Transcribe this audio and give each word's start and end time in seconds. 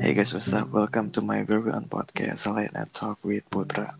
Hey 0.00 0.16
guys, 0.16 0.32
what's 0.32 0.48
up? 0.56 0.72
Welcome 0.72 1.12
to 1.12 1.20
my 1.20 1.44
very 1.44 1.68
own 1.76 1.84
podcast 1.84 2.48
Late 2.48 2.72
Night 2.72 2.88
Talk 2.96 3.20
with 3.20 3.44
Putra. 3.52 3.92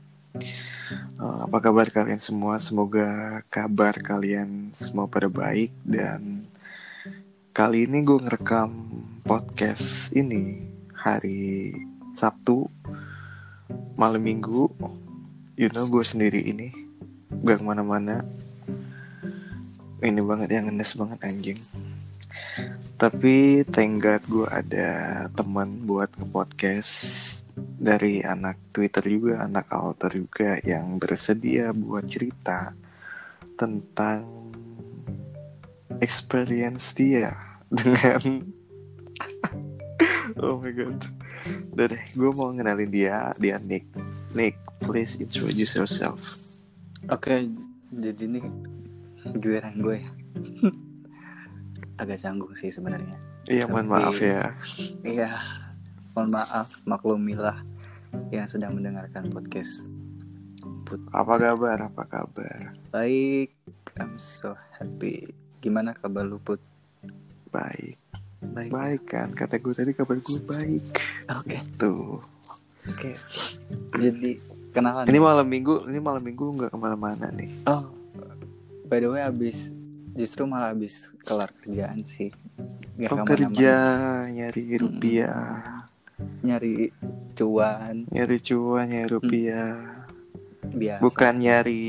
Uh, 1.20 1.44
apa 1.44 1.60
kabar 1.60 1.92
kalian 1.92 2.16
semua? 2.16 2.56
Semoga 2.56 3.44
kabar 3.52 3.92
kalian 4.00 4.72
semua 4.72 5.04
pada 5.04 5.28
baik 5.28 5.68
dan 5.84 6.48
kali 7.52 7.84
ini 7.84 8.00
gue 8.00 8.16
ngerekam 8.16 8.72
podcast 9.28 10.16
ini 10.16 10.64
hari 10.96 11.76
Sabtu 12.16 12.64
malam 13.92 14.24
minggu. 14.24 14.72
You 15.60 15.68
know 15.68 15.84
gue 15.84 16.00
sendiri 16.00 16.40
ini 16.48 16.72
gak 17.44 17.60
ke 17.60 17.64
mana-mana. 17.68 18.24
Ini 20.00 20.20
banget 20.24 20.48
yang 20.48 20.72
ngenes 20.72 20.96
banget 20.96 21.20
anjing. 21.28 21.60
Tapi 23.00 23.64
God 23.64 24.22
gue 24.28 24.44
ada 24.44 24.88
teman 25.32 25.88
buat 25.88 26.12
nge-podcast 26.20 26.92
dari 27.56 28.20
anak 28.20 28.60
Twitter 28.76 29.00
juga, 29.08 29.40
anak 29.40 29.72
alter 29.72 30.20
juga 30.20 30.60
yang 30.60 31.00
bersedia 31.00 31.72
buat 31.72 32.04
cerita 32.04 32.76
tentang 33.56 34.52
experience 36.04 36.92
dia 36.92 37.32
dengan 37.72 38.44
Oh 40.44 40.60
my 40.60 40.68
god. 40.68 41.00
Udah 41.72 41.96
gue 41.96 42.30
mau 42.36 42.52
ngenalin 42.52 42.92
dia, 42.92 43.32
dia 43.40 43.56
Nick. 43.64 43.88
Nick, 44.36 44.60
please 44.84 45.16
introduce 45.16 45.72
yourself. 45.72 46.20
Oke, 47.08 47.48
jadi 47.88 48.28
ini 48.28 48.44
giliran 49.40 49.80
gue 49.80 49.96
ya. 50.04 50.12
Agak 52.00 52.16
canggung 52.16 52.56
sih 52.56 52.72
sebenarnya. 52.72 53.20
Iya, 53.44 53.68
mohon 53.68 53.92
maaf 53.92 54.16
ya. 54.16 54.56
Iya, 55.04 55.36
mohon 56.16 56.32
maaf, 56.32 56.72
maklumilah 56.88 57.60
yang 58.32 58.48
sedang 58.48 58.72
mendengarkan 58.72 59.28
podcast. 59.28 59.84
Put 60.88 61.04
Apa 61.12 61.36
kabar? 61.36 61.92
Apa 61.92 62.08
kabar? 62.08 62.56
baik, 62.88 63.52
I'm 64.00 64.16
so 64.16 64.56
happy. 64.80 65.28
Gimana 65.60 65.92
kabar 65.92 66.24
lu 66.24 66.40
Put? 66.40 66.64
Baik. 67.52 68.00
Baik. 68.40 68.72
Baik 68.72 69.02
kan, 69.04 69.28
kata 69.36 69.60
gue 69.60 69.76
tadi 69.76 69.92
kabar 69.92 70.16
gue 70.16 70.40
baik. 70.40 70.84
Oke, 71.36 71.60
Tuh. 71.76 72.16
oke. 72.88 73.10
Jadi 74.00 74.40
kenalan. 74.72 75.04
Ini 75.04 75.20
malam 75.20 75.44
minggu, 75.44 75.84
ini 75.84 76.00
malam 76.00 76.24
minggu 76.24 76.48
nggak 76.56 76.72
ke 76.72 76.78
mana-mana 76.80 77.28
nih. 77.28 77.52
Oh, 77.68 77.92
by 78.88 79.04
the 79.04 79.12
way, 79.12 79.20
abis 79.20 79.76
justru 80.14 80.44
malah 80.44 80.74
abis 80.74 81.10
kelar 81.22 81.50
kerjaan 81.54 82.02
sih. 82.04 82.30
Gak 83.00 83.16
Oh, 83.16 83.24
kerja 83.24 83.78
nyari 84.28 84.76
rupiah, 84.76 85.88
nyari 86.44 86.92
cuan 87.32 88.04
nyari 88.12 88.36
cuan, 88.44 88.86
nyari 88.86 89.08
rupiah. 89.08 89.76
biasa. 90.70 91.00
Bukan 91.00 91.34
nyari 91.40 91.82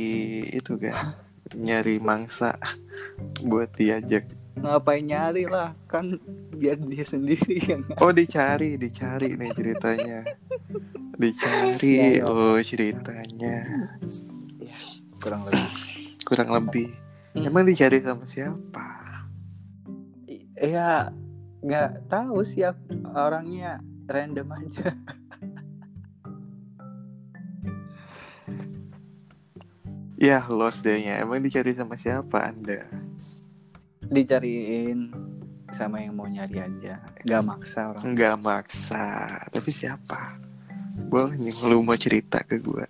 itu 0.56 0.80
kan, 0.80 0.96
nyari 1.68 2.00
mangsa 2.00 2.56
buat 3.50 3.72
diajak. 3.76 4.26
ngapain 4.52 5.02
nyari 5.02 5.50
lah 5.50 5.74
kan 5.90 6.22
biar 6.54 6.78
dia 6.86 7.02
sendiri 7.02 7.58
yang 7.66 7.82
Oh 7.98 8.14
dicari, 8.14 8.78
dicari 8.78 9.34
nih 9.34 9.52
ceritanya. 9.52 10.20
Dicari, 11.22 11.96
Ya, 12.18 12.22
ya. 12.22 12.30
oh 12.30 12.58
ceritanya. 12.62 13.58
kurang 15.22 15.46
lebih 15.46 15.70
Kurang 16.26 16.50
lebih. 16.50 16.88
Hmm. 17.32 17.48
Emang 17.48 17.64
dicari 17.64 18.04
sama 18.04 18.28
siapa? 18.28 18.86
Ya 20.60 21.10
nggak 21.62 22.10
tahu 22.10 22.44
sih 22.44 22.66
orangnya 23.14 23.80
random 24.10 24.50
aja 24.50 24.92
Ya 30.22 30.46
lost 30.54 30.86
dehnya. 30.86 31.18
Emang 31.18 31.42
dicari 31.42 31.74
sama 31.74 31.98
siapa 31.98 32.54
anda? 32.54 32.86
dicariin 34.12 35.08
sama 35.72 36.04
yang 36.04 36.20
mau 36.20 36.28
nyari 36.28 36.60
aja 36.60 37.00
nggak 37.24 37.44
maksa 37.48 37.96
orang 37.96 38.04
Enggak 38.04 38.36
maksa. 38.44 39.08
Tapi 39.48 39.72
siapa? 39.72 40.36
Boleh 41.08 41.40
nih 41.40 41.56
lu 41.72 41.80
mau 41.80 41.96
cerita 41.96 42.44
ke 42.44 42.60
gue. 42.60 42.84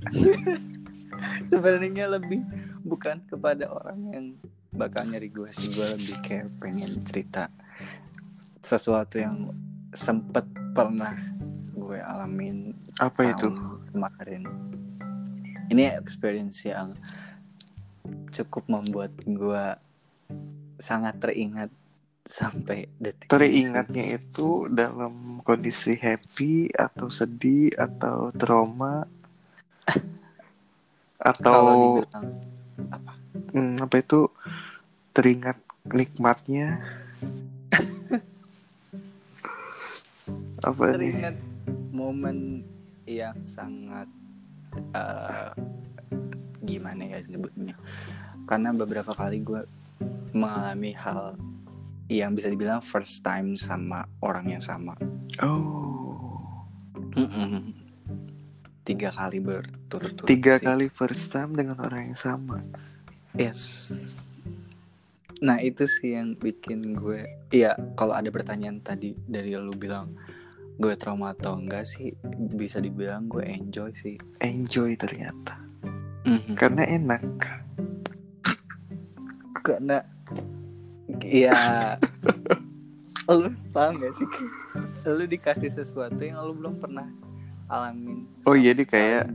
sebenarnya 1.51 2.09
lebih 2.09 2.41
bukan 2.81 3.21
kepada 3.29 3.69
orang 3.69 3.99
yang 4.11 4.25
bakal 4.71 5.03
nyari 5.03 5.27
gue 5.27 5.49
sih 5.51 5.71
gue 5.75 5.87
lebih 5.99 6.17
kayak 6.23 6.47
pengen 6.57 6.91
cerita 7.03 7.51
sesuatu 8.63 9.19
yang 9.19 9.51
sempet 9.91 10.47
pernah 10.71 11.15
gue 11.75 11.99
alamin 11.99 12.71
Apa 13.01 13.35
itu? 13.35 13.51
kemarin 13.91 14.47
ini 15.71 15.87
experience 15.91 16.63
yang 16.67 16.95
cukup 18.31 18.67
membuat 18.71 19.11
gue 19.23 19.65
sangat 20.79 21.19
teringat 21.21 21.71
sampai 22.25 22.87
detik 23.01 23.27
ini. 23.27 23.33
Teringatnya 23.33 24.05
itu 24.17 24.69
dalam 24.69 25.41
kondisi 25.41 25.97
happy 25.97 26.69
atau 26.71 27.09
sedih 27.09 27.73
atau 27.75 28.29
trauma 28.35 29.05
kalau 31.21 31.31
atau 31.31 31.65
dibilang 32.05 32.29
apa? 32.89 33.11
Hmm, 33.51 33.77
apa 33.83 33.95
itu 34.01 34.31
teringat 35.13 35.57
nikmatnya? 35.85 36.79
Apa 40.61 40.93
teringat 40.93 41.37
momen 41.91 42.63
yang 43.05 43.35
sangat 43.43 44.07
eh, 44.93 45.51
gimana 46.63 47.01
ya 47.01 47.19
sebutnya 47.25 47.75
karena 48.45 48.69
beberapa 48.71 49.11
kali 49.11 49.41
gue 49.41 49.65
mengalami 50.31 50.93
hal 50.95 51.35
yang 52.11 52.35
bisa 52.35 52.51
dibilang 52.51 52.83
first 52.83 53.23
time 53.23 53.55
sama 53.55 54.03
orang 54.19 54.59
yang 54.59 54.63
sama. 54.63 54.95
Oh. 55.39 56.27
Mm-mm. 57.15 57.80
Tiga 58.81 59.13
kali 59.13 59.37
berturut-turut 59.37 60.27
tiga 60.29 60.57
sih. 60.57 60.65
kali 60.65 60.85
first 60.89 61.29
time 61.29 61.53
dengan 61.53 61.77
orang 61.81 62.11
yang 62.11 62.17
sama. 62.17 62.65
Yes. 63.37 63.61
Nah 65.41 65.61
itu 65.61 65.85
sih 65.85 66.17
yang 66.17 66.37
bikin 66.37 66.97
gue 66.97 67.25
iya 67.53 67.77
kalau 67.97 68.17
ada 68.17 68.29
pertanyaan 68.33 68.81
tadi 68.81 69.13
dari 69.25 69.53
lu 69.57 69.73
bilang 69.77 70.13
gue 70.81 70.97
trauma 70.97 71.37
atau 71.37 71.61
enggak 71.61 71.85
sih 71.85 72.13
bisa 72.57 72.81
dibilang 72.81 73.29
gue 73.29 73.45
enjoy 73.45 73.93
sih. 73.93 74.17
Enjoy 74.41 74.97
ternyata. 74.97 75.61
Mhm. 76.21 76.53
karena 76.53 76.83
enak. 76.85 77.25
Karena 79.61 79.97
ya 81.21 81.97
lu 83.29 83.49
paham 83.73 83.97
gak 83.97 84.13
sih? 84.13 84.27
Lu 85.05 85.25
dikasih 85.25 85.69
sesuatu 85.69 86.21
yang 86.21 86.41
lu 86.45 86.53
belum 86.53 86.77
pernah 86.77 87.09
alamin 87.71 88.27
Oh, 88.43 88.53
jadi 88.53 88.77
sekali. 88.77 88.91
kayak- 88.91 89.29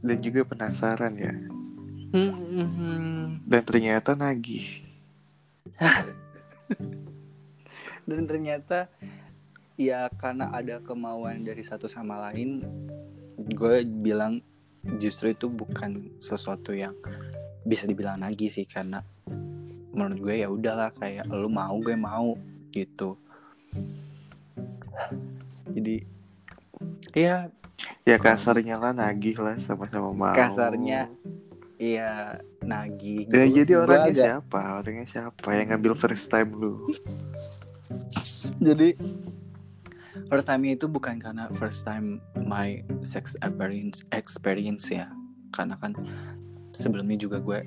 dan 0.00 0.18
juga 0.18 0.40
penasaran 0.44 1.14
ya. 1.14 1.34
Hmm, 2.12 3.40
dan 3.42 3.62
ternyata 3.62 4.12
nagih. 4.12 4.82
Dan 8.02 8.26
ternyata 8.26 8.90
ya 9.78 10.10
karena 10.12 10.50
ada 10.50 10.78
kemauan 10.78 11.40
dari 11.40 11.62
satu 11.62 11.86
sama 11.86 12.18
lain 12.20 12.60
gue 13.38 13.76
bilang 13.86 14.42
justru 14.98 15.30
itu 15.30 15.46
bukan 15.46 16.10
sesuatu 16.18 16.74
yang 16.74 16.92
bisa 17.62 17.86
dibilang 17.86 18.18
lagi 18.18 18.50
sih 18.50 18.66
karena 18.66 19.06
menurut 19.94 20.18
gue 20.20 20.34
ya 20.36 20.50
udahlah 20.50 20.90
kayak 20.90 21.30
lu 21.30 21.46
mau 21.46 21.78
gue 21.78 21.94
mau 21.94 22.34
gitu. 22.70 23.14
Jadi 25.70 26.02
ya 27.14 27.46
ya 28.02 28.16
kasarnya 28.16 28.76
lah 28.76 28.90
nagih 28.90 29.36
lah 29.36 29.54
sama-sama 29.58 30.10
mau. 30.10 30.32
Kasarnya, 30.32 31.06
iya 31.76 32.40
nagih. 32.60 33.28
Ya 33.28 33.44
jadi 33.44 33.70
gua 33.72 33.80
orangnya 33.84 34.08
agak- 34.08 34.24
siapa? 34.42 34.60
Orangnya 34.78 35.04
siapa 35.04 35.46
yang 35.52 35.66
ngambil 35.68 35.92
first 35.94 36.26
time 36.26 36.48
lu? 36.52 36.88
Jadi 38.58 38.94
first 40.26 40.46
time 40.46 40.62
itu 40.66 40.86
bukan 40.86 41.18
karena 41.18 41.46
first 41.50 41.82
time 41.82 42.22
my 42.38 42.80
sex 43.02 43.34
experience 43.36 44.00
experience 44.10 44.86
ya. 44.88 45.10
Karena 45.50 45.76
kan 45.76 45.92
sebelumnya 46.72 47.18
juga 47.18 47.38
gue 47.38 47.60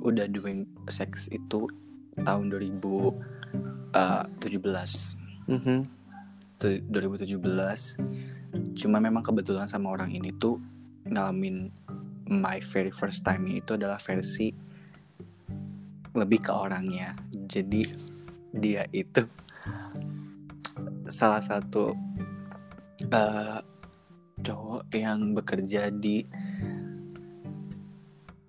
udah 0.00 0.24
doing 0.26 0.64
sex 0.86 1.28
itu 1.28 1.68
tahun 2.16 2.48
2017 2.48 5.16
Mhm. 5.46 5.78
Tu- 6.58 6.82
2017 6.84 7.96
cuma 8.74 8.98
memang 9.02 9.22
kebetulan 9.22 9.66
sama 9.66 9.92
orang 9.92 10.10
ini 10.14 10.34
tuh 10.36 10.58
ngalamin 11.08 11.72
my 12.28 12.60
very 12.60 12.92
first 12.92 13.24
time 13.24 13.48
itu 13.48 13.74
adalah 13.74 13.96
versi 13.96 14.52
lebih 16.12 16.40
ke 16.44 16.52
orangnya. 16.52 17.16
Jadi 17.32 17.82
dia 18.52 18.84
itu 18.92 19.24
salah 21.08 21.40
satu 21.40 21.92
eh, 23.08 23.60
cowok 24.38 24.82
yang 24.92 25.32
bekerja 25.32 25.88
di 25.92 26.22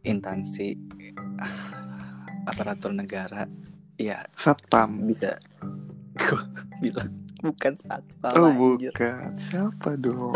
instansi 0.04 0.76
aparatur 2.50 2.92
negara. 2.96 3.48
Ya 4.00 4.24
Satpam. 4.32 5.04
bisa 5.04 5.36
gue 6.16 6.40
bilang 6.84 7.19
bukan 7.40 7.74
satpam 7.76 8.34
Oh 8.36 8.52
anjir. 8.52 8.92
bukan. 8.92 9.32
Siapa 9.40 9.96
dong? 9.96 10.36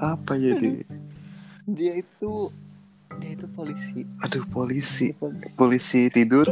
Apa 0.00 0.36
jadi? 0.36 0.84
dia 1.70 1.94
itu 1.94 2.50
dia 3.22 3.30
itu 3.36 3.46
polisi 3.54 4.02
Aduh 4.24 4.42
polisi. 4.50 5.14
Polisi 5.54 6.10
tidur. 6.10 6.48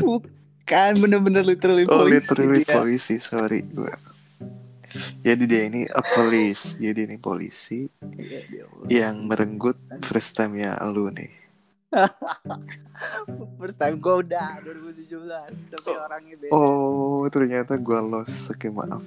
bukan 0.00 0.92
bener-bener 0.98 1.44
literally 1.46 1.84
Oh 1.86 2.02
polisi 2.02 2.26
literally 2.26 2.60
dia. 2.64 2.74
polisi. 2.74 3.14
Sorry 3.20 3.60
gue. 3.62 3.92
Jadi 5.22 5.42
dia 5.46 5.62
ini 5.68 5.86
a 5.86 6.02
police. 6.02 6.80
Jadi 6.80 7.06
ini 7.06 7.16
polisi 7.20 7.86
Iya, 8.90 9.12
yang 9.14 9.30
merenggut 9.30 9.78
first 10.02 10.34
time 10.34 10.58
ya 10.58 10.74
lu 10.90 11.12
nih. 11.12 11.39
First 13.58 13.76
time 13.76 13.98
gue 13.98 14.14
udah 14.26 14.62
2017 14.62 15.72
tapi 15.74 15.90
orangnya 15.90 16.36
beda 16.38 16.52
Oh 16.54 17.26
ternyata 17.28 17.74
gue 17.76 17.98
lost. 18.00 18.50
Oke 18.50 18.70
maaf. 18.70 19.02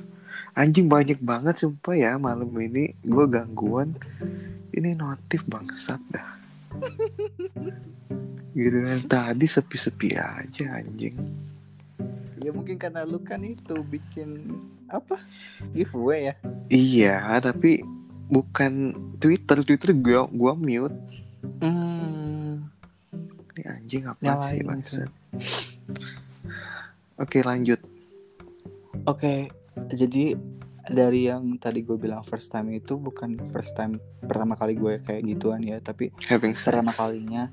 Anjing 0.53 0.85
banyak 0.85 1.18
banget 1.18 1.65
sumpah 1.65 1.95
ya 1.97 2.12
malam 2.19 2.51
ini 2.59 2.94
gue 3.01 3.25
gangguan. 3.25 3.95
Ini 4.69 4.94
notif 4.94 5.45
bangsat 5.47 6.01
dah. 6.12 6.30
Gitu 8.53 8.77
kan 8.86 9.01
tadi 9.09 9.50
sepi-sepi 9.50 10.13
aja 10.13 10.77
anjing. 10.77 11.18
ya 12.38 12.51
mungkin 12.51 12.75
karena 12.75 13.07
lu 13.07 13.24
kan 13.24 13.39
itu 13.39 13.79
bikin 13.88 14.51
apa 14.91 15.15
giveaway 15.71 16.27
ya 16.27 16.36
Iya 16.68 17.18
tapi 17.39 17.79
bukan 18.27 18.91
Twitter 19.18 19.63
Twitter 19.63 19.95
gua 19.95 20.27
gua 20.27 20.51
mute. 20.51 20.91
hmm. 21.63 22.43
Ini 23.53 23.61
anjing 23.69 24.03
apa 24.05 24.19
Nyalain 24.19 24.50
sih 24.50 24.57
itu. 24.57 24.67
bangsat. 24.67 25.09
Oke 27.15 27.39
lanjut. 27.41 27.79
Oke, 29.05 29.51
jadi 29.89 30.33
dari 30.83 31.27
yang 31.27 31.55
tadi 31.57 31.81
gue 31.81 31.95
bilang 31.95 32.21
first 32.21 32.50
time 32.50 32.71
itu 32.71 32.95
bukan 32.95 33.39
first 33.47 33.73
time 33.73 33.95
pertama 34.19 34.53
kali 34.53 34.73
gue 34.73 35.00
kayak 35.00 35.23
gituan 35.27 35.61
ya, 35.61 35.77
tapi 35.79 36.09
Having 36.23 36.53
sex. 36.53 36.65
pertama 36.65 36.91
kalinya 36.91 37.44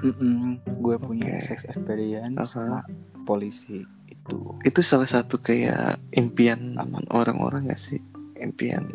mm-mm, 0.00 0.58
gue 0.78 0.96
punya 0.96 1.38
sex 1.38 1.62
experience 1.64 2.38
Aha. 2.38 2.46
sama 2.48 2.78
polisi 3.22 3.82
itu. 4.06 4.56
Itu 4.62 4.80
salah 4.80 5.06
satu 5.06 5.38
kayak 5.38 5.98
impian 6.12 6.78
orang-orang 7.08 7.66
gak 7.66 7.78
sih? 7.78 8.00
Impian 8.34 8.88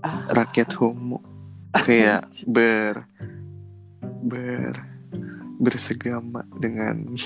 Ah, 0.00 0.22
rakyat 0.30 0.70
homo 0.78 1.18
kayak 1.76 2.30
ber 2.46 3.02
ber 4.22 4.74
bersegama 5.56 6.44
dengan 6.54 7.16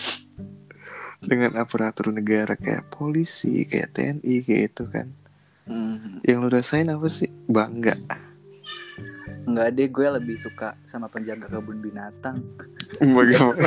dengan 1.30 1.52
aparatur 1.54 2.10
negara 2.10 2.54
kayak 2.54 2.88
polisi 2.88 3.62
kayak 3.62 3.92
TNI 3.92 4.34
kayak 4.40 4.64
itu 4.70 4.84
kan 4.88 5.06
mm, 5.66 6.24
yang 6.24 6.40
lu 6.40 6.48
rasain 6.48 6.88
apa 6.88 7.06
sih 7.06 7.28
bangga 7.46 7.94
Enggak 9.40 9.72
deh, 9.72 9.88
gue 9.88 10.06
lebih 10.12 10.36
suka 10.36 10.76
sama 10.84 11.08
penjaga 11.08 11.48
kebun 11.48 11.80
binatang. 11.80 12.38
bagaimana 13.16 13.66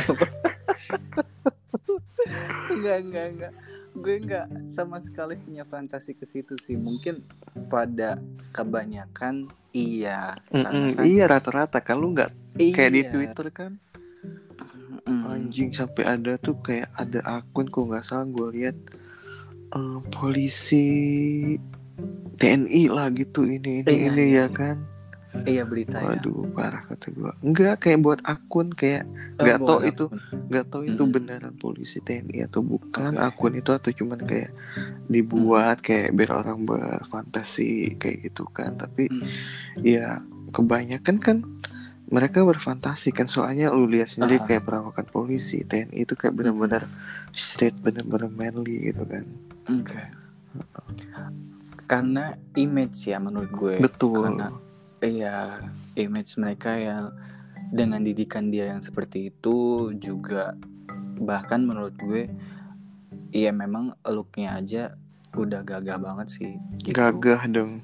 enggak, 2.72 2.98
enggak, 3.02 3.26
enggak. 3.28 3.52
Gue 3.92 4.14
enggak 4.16 4.46
sama 4.66 4.98
sekali 4.98 5.34
punya 5.36 5.62
fantasi 5.62 6.14
ke 6.14 6.24
situ 6.24 6.54
sih. 6.56 6.74
Mungkin 6.74 7.26
pada 7.68 8.16
kebanyakan 8.50 9.50
iya. 9.70 10.38
Karena 10.48 10.94
kan- 10.94 11.04
iya 11.04 11.24
rata-rata 11.26 11.78
kan 11.78 11.96
lu 11.98 12.14
nggak 12.14 12.30
kayak 12.70 12.92
di 12.92 13.02
Iya. 13.02 13.10
Twitter 13.10 13.46
kan 13.50 13.72
Mm. 15.04 15.20
anjing 15.26 15.70
sampai 15.70 16.04
ada 16.06 16.34
tuh 16.36 16.56
kayak 16.58 16.88
ada 16.94 17.20
akun 17.30 17.66
kok 17.66 17.84
nggak 17.84 18.02
salah 18.02 18.24
gue 18.26 18.48
lihat 18.54 18.76
eh, 19.70 19.98
polisi 20.10 20.86
TNI 22.34 22.82
lah 22.88 23.08
gitu 23.10 23.44
ini 23.44 23.80
ini 23.80 23.86
Iya, 23.86 24.04
ini 24.06 24.24
iya. 24.26 24.40
ya 24.40 24.48
kan 24.50 24.76
Iya 25.36 25.62
berita 25.62 25.98
ya. 25.98 26.14
waduh 26.14 26.46
parah 26.48 26.82
kata 26.84 27.10
gue 27.10 27.32
enggak 27.42 27.74
kayak 27.80 28.00
buat 28.00 28.20
akun 28.22 28.70
kayak 28.70 29.02
Eh, 29.34 29.42
nggak 29.42 29.58
tahu 29.60 29.76
boleh 29.76 29.90
itu. 29.90 30.04
nggak 30.46 30.66
tahu 30.68 30.82
itu 30.86 30.94
Mm-mm. 31.00 31.12
beneran 31.12 31.54
polisi 31.54 31.98
TNI 31.98 32.38
atau 32.44 32.62
bukan 32.62 33.12
Oke. 33.12 33.26
akun 33.28 33.54
itu 33.54 33.70
atau 33.70 33.90
cuman 33.90 34.20
kayak 34.20 34.54
dibuat 35.04 35.76
kayak 35.80 36.14
biar 36.14 36.30
orang 36.34 36.62
berfantasi 36.62 37.70
kayak 37.94 38.24
gitu 38.24 38.46
kan 38.48 38.72
tapi 38.74 39.10
Mm. 39.10 39.26
ya 39.82 40.22
kebanyakan 40.48 41.16
kan 41.18 41.36
mereka 42.06 42.40
berfantasi 42.40 43.10
kan 43.10 43.24
soalnya 43.24 43.68
lu 43.68 43.86
lihat 43.86 44.08
sendiri 44.08 44.38
Ah. 44.38 44.46
kayak 44.46 44.62
perawakan 44.62 45.06
polisi 45.06 45.62
TNI 45.62 46.04
itu 46.04 46.12
kayak 46.12 46.34
benar-benar 46.34 46.84
straight 47.30 47.74
benar-benar 47.76 48.28
manly 48.28 48.88
gitu 48.88 49.02
kan 49.02 49.24
Oke. 49.66 49.96
Karena 51.84 52.32
image 52.54 53.04
ya 53.04 53.16
menurut 53.18 53.50
gue. 53.50 53.76
betul 53.78 54.24
Karena 54.24 54.48
iya 55.00 55.60
image 55.94 56.36
mereka 56.36 56.72
yang 56.72 57.12
dengan 57.70 58.00
didikan 58.00 58.48
dia 58.48 58.68
yang 58.68 58.80
seperti 58.80 59.28
itu 59.28 59.56
juga 59.94 60.52
bahkan 61.16 61.60
menurut 61.60 61.96
gue 61.98 62.28
iya 63.30 63.50
memang 63.50 63.96
looknya 64.04 64.54
aja 64.54 64.82
udah 65.32 65.60
gagah 65.60 65.98
banget 65.98 66.28
sih. 66.30 66.52
gitu. 66.78 66.92
gagah 66.92 67.42
dong 67.46 67.80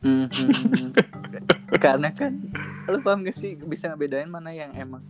Mhm. 0.00 0.96
Karena 1.84 2.08
kan 2.10 2.40
lu 2.88 2.98
paham 3.00 3.20
gak 3.22 3.36
sih 3.36 3.52
bisa 3.58 3.90
ngebedain 3.90 4.30
mana 4.30 4.50
yang 4.50 4.72
emang 4.72 5.02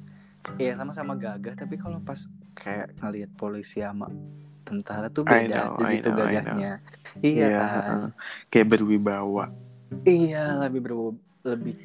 Iya 0.57 0.73
sama-sama 0.73 1.13
gagah 1.15 1.53
tapi 1.53 1.77
kalau 1.77 2.01
pas 2.01 2.25
kayak 2.57 2.97
ngelihat 2.97 3.31
polisi 3.37 3.85
sama 3.85 4.09
tentara 4.65 5.13
tuh 5.13 5.21
beda 5.23 5.77
know, 5.77 5.85
gitu 5.85 6.09
know, 6.09 6.17
gagahnya. 6.17 6.73
Iya 7.21 7.45
Iya, 7.45 7.49
kan? 7.53 7.69
heeh. 7.69 8.05
kayak 8.49 8.67
berwibawa 8.67 9.45
Iya 10.03 10.57
lebih 10.65 10.81
ber 10.81 10.93
lebih 11.45 11.77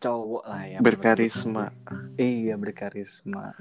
cowok 0.00 0.42
lah 0.44 0.62
ya. 0.66 0.78
berkarisma 0.82 1.70
gue. 1.86 1.98
Iya 2.18 2.54
berkarisma. 2.58 3.54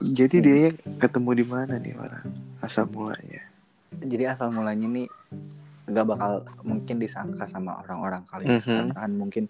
jadi 0.00 0.36
Iya. 0.40 0.44
dia 0.48 0.68
ketemu 0.96 1.30
di 1.36 1.44
mana 1.44 1.74
nih 1.76 1.94
orang 1.94 2.24
asal 2.64 2.88
mulanya 2.88 3.44
Jadi 3.94 4.24
asal 4.26 4.48
mulanya 4.50 4.88
nih 4.90 5.06
nggak 5.84 6.06
bakal 6.08 6.32
mungkin 6.64 6.96
disangka 6.96 7.44
sama 7.44 7.78
orang-orang 7.78 8.24
kali 8.26 8.48
karena 8.64 8.94
kan 8.96 9.12
mungkin 9.12 9.44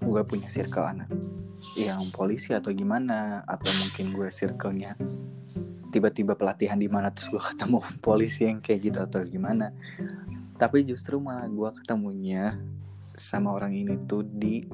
gue 0.00 0.22
punya 0.26 0.48
circle 0.48 0.84
anak 0.84 1.10
yang 1.76 2.08
polisi 2.14 2.56
atau 2.56 2.72
gimana 2.72 3.44
atau 3.44 3.68
mungkin 3.82 4.16
gue 4.16 4.28
circle-nya 4.32 4.96
tiba-tiba 5.96 6.36
pelatihan 6.36 6.76
di 6.76 6.92
mana 6.92 7.08
terus 7.08 7.32
gue 7.32 7.40
ketemu 7.40 7.80
polisi 8.06 8.44
yang 8.44 8.60
kayak 8.60 8.80
gitu 8.84 8.98
atau 9.00 9.20
gimana. 9.24 9.72
Tapi 10.56 10.84
justru 10.84 11.16
malah 11.20 11.48
gue 11.48 11.70
ketemunya 11.80 12.56
sama 13.16 13.56
orang 13.56 13.72
ini 13.72 13.96
tuh 14.04 14.24
di 14.24 14.64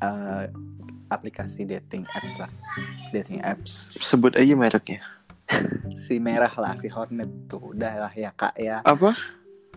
eh, 0.00 0.44
aplikasi 1.12 1.68
dating 1.68 2.08
apps 2.16 2.40
lah. 2.40 2.50
Dating 3.12 3.44
apps. 3.44 3.92
Sebut 4.00 4.32
aja 4.36 4.56
mereknya. 4.56 5.04
Si 6.00 6.16
merah 6.16 6.50
lah 6.56 6.72
si 6.80 6.88
Hornet 6.88 7.28
tuh. 7.44 7.76
Udah 7.76 8.08
lah 8.08 8.12
ya 8.16 8.32
kak 8.32 8.56
ya. 8.56 8.80
Apa? 8.86 9.12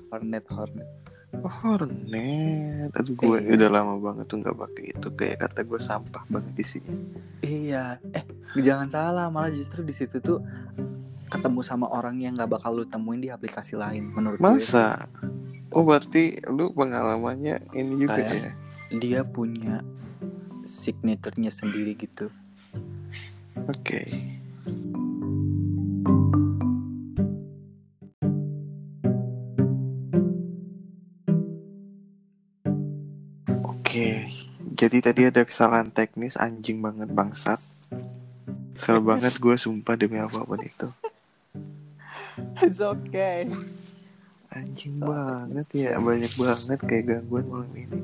Hornet 0.07 0.47
Hornet 0.47 1.02
Oh, 1.35 1.49
Hornet. 1.49 2.93
Aduh 2.93 3.13
gue 3.15 3.37
Iya. 3.39 3.57
udah 3.57 3.69
lama 3.71 3.93
banget 3.97 4.25
tuh 4.27 4.37
nggak 4.37 4.53
pakai 4.55 4.83
itu 4.91 5.07
kayak 5.11 5.37
kata 5.41 5.59
gue 5.63 5.79
sampah 5.81 6.23
banget 6.27 6.53
isinya. 6.57 6.93
iya 7.41 7.97
eh 8.07 8.23
jangan 8.55 8.87
salah 8.87 9.27
malah 9.27 9.49
justru 9.49 9.81
di 9.81 9.91
situ 9.91 10.19
tuh 10.19 10.39
ketemu 11.27 11.59
sama 11.59 11.89
orang 11.89 12.15
yang 12.17 12.31
nggak 12.33 12.47
bakal 12.47 12.71
lu 12.71 12.85
temuin 12.85 13.17
di 13.17 13.27
aplikasi 13.27 13.73
lain 13.73 14.07
menurut 14.07 14.37
gue 14.37 14.45
sih. 14.55 14.71
Masa? 14.71 15.09
Oh 15.69 15.81
berarti 15.81 16.37
lu 16.47 16.69
pengalamannya 16.69 17.73
ini 17.73 17.93
juga 17.97 18.13
Kayak- 18.15 18.37
ya? 18.37 18.51
dia 18.93 19.21
punya 19.23 19.81
signaturenya 20.63 21.49
sendiri 21.49 21.97
gitu 21.97 22.29
Oke. 23.65 24.05
Oke. 33.93 34.25
Jadi 34.73 35.05
tadi 35.05 35.21
ada 35.29 35.45
kesalahan 35.45 35.93
teknis 35.93 36.33
anjing 36.33 36.81
banget 36.81 37.13
bangsat. 37.13 37.61
Kesel 38.73 38.97
banget 39.05 39.37
gue 39.37 39.53
sumpah 39.53 39.93
demi 39.93 40.17
apa 40.17 40.41
pun 40.41 40.57
itu. 40.65 40.89
it's 42.65 42.81
okay 42.81 43.45
Anjing 44.49 44.97
banget 44.97 45.69
ya, 45.77 46.01
banyak 46.01 46.33
banget 46.33 46.79
kayak 46.81 47.05
gangguan 47.05 47.45
malam 47.45 47.69
ini. 47.77 47.93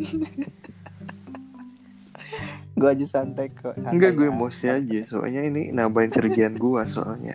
gue 2.78 2.86
aja 2.86 3.06
santai 3.10 3.50
kok 3.50 3.74
santai 3.74 3.90
Enggak 3.90 4.14
gue 4.14 4.30
emosi 4.30 4.70
aja, 4.70 5.00
soalnya 5.10 5.42
ini 5.42 5.74
nambahin 5.74 6.14
kerjaan 6.14 6.54
gue 6.54 6.82
soalnya. 6.86 7.34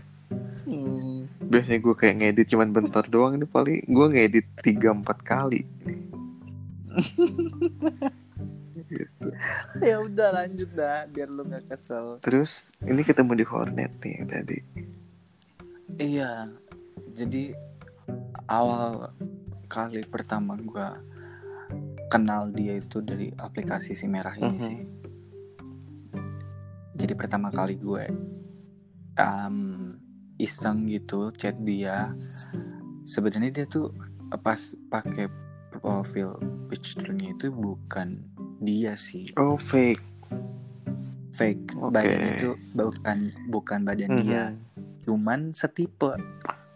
Hmm. 0.63 1.27
Biasanya 1.43 1.83
gue 1.83 1.95
kayak 1.99 2.23
ngedit 2.23 2.55
cuman 2.55 2.71
bentar 2.71 3.03
doang, 3.11 3.35
ini 3.35 3.51
paling 3.51 3.83
gue 3.83 4.07
ngedit 4.15 4.47
3-4 4.63 5.03
kali. 5.27 5.67
ya 9.83 9.97
udah 9.99 10.29
lanjut 10.35 10.71
dah 10.71 11.07
biar 11.07 11.29
lu 11.29 11.45
gak 11.45 11.67
kesel 11.67 12.19
Terus 12.21 12.71
ini 12.81 13.01
ketemu 13.01 13.33
di 13.35 13.45
Hornet 13.45 13.93
nih 13.99 14.17
tadi. 14.25 14.59
iya 15.97 16.51
jadi 17.11 17.55
awal 18.47 19.15
kali 19.67 20.03
pertama 20.03 20.59
gua 20.59 20.99
kenal 22.07 22.47
dia 22.49 22.75
itu 22.75 22.99
dari 22.99 23.31
aplikasi 23.33 23.93
si 23.93 24.07
merah 24.07 24.35
ini 24.35 24.51
Mhm. 24.51 24.61
sih 24.61 24.79
jadi 26.95 27.13
pertama 27.13 27.51
kali 27.51 27.75
gue 27.75 28.07
um, 29.17 29.95
iseng 30.37 30.87
gitu 30.87 31.31
chat 31.33 31.55
dia 31.59 32.15
sebenarnya 33.05 33.51
dia 33.53 33.67
tuh 33.67 33.91
pas 34.37 34.59
pakai 34.89 35.27
profil 35.73 36.39
picture-nya 36.67 37.35
itu 37.35 37.51
bukan 37.51 38.23
dia 38.65 38.93
sih 38.95 39.31
Oh 39.35 39.55
fake. 39.55 40.03
fake 41.31 41.77
Oke. 41.77 41.93
badan 41.93 42.23
itu 42.31 42.49
bukan 42.73 43.19
bukan 43.49 43.81
badan 43.83 44.11
dia 44.19 44.45
Mhm. 44.49 44.59
cuman 45.03 45.41
setipe 45.51 46.17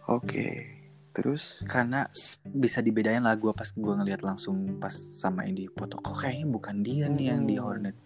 Oke. 0.06 0.78
Terus 1.10 1.60
karena 1.64 2.06
bisa 2.46 2.78
dibedain 2.78 3.18
lah 3.18 3.34
gue 3.34 3.50
pas 3.50 3.66
gue 3.66 3.92
ngeliat 3.92 4.22
langsung 4.22 4.78
pas 4.78 4.88
sama 4.92 5.44
ini 5.44 5.66
foto 5.68 5.96
kok 5.96 6.14
kayaknya 6.16 6.46
bukan 6.46 6.76
dia 6.78 7.04
nih 7.08 7.26
yang 7.28 7.42
di 7.42 7.54
Hmm. 7.54 7.64
Hornet 7.64 7.96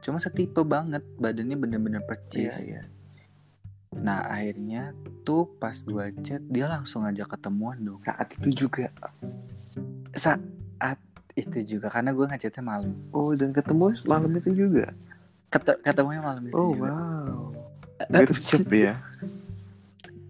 cuma 0.00 0.16
setipe 0.16 0.62
banget 0.62 1.04
badannya 1.14 1.54
bener-bener 1.54 2.00
percis 2.00 2.56
iya. 2.64 2.80
nah 3.92 4.24
akhirnya 4.24 4.96
tuh 5.20 5.44
pas 5.54 5.76
gue 5.76 6.00
chat 6.18 6.40
dia 6.42 6.64
langsung 6.66 7.04
ngajak 7.04 7.28
ketemuan 7.30 7.76
dong 7.78 8.00
Saat 8.00 8.32
itu 8.34 8.66
juga. 8.66 8.88
saat 10.10 10.40
itu 11.32 11.58
juga 11.62 11.86
karena 11.88 12.10
gue 12.10 12.24
ngechatnya 12.24 12.60
malam 12.60 12.92
Oh 13.10 13.30
dan 13.32 13.50
ketemu 13.50 13.94
malam 14.02 14.30
itu 14.34 14.50
juga. 14.52 14.90
Ket- 15.48 15.80
ketemunya 15.80 16.20
malam 16.20 16.42
itu 16.42 16.54
Oh 16.54 16.70
juga 16.70 16.90
wow. 16.90 17.38
Gercep 18.16 18.64
ya. 18.68 18.94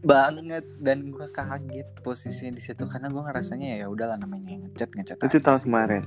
banget 0.00 0.64
dan 0.78 1.08
gue 1.08 1.26
kaget 1.28 1.88
posisinya 2.00 2.52
di 2.52 2.62
situ 2.62 2.82
karena 2.82 3.06
gue 3.06 3.20
ngerasanya 3.20 3.68
ya 3.76 3.86
udahlah 3.86 4.16
namanya 4.16 4.56
ngechat 4.58 4.90
ngechat 4.90 5.16
Itu 5.20 5.28
aja 5.30 5.38
tahun 5.46 5.60
kemarin? 5.62 6.02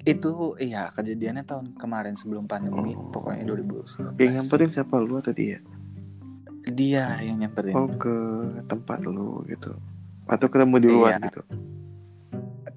itu 0.00 0.30
iya 0.56 0.88
kejadiannya 0.90 1.44
tahun 1.44 1.66
kemarin 1.74 2.14
sebelum 2.14 2.46
pandemi 2.46 2.94
Oh. 2.94 3.10
pokoknya 3.10 3.44
2019 3.44 4.16
Yang 4.16 4.32
nyamperin 4.32 4.70
siapa 4.70 4.94
lu 4.96 5.18
atau 5.18 5.30
dia? 5.30 5.58
dia 6.62 7.18
yang 7.18 7.36
nyamperin 7.36 7.74
Oh 7.74 7.90
ke 7.90 8.14
tempat 8.64 9.00
lu 9.00 9.42
gitu. 9.44 9.74
Atau 10.24 10.46
ketemu 10.46 10.76
di 10.78 10.88
luar 10.88 11.10
Iya. 11.12 11.26
gitu. 11.26 11.42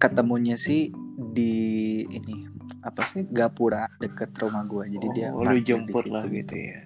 Ketemunya 0.03 0.55
sih 0.55 0.91
di 1.15 1.53
ini 2.03 2.47
apa 2.79 3.05
sih 3.05 3.23
gapura 3.25 3.87
deket 3.95 4.35
rumah 4.35 4.63
gue 4.63 4.83
jadi 4.91 5.07
dia 5.09 5.27
oh, 5.29 5.39
lu 5.39 5.47
parkir 5.47 5.55
di 5.55 5.63
jemput 5.63 6.05
lah 6.05 6.23
gitu 6.25 6.55
ya. 6.55 6.79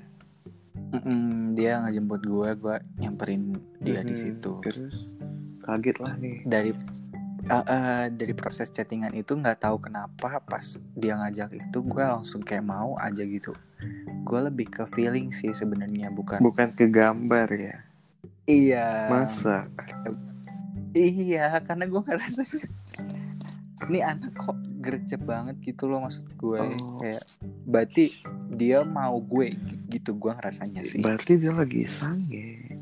Mm-mm, 0.88 1.26
dia 1.52 1.82
ngejemput 1.82 2.22
gue 2.24 2.50
gue 2.56 2.76
nyamperin 2.98 3.52
dia 3.78 4.02
di 4.02 4.14
Mhm. 4.14 4.20
situ 4.20 4.52
Terus 4.62 5.12
kaget 5.60 5.98
lah 5.98 6.14
nih. 6.16 6.38
dari 6.44 6.72
uh, 7.46 7.56
uh, 7.58 8.04
dari 8.08 8.32
proses 8.32 8.70
chattingan 8.70 9.12
itu 9.12 9.34
nggak 9.34 9.60
tahu 9.60 9.82
kenapa 9.82 10.40
pas 10.40 10.64
dia 10.94 11.18
ngajak 11.18 11.58
itu 11.58 11.78
gue 11.82 12.04
langsung 12.06 12.40
kayak 12.40 12.64
mau 12.64 12.96
aja 12.98 13.20
gitu 13.20 13.52
gue 14.22 14.40
lebih 14.44 14.68
ke 14.70 14.84
feeling 14.86 15.28
sih 15.30 15.52
sebenarnya 15.52 16.08
bukan 16.10 16.40
Bukan 16.40 16.72
ke 16.72 16.86
gambar 16.86 17.48
ya. 17.52 17.78
iya 18.46 19.08
Masa? 19.08 19.68
Iya 21.00 21.62
karena 21.62 21.86
gue 21.86 22.02
ngerasa 22.02 22.42
ini 23.88 24.00
anak 24.02 24.34
kok 24.34 24.58
gercep 24.78 25.22
banget 25.22 25.56
gitu 25.64 25.86
loh 25.86 26.02
maksud 26.02 26.26
gue 26.34 26.60
Oh. 26.60 26.98
kayak 26.98 27.24
berarti 27.64 28.06
dia 28.50 28.82
mau 28.82 29.16
gue 29.18 29.54
gitu 29.88 30.12
gue 30.14 30.32
ngerasanya 30.34 30.82
sih 30.82 31.00
Berarti 31.00 31.38
dia 31.38 31.54
lagi 31.54 31.86
sange. 31.86 32.74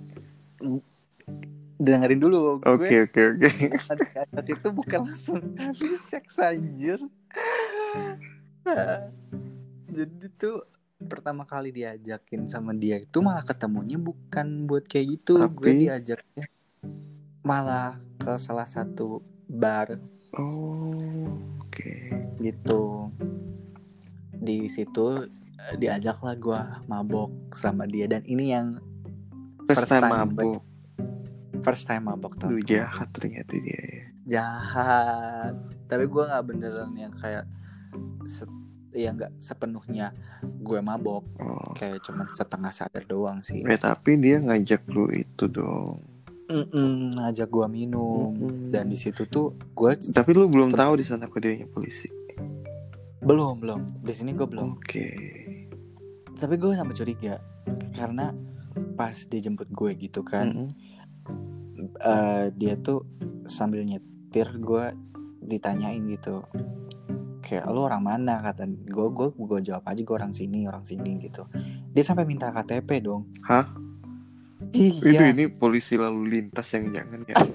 dengerin 1.75 2.17
dulu 2.17 2.37
gue 2.57 2.71
Oke 2.71 2.95
oke 3.03 3.21
oke. 3.35 3.49
saat 4.15 4.47
itu 4.47 4.67
bukan 4.71 4.99
langsung 5.03 5.43
habis 5.55 5.99
seks 6.07 6.39
anjir 6.39 6.97
jadi 9.87 10.25
tuh 10.33 10.63
pertama 10.97 11.43
kali 11.43 11.69
diajakin 11.71 12.47
sama 12.47 12.71
dia 12.71 12.97
itu 12.97 13.19
malah 13.19 13.43
ketemunya 13.43 13.99
bukan 13.99 14.63
buat 14.63 14.83
kayak 14.83 15.19
gitu 15.19 15.37
gue 15.45 15.51
Tapi? 15.67 15.81
diajaknya 15.83 16.45
malah 17.41 17.99
ke 18.15 18.33
salah 18.35 18.65
satu 18.65 19.19
bar 19.45 19.95
Oh 20.33 21.31
oke. 21.61 21.91
gitu 22.37 23.09
di 24.35 24.67
situ 24.67 25.25
eh, 25.57 25.75
diajaklah 25.75 26.35
gue 26.35 26.59
mabok 26.85 27.31
sama 27.51 27.83
dia 27.83 28.05
dan 28.05 28.21
ini 28.23 28.49
yang 28.49 28.77
First 29.65 29.81
First 29.81 29.91
time 29.91 30.03
time 30.03 30.13
mabuk. 30.13 30.61
first 31.61 31.83
time 31.83 32.03
mabok 32.03 32.33
Lu 32.37 32.39
teman 32.53 32.61
jahat 32.63 33.09
ternyata 33.11 33.53
dia 33.55 33.73
ya. 33.73 34.03
jahat 34.27 35.53
tapi 35.85 36.05
gue 36.05 36.23
nggak 36.23 36.45
beneran 36.45 36.93
yang 36.93 37.09
kayak 37.11 37.45
ya 38.91 39.11
nggak 39.11 39.33
sepenuhnya 39.39 40.13
gue 40.61 40.79
mabok 40.79 41.25
Oh. 41.37 41.73
kayak 41.73 41.99
cuman 42.01 42.27
setengah 42.29 42.71
sadar 42.71 43.03
doang 43.03 43.41
sih 43.41 43.59
Eh 43.61 43.75
tapi 43.75 44.15
dia 44.15 44.37
ngajak 44.37 44.85
lu 44.87 45.09
itu 45.09 45.45
dong. 45.45 45.99
Mm-mm, 46.45 47.15
ngajak 47.15 47.47
gue 47.47 47.67
minum 47.67 48.29
Mm-mm. 48.31 48.69
dan 48.69 48.85
di 48.85 48.95
situ 48.95 49.25
tuh 49.25 49.53
gue 49.71 49.91
Tapi 49.97 50.29
lu 50.31 50.45
belum 50.45 50.69
Sem- 50.69 50.77
tahu 50.77 50.93
di 50.95 51.05
sana 51.05 51.25
dia 51.25 51.65
polisi. 51.65 52.05
belum 53.19 53.57
belum 53.57 53.81
di 53.99 54.13
sini 54.13 54.31
gue 54.31 54.45
belum 54.45 54.77
Oke. 54.77 55.07
tapi 56.35 56.55
gue 56.55 56.71
sampai 56.71 56.93
curiga 56.93 57.41
karena 57.91 58.29
pas 58.93 59.17
dia 59.17 59.41
jemput 59.41 59.65
gue 59.67 59.91
gitu 59.97 60.21
kan 60.21 60.53
Mm-mm. 60.53 60.69
eh, 61.97 62.45
dia 62.51 62.77
tuh 62.77 63.01
sambil 63.45 63.81
nyetir 63.81 64.45
gue 64.55 64.93
ditanyain 65.41 66.05
gitu 66.05 66.45
kayak 67.39 67.65
lu 67.67 67.81
orang 67.81 68.01
mana 68.01 68.41
kata 68.43 68.65
gue 68.67 69.07
gue 69.07 69.27
gue 69.31 69.59
jawab 69.63 69.85
aja 69.85 70.01
gue 70.01 70.15
orang 70.15 70.33
sini 70.33 70.65
orang 70.65 70.81
sini 70.81 71.17
gitu 71.19 71.45
dia 71.89 72.01
sampai 72.01 72.25
minta 72.25 72.49
KTP 72.49 73.01
dong 73.01 73.25
Hah? 73.41 73.69
Itu 74.71 75.05
iya 75.05 75.29
ini 75.29 75.45
polisi 75.47 75.95
lalu 75.95 76.21
lintas 76.31 76.67
yang 76.71 76.91
jangan 76.91 77.21
ya. 77.23 77.35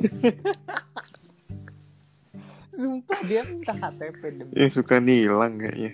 sumpah 2.72 3.20
dia 3.22 3.42
minta 3.42 3.72
KTP 3.72 4.20
demi 4.32 4.52
yang 4.54 4.70
suka 4.70 4.96
nilang 4.98 5.56
kayaknya. 5.56 5.92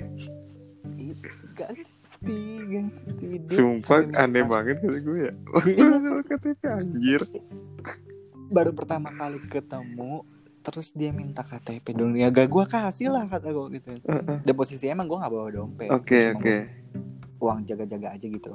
gak 1.52 1.68
ngerti 1.72 2.38
gak 2.62 2.82
ngerti 2.84 3.24
Dia 3.42 3.56
Sumpah 3.56 3.98
minta 4.00 4.20
aneh 4.20 4.40
KTP. 4.40 4.52
banget 4.52 4.76
kata 4.78 4.98
gue 5.00 5.18
ya. 5.20 5.32
Lu 6.06 6.22
KTP 6.22 6.60
anjir. 6.64 7.22
baru 8.46 8.70
pertama 8.70 9.10
kali 9.10 9.42
ketemu 9.42 10.22
terus 10.62 10.90
dia 10.90 11.10
minta 11.10 11.42
KTP 11.42 11.82
dong 11.92 12.14
ya 12.14 12.26
gak 12.28 12.46
gue 12.46 12.64
kasih 12.64 13.08
lah 13.08 13.24
kata 13.24 13.50
gue 13.50 13.66
gitu 13.74 13.98
Heeh. 14.00 14.38
dan 14.40 14.54
posisinya 14.54 14.94
emang 14.94 15.06
gue 15.08 15.18
gak 15.18 15.32
bawa 15.32 15.48
dompet 15.48 15.90
Oke 15.90 16.20
Cuma 16.28 16.38
oke. 16.38 16.56
uang 17.40 17.58
jaga-jaga 17.64 18.08
aja 18.12 18.22
gitu 18.24 18.54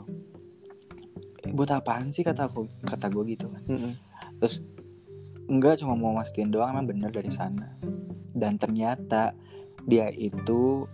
buat 1.51 1.72
apaan 1.72 2.10
sih 2.10 2.24
kata 2.24 2.48
aku? 2.48 2.67
Kata 2.84 3.12
gue 3.12 3.24
gitu 3.36 3.51
kan. 3.51 3.63
Mm-mm. 3.67 3.93
terus 4.41 4.62
enggak 5.46 5.81
cuma 5.84 5.93
mau 5.93 6.15
mastiin 6.17 6.50
doang 6.50 6.74
emang 6.74 6.89
bener 6.89 7.12
dari 7.12 7.29
sana. 7.29 7.77
Dan 8.31 8.58
ternyata 8.58 9.36
dia 9.86 10.10
itu 10.10 10.88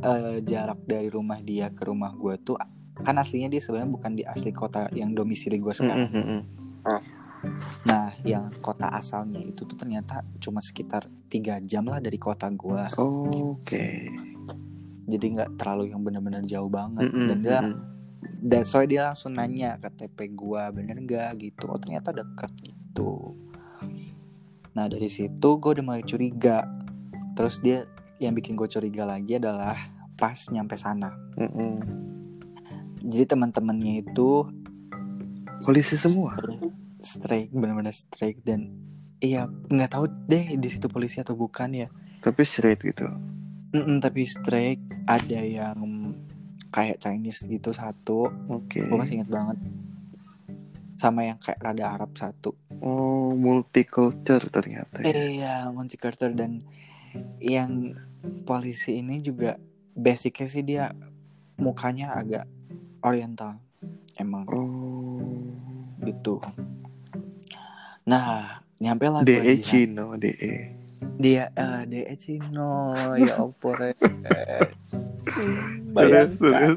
eh, 0.00 0.40
jarak 0.44 0.80
dari 0.84 1.08
rumah 1.08 1.40
dia 1.40 1.68
ke 1.70 1.84
rumah 1.84 2.12
gue 2.16 2.34
tuh 2.40 2.56
kan 3.00 3.16
aslinya 3.16 3.48
dia 3.48 3.60
sebenarnya 3.64 3.90
bukan 3.96 4.12
di 4.12 4.24
asli 4.28 4.52
kota 4.52 4.88
yang 4.92 5.16
domisili 5.16 5.56
gue 5.56 5.72
sekarang. 5.72 6.12
Mm-mm, 6.12 6.24
mm-mm. 6.24 6.42
nah 7.88 8.12
yang 8.20 8.52
kota 8.60 8.92
asalnya 8.92 9.40
itu 9.40 9.64
tuh 9.64 9.72
ternyata 9.72 10.20
cuma 10.36 10.60
sekitar 10.60 11.08
tiga 11.32 11.56
jam 11.64 11.88
lah 11.88 11.96
dari 11.96 12.20
kota 12.20 12.52
gue 12.52 12.84
Oke. 13.00 14.12
jadi 15.08 15.24
nggak 15.24 15.56
terlalu 15.56 15.88
yang 15.96 16.04
bener-bener 16.04 16.44
jauh 16.44 16.68
banget. 16.68 17.08
Mm-mm, 17.08 17.28
dan 17.32 17.38
dia 17.40 17.60
dan 18.20 18.62
soalnya 18.64 18.88
dia 18.88 19.02
langsung 19.12 19.32
nanya 19.32 19.76
KTP 19.80 20.32
gua 20.32 20.68
bener 20.68 21.00
gak 21.04 21.40
gitu 21.40 21.68
oh 21.68 21.80
ternyata 21.80 22.12
dekat 22.12 22.52
gitu 22.60 23.36
nah 24.70 24.86
dari 24.86 25.10
situ 25.10 25.48
gue 25.58 25.70
udah 25.76 25.84
mulai 25.84 26.04
curiga 26.06 26.62
terus 27.34 27.58
dia 27.58 27.84
yang 28.22 28.36
bikin 28.36 28.54
gue 28.54 28.68
curiga 28.68 29.02
lagi 29.02 29.40
adalah 29.40 29.74
pas 30.14 30.36
nyampe 30.52 30.76
sana 30.76 31.10
Mm-mm. 31.34 31.80
jadi 33.02 33.34
teman-temannya 33.34 34.04
itu 34.04 34.44
Polisi 35.60 36.00
semua. 36.00 36.36
strike 37.04 37.52
bener-bener 37.52 37.92
strike 37.92 38.40
dan 38.44 38.72
iya 39.20 39.44
nggak 39.48 39.90
tahu 39.92 40.08
deh 40.24 40.56
di 40.56 40.68
situ 40.68 40.88
polisi 40.88 41.20
atau 41.20 41.36
bukan 41.36 41.72
ya 41.76 41.88
Tapi 42.20 42.44
straight 42.44 42.80
gitu. 42.84 43.08
Mm-mm, 43.72 43.96
tapi 44.00 44.28
strike 44.28 44.80
ada 45.08 45.40
yang 45.40 45.80
kayak 46.70 46.98
Chinese 46.98 47.44
gitu 47.44 47.70
satu 47.70 48.30
Oke. 48.48 48.82
gue 48.82 48.96
masih 48.96 49.20
inget 49.20 49.30
banget 49.30 49.58
sama 50.96 51.24
yang 51.24 51.38
kayak 51.40 51.60
rada 51.60 51.86
Arab 51.90 52.12
satu 52.14 52.54
Oh 52.80 53.36
multicultural 53.36 54.48
ternyata. 54.48 55.04
ya. 55.04 55.12
Iya, 55.12 55.54
Carter 56.00 56.32
dan 56.32 56.64
yang 57.36 57.92
polisi 58.44 59.00
ini 59.00 59.20
juga 59.20 59.60
basicnya 59.92 60.48
sih 60.48 60.62
dia 60.62 60.84
mukanya 61.56 62.16
agak 62.16 62.46
oriental 63.02 63.58
emang 64.16 64.44
Oh. 64.48 65.20
gitu 66.00 66.40
nah 68.06 68.60
nyampe 68.80 69.06
lah 69.12 69.20
DE 69.20 69.60
Cino, 69.60 70.16
DE. 70.16 70.79
Dia 71.16 71.48
eh 71.52 71.82
DE 71.84 72.14
Cino 72.16 72.94
ya 73.16 73.36
re. 73.80 73.92
Terus, 75.24 75.56
bayangkan. 75.92 76.76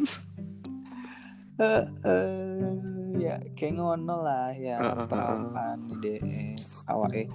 Eh, 1.53 1.83
eh, 2.03 2.71
ya 3.13 3.37
kayak 3.53 3.77
ngono 3.77 4.25
lah 4.25 4.49
ya 4.51 4.81
Heeh, 4.81 4.89
heeh. 4.89 5.05
perawan 5.07 5.79
di 6.01 6.17
DE 6.17 6.43
awake 6.89 7.29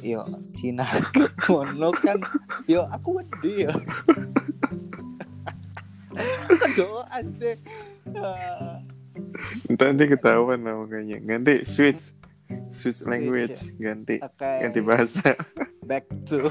yo 0.00 0.22
Cina 0.54 0.86
ngono 1.44 1.90
kan 1.92 2.22
yo 2.64 2.86
aku 2.86 3.20
wedi 3.20 3.66
yo 3.66 3.72
Doan 6.78 7.24
sih 7.34 7.56
Ah, 8.14 8.78
Nanti 9.66 10.06
ketahuan 10.06 10.62
lah 10.62 10.78
makanya. 10.78 11.18
Ganti 11.18 11.66
switch. 11.66 12.14
Switch 12.70 13.02
language. 13.02 13.74
Ganti. 13.76 14.18
Oke 14.18 14.50
Ganti 14.62 14.80
bahasa. 14.80 15.34
back 15.86 16.06
to 16.24 16.50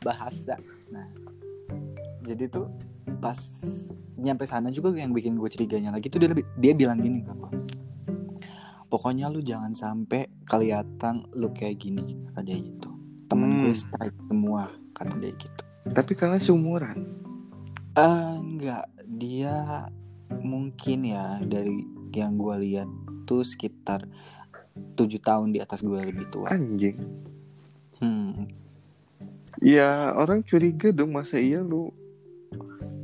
bahasa 0.00 0.56
nah 0.88 1.06
jadi 2.20 2.44
tuh 2.46 2.68
pas 3.18 3.36
nyampe 4.16 4.44
sana 4.44 4.68
juga 4.68 4.92
yang 4.92 5.12
bikin 5.12 5.32
gue 5.34 5.48
curiganya 5.48 5.92
lagi 5.92 6.08
tuh 6.08 6.20
dia 6.20 6.28
lebih 6.28 6.44
dia 6.56 6.72
bilang 6.72 7.00
gini 7.00 7.20
ke 7.20 7.32
gue 7.32 7.52
pokoknya 8.86 9.28
lu 9.28 9.40
jangan 9.40 9.72
sampai 9.72 10.28
kelihatan 10.44 11.24
lu 11.32 11.48
kayak 11.52 11.80
gini 11.80 12.20
kata 12.28 12.40
dia 12.42 12.58
gitu 12.58 12.90
temen 13.26 13.62
gue 13.62 13.70
Hmm. 13.70 13.80
strike 13.80 14.18
semua 14.26 14.62
kata 14.92 15.14
dia 15.16 15.32
gitu 15.32 15.62
Tapi 15.80 16.12
kalian 16.12 16.36
seumuran. 16.38 16.98
Eh 17.96 18.04
enggak 18.36 18.84
dia 19.08 19.88
mungkin 20.38 21.08
ya 21.08 21.40
dari 21.40 21.80
yang 22.12 22.36
gue 22.36 22.52
lihat 22.60 22.84
tuh 23.30 23.46
sekitar 23.46 24.02
tujuh 24.98 25.22
tahun 25.22 25.54
di 25.54 25.62
atas 25.62 25.80
gue 25.80 25.94
lebih 25.94 26.26
tua 26.26 26.50
Anjing. 26.50 26.98
hmm. 28.02 28.58
Ya 29.60 30.10
orang 30.16 30.42
curiga 30.42 30.90
dong 30.90 31.12
masa 31.12 31.36
iya 31.36 31.60
lu 31.60 31.92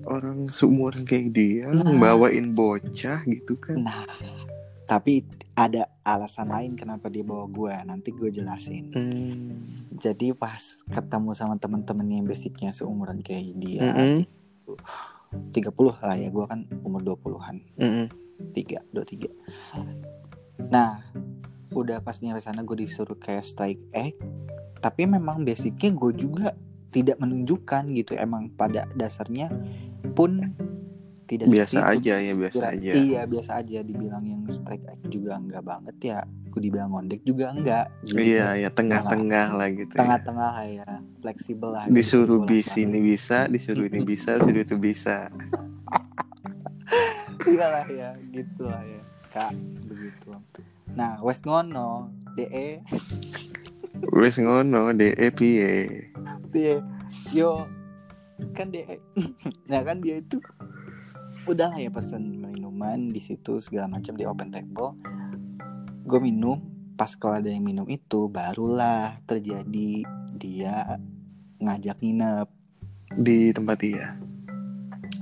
orang 0.02 0.46
seumuran 0.48 1.04
kayak 1.04 1.28
dia 1.30 1.66
lu 1.68 1.82
Nah. 1.84 1.98
bawain 2.00 2.50
bocah 2.50 3.20
gitu 3.26 3.58
kan. 3.58 3.82
Nah, 3.82 4.06
tapi 4.86 5.26
ada 5.52 5.90
alasan 6.00 6.48
lain 6.48 6.72
kenapa 6.78 7.10
dia 7.10 7.26
bawa 7.26 7.44
gue. 7.44 7.74
Nanti 7.84 8.08
gue 8.10 8.30
jelasin. 8.30 8.88
Hmm. 8.94 9.52
Jadi 9.98 10.32
pas 10.32 10.62
ketemu 10.86 11.34
sama 11.34 11.58
temen-temen 11.58 12.06
yang 12.08 12.24
basicnya 12.24 12.70
seumuran 12.70 13.18
kayak 13.20 13.52
dia, 13.58 13.82
Mm-mm. 13.92 14.22
30 15.52 15.66
lah 16.00 16.16
ya. 16.16 16.30
Gue 16.30 16.46
kan 16.46 16.64
umur 16.86 17.02
20-an, 17.02 17.56
Mm-mm. 18.38 18.52
3, 18.52 18.80
23. 18.90 19.32
Nah, 20.66 21.00
udah 21.70 22.00
pas 22.00 22.16
nyampe 22.16 22.40
sana 22.40 22.60
gue 22.60 22.76
disuruh 22.78 23.14
kayak 23.14 23.44
strike 23.44 23.82
act. 23.90 24.18
Tapi 24.76 25.04
memang 25.04 25.42
basicnya 25.42 25.90
gue 25.90 26.12
juga 26.12 26.52
tidak 26.88 27.16
menunjukkan 27.18 27.92
gitu. 27.92 28.14
Emang 28.14 28.48
pada 28.50 28.88
dasarnya 28.92 29.52
pun 30.12 30.40
tidak 31.26 31.50
Biasa 31.50 31.76
itu. 31.76 31.90
aja 31.98 32.14
ya 32.16 32.32
biasa 32.32 32.54
Kira- 32.54 32.72
aja. 32.72 32.92
Iya 32.94 33.20
biasa 33.26 33.50
aja 33.58 33.78
dibilang 33.82 34.24
yang 34.24 34.42
strike 34.46 34.86
act 34.86 35.04
juga 35.06 35.34
enggak 35.36 35.64
banget 35.64 35.96
ya. 36.00 36.18
Aku 36.46 36.62
dibilang 36.62 36.88
ngondek 36.88 37.20
juga 37.20 37.50
enggak. 37.50 37.90
Jadi 38.06 38.22
Iya 38.32 38.46
ya 38.56 38.68
tengah-tengah 38.70 39.46
lah 39.52 39.68
gitu. 39.68 39.92
ya. 39.92 40.00
Tengah-tengah 40.00 40.50
lah 40.54 40.66
ya, 40.66 40.88
fleksibel 41.20 41.68
lah. 41.68 41.84
Disuruh 41.84 42.40
bis 42.46 42.70
ini 42.78 43.02
bisa, 43.02 43.44
disuruh 43.44 43.84
ini 43.84 44.00
bisa, 44.00 44.38
disuruh 44.38 44.62
itu 44.62 44.76
bisa. 44.78 45.28
Iya 47.44 47.66
lah 47.68 47.86
ya, 47.90 48.10
gitu 48.32 48.64
lah 48.64 48.80
ya. 48.80 49.00
Kak, 49.28 49.52
begitu. 49.84 50.32
Nah, 50.96 51.20
West 51.20 51.44
Ngono, 51.44 52.08
DE, 52.32 52.80
Wes 54.12 54.36
ngono 54.36 54.92
DE 54.92 55.28
piye. 55.32 56.08
DE, 56.52 56.80
yo 57.32 57.64
kan 58.52 58.68
DE. 58.68 59.00
nah 59.70 59.80
kan 59.80 60.00
dia 60.04 60.20
itu 60.20 60.40
udah 61.48 61.72
lah 61.72 61.78
ya 61.80 61.88
pesen 61.88 62.44
minuman 62.44 63.08
di 63.08 63.20
situ 63.22 63.56
segala 63.60 63.88
macam 63.88 64.12
di 64.16 64.24
open 64.28 64.52
table. 64.52 64.92
Gue 66.04 66.20
minum, 66.20 66.60
pas 66.94 67.12
kalau 67.16 67.40
ada 67.40 67.48
yang 67.48 67.64
minum 67.64 67.88
itu 67.88 68.28
barulah 68.28 69.16
terjadi 69.24 70.04
dia 70.36 71.00
ngajak 71.60 72.00
nginep. 72.04 72.48
di 73.16 73.54
tempat 73.54 73.76
dia. 73.80 74.18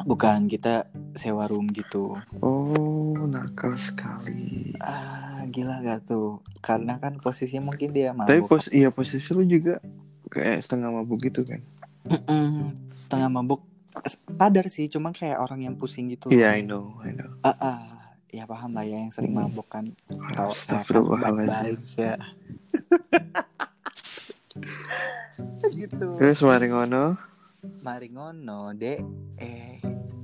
Bukan 0.02 0.50
kita 0.50 0.90
sewa 1.14 1.46
room 1.46 1.70
gitu. 1.70 2.18
Oh, 2.40 3.14
nakal 3.24 3.78
sekali. 3.78 4.74
Ah, 4.78 5.46
gila 5.46 5.78
gak 5.80 6.10
tuh? 6.10 6.42
Karena 6.58 6.98
kan 6.98 7.14
posisinya 7.16 7.70
mungkin 7.70 7.94
dia 7.94 8.10
Tapi 8.10 8.42
mabuk. 8.42 8.50
pos 8.50 8.66
iya 8.68 8.90
posisi 8.90 9.30
lu 9.30 9.46
juga 9.46 9.78
kayak 10.26 10.58
setengah 10.60 10.90
mabuk 10.90 11.22
gitu 11.22 11.46
kan. 11.46 11.62
Mm-mm, 12.04 12.74
setengah 12.90 13.30
mabuk. 13.30 13.62
Sadar 14.34 14.66
sih, 14.66 14.90
cuma 14.90 15.14
kayak 15.14 15.38
orang 15.38 15.62
yang 15.62 15.74
pusing 15.78 16.10
gitu. 16.10 16.26
Iya, 16.28 16.50
I 16.52 16.66
know, 16.66 16.98
I 17.00 17.14
know. 17.14 17.30
Ah, 17.40 17.54
ah. 17.54 17.80
ya 18.26 18.42
paham 18.44 18.74
lah 18.74 18.82
ya 18.82 18.98
yang 18.98 19.14
sering 19.14 19.30
Mm. 19.30 19.46
mabuk 19.46 19.70
kan. 19.70 19.94
Tahu 20.10 20.50
Astagfirullahaladzim. 20.50 21.78
baik 21.78 21.80
ya. 21.94 22.18
gitu. 25.78 26.06
Terus 26.18 26.42
mari 26.42 26.66
ngono. 26.66 27.14
Mari 27.80 28.08
ngono, 28.08 28.72
Dek. 28.72 29.00
Eh, 29.36 29.78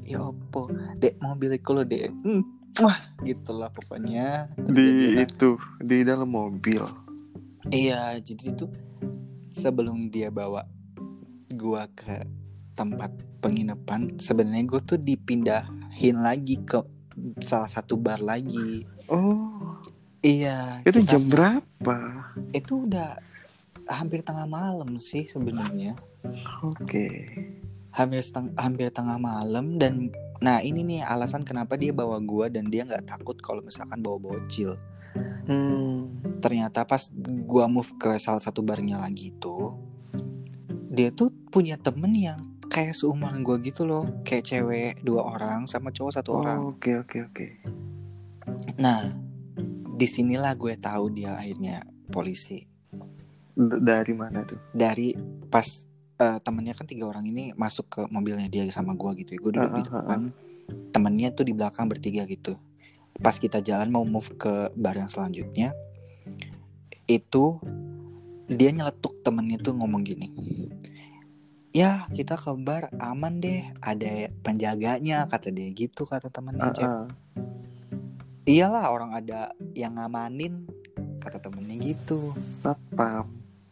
ya 0.05 0.21
opo? 0.23 0.69
Dek 0.97 1.19
mobil 1.19 1.55
iku 1.55 1.77
lo, 1.77 1.83
Dek. 1.83 2.11
Hmm. 2.23 2.43
Wah, 2.79 2.97
gitulah 3.21 3.69
pokoknya. 3.69 4.49
di 4.57 5.21
itu 5.21 5.59
di 5.79 6.01
dalam 6.01 6.31
mobil. 6.31 6.81
Iya, 7.69 8.17
jadi 8.19 8.51
itu 8.51 8.65
sebelum 9.51 10.09
dia 10.09 10.31
bawa 10.31 10.65
gua 11.53 11.85
ke 11.91 12.25
tempat 12.73 13.11
penginapan, 13.39 14.17
sebenarnya 14.17 14.65
gua 14.65 14.81
tuh 14.81 14.97
dipindahin 14.97 16.17
lagi 16.19 16.57
ke 16.63 16.81
salah 17.43 17.69
satu 17.69 18.01
bar 18.01 18.23
lagi. 18.23 18.87
Oh, 19.07 19.77
Iya, 20.21 20.81
itu 20.85 21.01
kita- 21.01 21.17
jam 21.17 21.23
berapa? 21.27 21.97
itu 22.53 22.85
udah 22.85 23.17
hampir 23.91 24.23
tengah 24.23 24.47
malam 24.47 24.97
sih 24.97 25.27
sebenarnya. 25.27 25.99
Oke. 26.63 27.27
Hampir 27.91 28.23
seteng- 28.23 28.55
hampir 28.55 28.89
tengah 28.89 29.19
malam 29.19 29.75
dan 29.77 30.15
nah 30.39 30.63
ini 30.63 30.81
nih 30.81 31.01
alasan 31.03 31.43
kenapa 31.43 31.75
dia 31.75 31.91
bawa 31.91 32.17
gua 32.23 32.47
dan 32.47 32.71
dia 32.71 32.87
nggak 32.87 33.05
takut 33.05 33.37
kalau 33.39 33.61
misalkan 33.61 33.99
bawa 34.01 34.17
bocil. 34.17 34.79
Hmm. 35.43 36.07
ternyata 36.39 36.87
pas 36.87 37.11
gua 37.43 37.67
move 37.67 37.99
ke 37.99 38.15
salah 38.17 38.39
satu 38.39 38.63
barnya 38.63 38.95
lagi 38.97 39.35
itu 39.35 39.75
dia 40.87 41.11
tuh 41.11 41.35
punya 41.51 41.75
temen 41.75 42.15
yang 42.15 42.39
kayak 42.71 42.95
seumuran 42.95 43.43
gua 43.43 43.59
gitu 43.59 43.83
loh 43.83 44.07
kayak 44.23 44.47
cewek 44.47 44.93
dua 45.03 45.27
orang 45.27 45.67
sama 45.67 45.91
cowok 45.91 46.13
satu 46.15 46.31
orang 46.39 46.59
Oh, 46.63 46.79
Oke 46.79 46.95
oke 46.95 47.19
oke. 47.27 47.47
nah 48.79 49.11
di 49.91 50.07
sinilah 50.07 50.55
gue 50.55 50.79
tahu 50.79 51.11
dia 51.11 51.35
akhirnya 51.35 51.83
polisi 52.09 52.70
Dari 53.59 54.13
mana 54.15 54.45
tuh? 54.47 54.59
dari 54.71 55.15
pas 55.51 55.67
eh, 56.21 56.39
temennya 56.45 56.77
kan 56.77 56.87
tiga 56.87 57.09
orang 57.09 57.25
ini 57.27 57.51
masuk 57.57 57.87
ke 57.89 58.01
mobilnya 58.13 58.47
dia 58.47 58.69
sama 58.71 58.93
gua 58.95 59.17
gitu 59.17 59.35
gue 59.41 59.53
duduk 59.57 59.73
di 59.73 59.83
Ah, 59.83 59.89
ah, 59.89 59.95
ah, 59.97 60.01
depan 60.05 60.21
temennya 60.95 61.29
tuh 61.35 61.45
di 61.49 61.53
belakang 61.57 61.91
bertiga 61.91 62.23
gitu 62.29 62.55
pas 63.19 63.35
kita 63.37 63.59
jalan 63.61 63.91
mau 63.91 64.07
move 64.07 64.39
ke 64.39 64.71
bar 64.79 64.95
yang 64.95 65.11
selanjutnya 65.11 65.75
itu 67.11 67.59
dia 68.47 68.71
nyeletuk 68.71 69.19
temennya 69.27 69.59
tuh 69.59 69.75
ngomong 69.75 70.03
gini 70.07 70.31
ya 71.71 72.07
kita 72.15 72.35
ke 72.39 72.51
bar 72.59 72.91
aman 72.99 73.39
deh 73.43 73.67
ada 73.83 74.31
penjaganya 74.43 75.27
kata 75.27 75.51
dia 75.51 75.71
gitu 75.75 76.07
kata 76.07 76.31
temennya 76.31 76.71
Cep. 76.75 76.87
ah. 76.87 77.07
iyalah 78.47 78.91
orang 78.91 79.15
ada 79.15 79.55
yang 79.75 79.95
ngamanin 79.99 80.67
kata 81.21 81.39
temennya 81.39 81.77
gitu. 81.79 82.19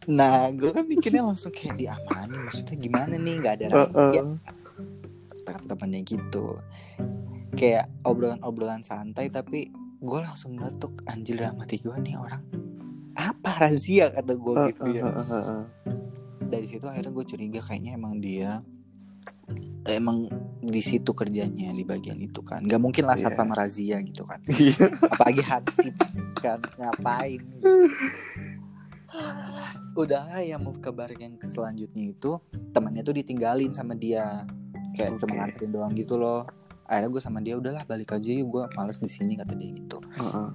Nah 0.09 0.49
gue 0.49 0.73
kan 0.73 0.83
mikirnya 0.83 1.21
langsung 1.21 1.53
kayak 1.53 1.77
diamanin 1.77 2.41
maksudnya 2.43 2.75
gimana 2.75 3.15
nih? 3.15 3.35
Nggak 3.39 3.55
ada 3.61 3.65
Uh, 3.69 3.87
rahasia 3.93 4.23
uh. 4.25 4.37
kata 5.45 5.63
temennya 5.69 6.01
gitu. 6.03 6.47
Kayak 7.53 7.93
obrolan-obrolan 8.03 8.81
santai 8.81 9.29
tapi 9.29 9.69
gue 9.99 10.21
langsung 10.23 10.57
meletuk 10.57 11.05
anjir 11.05 11.37
dalam 11.37 11.59
hati 11.59 11.77
gue 11.77 11.93
nih 11.93 12.15
orang 12.15 12.41
apa 13.13 13.51
razia 13.59 14.09
kata 14.09 14.33
gue 14.33 14.55
Uh, 14.55 14.67
gitu 14.71 14.83
ya. 14.95 15.03
uh, 15.05 15.21
uh, 15.21 15.63
dari 16.41 16.65
situ 16.65 16.87
akhirnya 16.87 17.11
gue 17.11 17.25
curiga 17.27 17.61
kayaknya 17.61 17.99
emang 17.99 18.23
dia 18.23 18.63
emang 19.85 20.29
di 20.61 20.81
situ 20.81 21.11
kerjanya 21.11 21.73
di 21.73 21.83
bagian 21.83 22.17
itu 22.17 22.41
kan. 22.41 22.63
Nggak 22.63 22.81
mungkin 22.81 23.05
lah 23.05 23.19
Iya. 23.19 23.29
satpam 23.29 23.51
razia 23.51 23.99
gitu 24.01 24.25
kan. 24.25 24.41
Iya. 24.49 24.89
apalagi 25.05 25.43
hansip 25.43 25.95
kan 26.39 26.63
ngapain 26.79 27.43
udahlah 30.05 30.43
ya 30.45 30.61
move 30.61 30.79
ke 30.79 30.91
bar 30.95 31.11
yang 31.17 31.35
selanjutnya 31.41 32.15
itu 32.15 32.39
temannya 32.71 33.03
tuh 33.03 33.17
ditinggalin 33.17 33.73
sama 33.75 33.99
dia. 33.99 34.47
Kayak 34.95 35.17
Oke. 35.17 35.21
cuma 35.25 35.33
nganterin 35.43 35.71
doang 35.75 35.93
gitu 35.95 36.15
loh. 36.19 36.47
Akhirnya 36.89 37.09
gue 37.13 37.23
sama 37.23 37.39
dia 37.45 37.55
udahlah 37.59 37.85
balik 37.85 38.17
aja 38.17 38.31
yuk 38.33 38.49
gue 38.49 38.65
males 38.79 38.99
di 39.03 39.11
sini 39.11 39.37
kata 39.37 39.53
dia 39.59 39.71
gitu. 39.75 39.99
Heeh. 40.19 40.49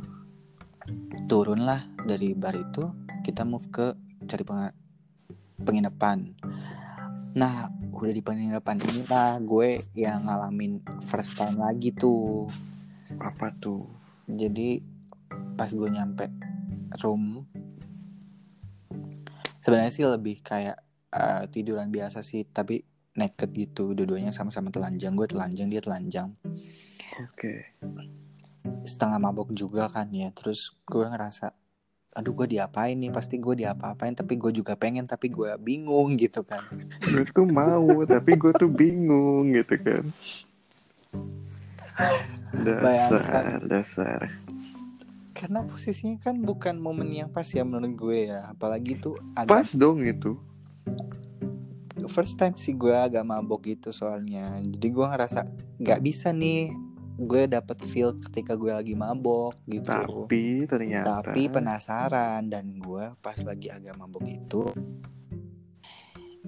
turunlah 1.32 1.88
dari 2.04 2.36
bar 2.36 2.52
itu 2.60 2.84
kita 3.24 3.48
move 3.48 3.72
ke 3.72 3.96
cari 4.28 4.44
penga- 4.44 4.76
penginapan. 5.64 6.36
Nah 7.40 7.72
udah 7.96 8.12
di 8.12 8.20
penginapan 8.20 8.76
ini 8.84 9.08
lah 9.08 9.40
gue 9.40 9.80
yang 9.96 10.28
ngalamin 10.28 10.84
first 11.08 11.40
time 11.40 11.56
lagi 11.56 11.96
tuh. 11.96 12.52
Apa 13.16 13.56
tuh? 13.56 13.80
Jadi 14.28 14.84
pas 15.56 15.72
gue 15.72 15.88
nyampe 15.88 16.28
room 17.00 17.48
sebenarnya 19.64 19.92
sih 19.96 20.04
lebih 20.04 20.44
kayak 20.44 20.78
eh, 21.16 21.44
tiduran 21.48 21.88
biasa 21.88 22.20
sih 22.20 22.44
tapi 22.44 22.84
naked 23.16 23.50
gitu. 23.56 23.96
Dua-duanya 23.96 24.36
sama-sama 24.36 24.74
telanjang. 24.74 25.16
Gue 25.16 25.30
telanjang 25.30 25.72
dia 25.72 25.80
telanjang. 25.80 26.36
Oke. 27.24 27.72
Setengah 28.84 29.22
mabok 29.22 29.56
juga 29.56 29.88
kan 29.88 30.12
ya. 30.12 30.34
Terus 30.36 30.76
gue 30.84 31.06
ngerasa 31.08 31.56
aduh 32.14 32.34
gue 32.34 32.58
diapain 32.58 32.98
nih? 32.98 33.14
Pasti 33.14 33.40
gue 33.40 33.54
diapa-apain 33.66 34.14
tapi 34.14 34.38
gue 34.38 34.52
juga 34.52 34.76
pengen 34.76 35.08
tapi 35.08 35.32
gue 35.32 35.56
bingung 35.62 36.18
gitu 36.24 36.44
kan. 36.44 36.66
Gue 37.00 37.24
tuh 37.30 37.48
mau 37.48 38.04
tapi 38.20 38.36
gue 38.36 38.52
tuh 38.58 38.70
bingung 38.70 39.54
gitu 39.54 39.76
kan. 39.80 40.04
Dasar 42.54 42.82
Bayangkan. 42.86 43.66
dasar 43.66 44.20
karena 45.44 45.60
posisinya 45.68 46.24
kan 46.24 46.40
bukan 46.40 46.80
momen 46.80 47.12
yang 47.12 47.28
pas 47.28 47.44
ya 47.44 47.68
menurut 47.68 48.00
gue 48.00 48.32
ya. 48.32 48.48
Apalagi 48.48 48.96
tuh 48.96 49.20
pas 49.36 49.68
agak 49.68 49.76
dong 49.76 50.00
itu 50.00 50.40
first 52.08 52.40
time 52.40 52.56
sih 52.56 52.72
gue 52.80 52.96
agak 52.96 53.28
mabok 53.28 53.68
gitu 53.68 53.92
soalnya. 53.92 54.64
Jadi 54.64 54.88
gue 54.88 55.04
ngerasa 55.04 55.44
nggak 55.84 56.00
bisa 56.00 56.32
nih 56.32 56.72
gue 57.20 57.44
dapet 57.52 57.76
feel 57.84 58.16
ketika 58.24 58.56
gue 58.56 58.72
lagi 58.72 58.96
mabok 58.96 59.60
gitu. 59.68 59.92
Tapi 59.92 60.64
ternyata 60.64 61.20
tapi 61.20 61.52
penasaran 61.52 62.48
dan 62.48 62.80
gue 62.80 63.12
pas 63.20 63.36
lagi 63.44 63.68
agak 63.68 64.00
mabok 64.00 64.24
itu 64.24 64.64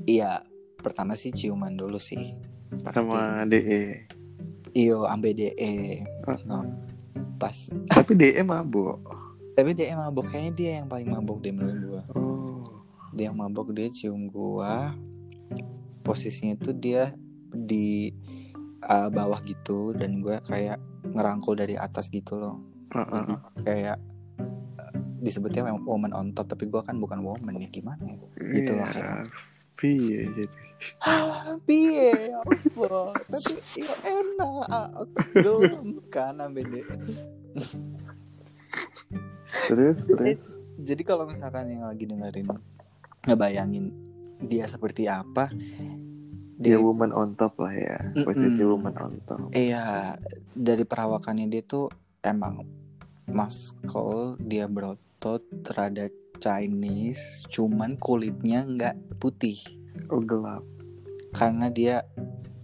iya 0.07 0.39
pertama 0.79 1.19
sih 1.19 1.35
ciuman 1.35 1.75
dulu 1.75 1.99
sih. 1.99 2.31
Pasti. 2.79 2.95
Sama 2.95 3.43
DE 3.43 4.07
iyo 4.75 5.07
ambe 5.07 5.31
de 5.31 5.51
Ah. 6.27 6.35
no 6.47 6.84
pas. 7.37 7.57
Tapi 7.91 8.11
DE 8.15 8.41
mabok. 8.41 8.99
Tapi 9.55 9.71
dia 9.71 9.95
emang 9.95 10.11
mabok. 10.11 10.35
Kayaknya 10.35 10.51
dia 10.51 10.71
yang 10.83 10.87
paling 10.91 11.07
mabok 11.07 11.37
deh 11.39 11.53
menurut 11.55 11.79
gue 11.79 12.03
oh. 12.19 12.63
Dia 13.15 13.31
yang 13.31 13.39
mabok 13.39 13.71
dia 13.71 13.87
cium 13.87 14.27
gua. 14.27 14.91
Posisinya 16.03 16.59
tuh 16.59 16.75
dia 16.75 17.15
di 17.49 18.11
uh, 18.83 19.07
bawah 19.07 19.39
gitu. 19.47 19.95
Dan 19.95 20.19
gua 20.19 20.43
kayak 20.43 20.77
ngerangkul 21.07 21.55
dari 21.55 21.79
atas 21.79 22.11
gitu 22.11 22.35
loh. 22.35 22.55
Heeh. 22.91 23.27
kayak 23.63 23.97
uh, 24.75 24.93
disebutnya 25.23 25.71
woman 25.87 26.11
on 26.11 26.35
top. 26.35 26.51
Tapi 26.51 26.67
gua 26.67 26.83
kan 26.83 26.99
bukan 26.99 27.23
woman 27.23 27.55
ya. 27.55 27.71
Gimana 27.71 28.03
ya? 28.03 28.27
Gitu 28.35 28.75
lah 28.75 28.91
ya. 28.91 29.23
Iya, 29.85 30.31
jadi 30.35 30.64
piye? 31.63 32.33
Apa? 32.35 33.15
Tapi 33.29 33.53
ya 33.79 33.95
enak. 34.03 35.07
Belum 35.33 35.99
kan 36.11 36.39
ambede 36.41 36.83
terus 39.65 39.99
terus? 40.09 40.41
Jadi 40.75 41.01
kalau 41.07 41.23
misalkan 41.25 41.71
yang 41.71 41.87
lagi 41.87 42.03
dengerin 42.03 42.47
ngebayangin 43.25 43.85
dia 44.43 44.67
seperti 44.67 45.07
apa 45.07 45.47
dia 46.55 46.75
dia 46.75 46.79
woman 46.79 47.11
on 47.11 47.35
top 47.35 47.59
lah 47.59 47.75
ya. 47.75 47.99
Posisi 48.23 48.63
Mm-mm. 48.63 48.71
woman 48.71 48.95
on 48.95 49.13
top. 49.27 49.39
Iya, 49.51 50.15
dari 50.55 50.87
perawakannya 50.87 51.51
dia 51.51 51.63
tuh 51.67 51.91
emang 52.23 52.63
maskul, 53.27 54.39
dia 54.39 54.63
berotot, 54.71 55.43
rada 55.75 56.07
Chinese, 56.39 57.43
cuman 57.51 57.99
kulitnya 57.99 58.63
nggak 58.63 59.19
putih 59.19 59.59
gelap 60.07 60.63
karena 61.31 61.67
dia 61.67 61.95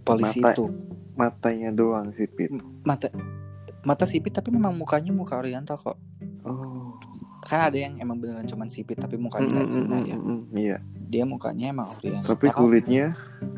polisi 0.00 0.38
Mata- 0.38 0.54
itu 0.54 0.64
matanya 1.12 1.70
doang 1.70 2.08
sipit 2.12 2.48
mata 2.82 3.12
mata 3.82 4.04
sipit 4.04 4.30
tapi 4.30 4.48
memang 4.48 4.72
mukanya 4.72 5.10
muka 5.10 5.34
Oriental 5.34 5.76
kok. 5.76 5.98
oh 6.42 6.94
Kan 7.42 7.58
ada 7.60 7.74
yang 7.76 7.98
emang 7.98 8.16
beneran 8.16 8.46
cuman 8.46 8.66
sipit 8.66 8.94
tapi 8.94 9.18
mukanya 9.18 9.44
Mm, 9.44 9.52
nggak 9.52 9.66
mm, 9.66 9.74
Cina 9.74 9.92
mm, 9.92 10.04
ya. 10.04 10.14
mm, 10.14 10.24
mm, 10.24 10.40
iya 10.56 10.76
Dia 11.04 11.24
mukanya 11.24 11.66
emang 11.68 11.88
Oriental. 11.92 12.28
tapi 12.30 12.46
kulitnya 12.48 13.06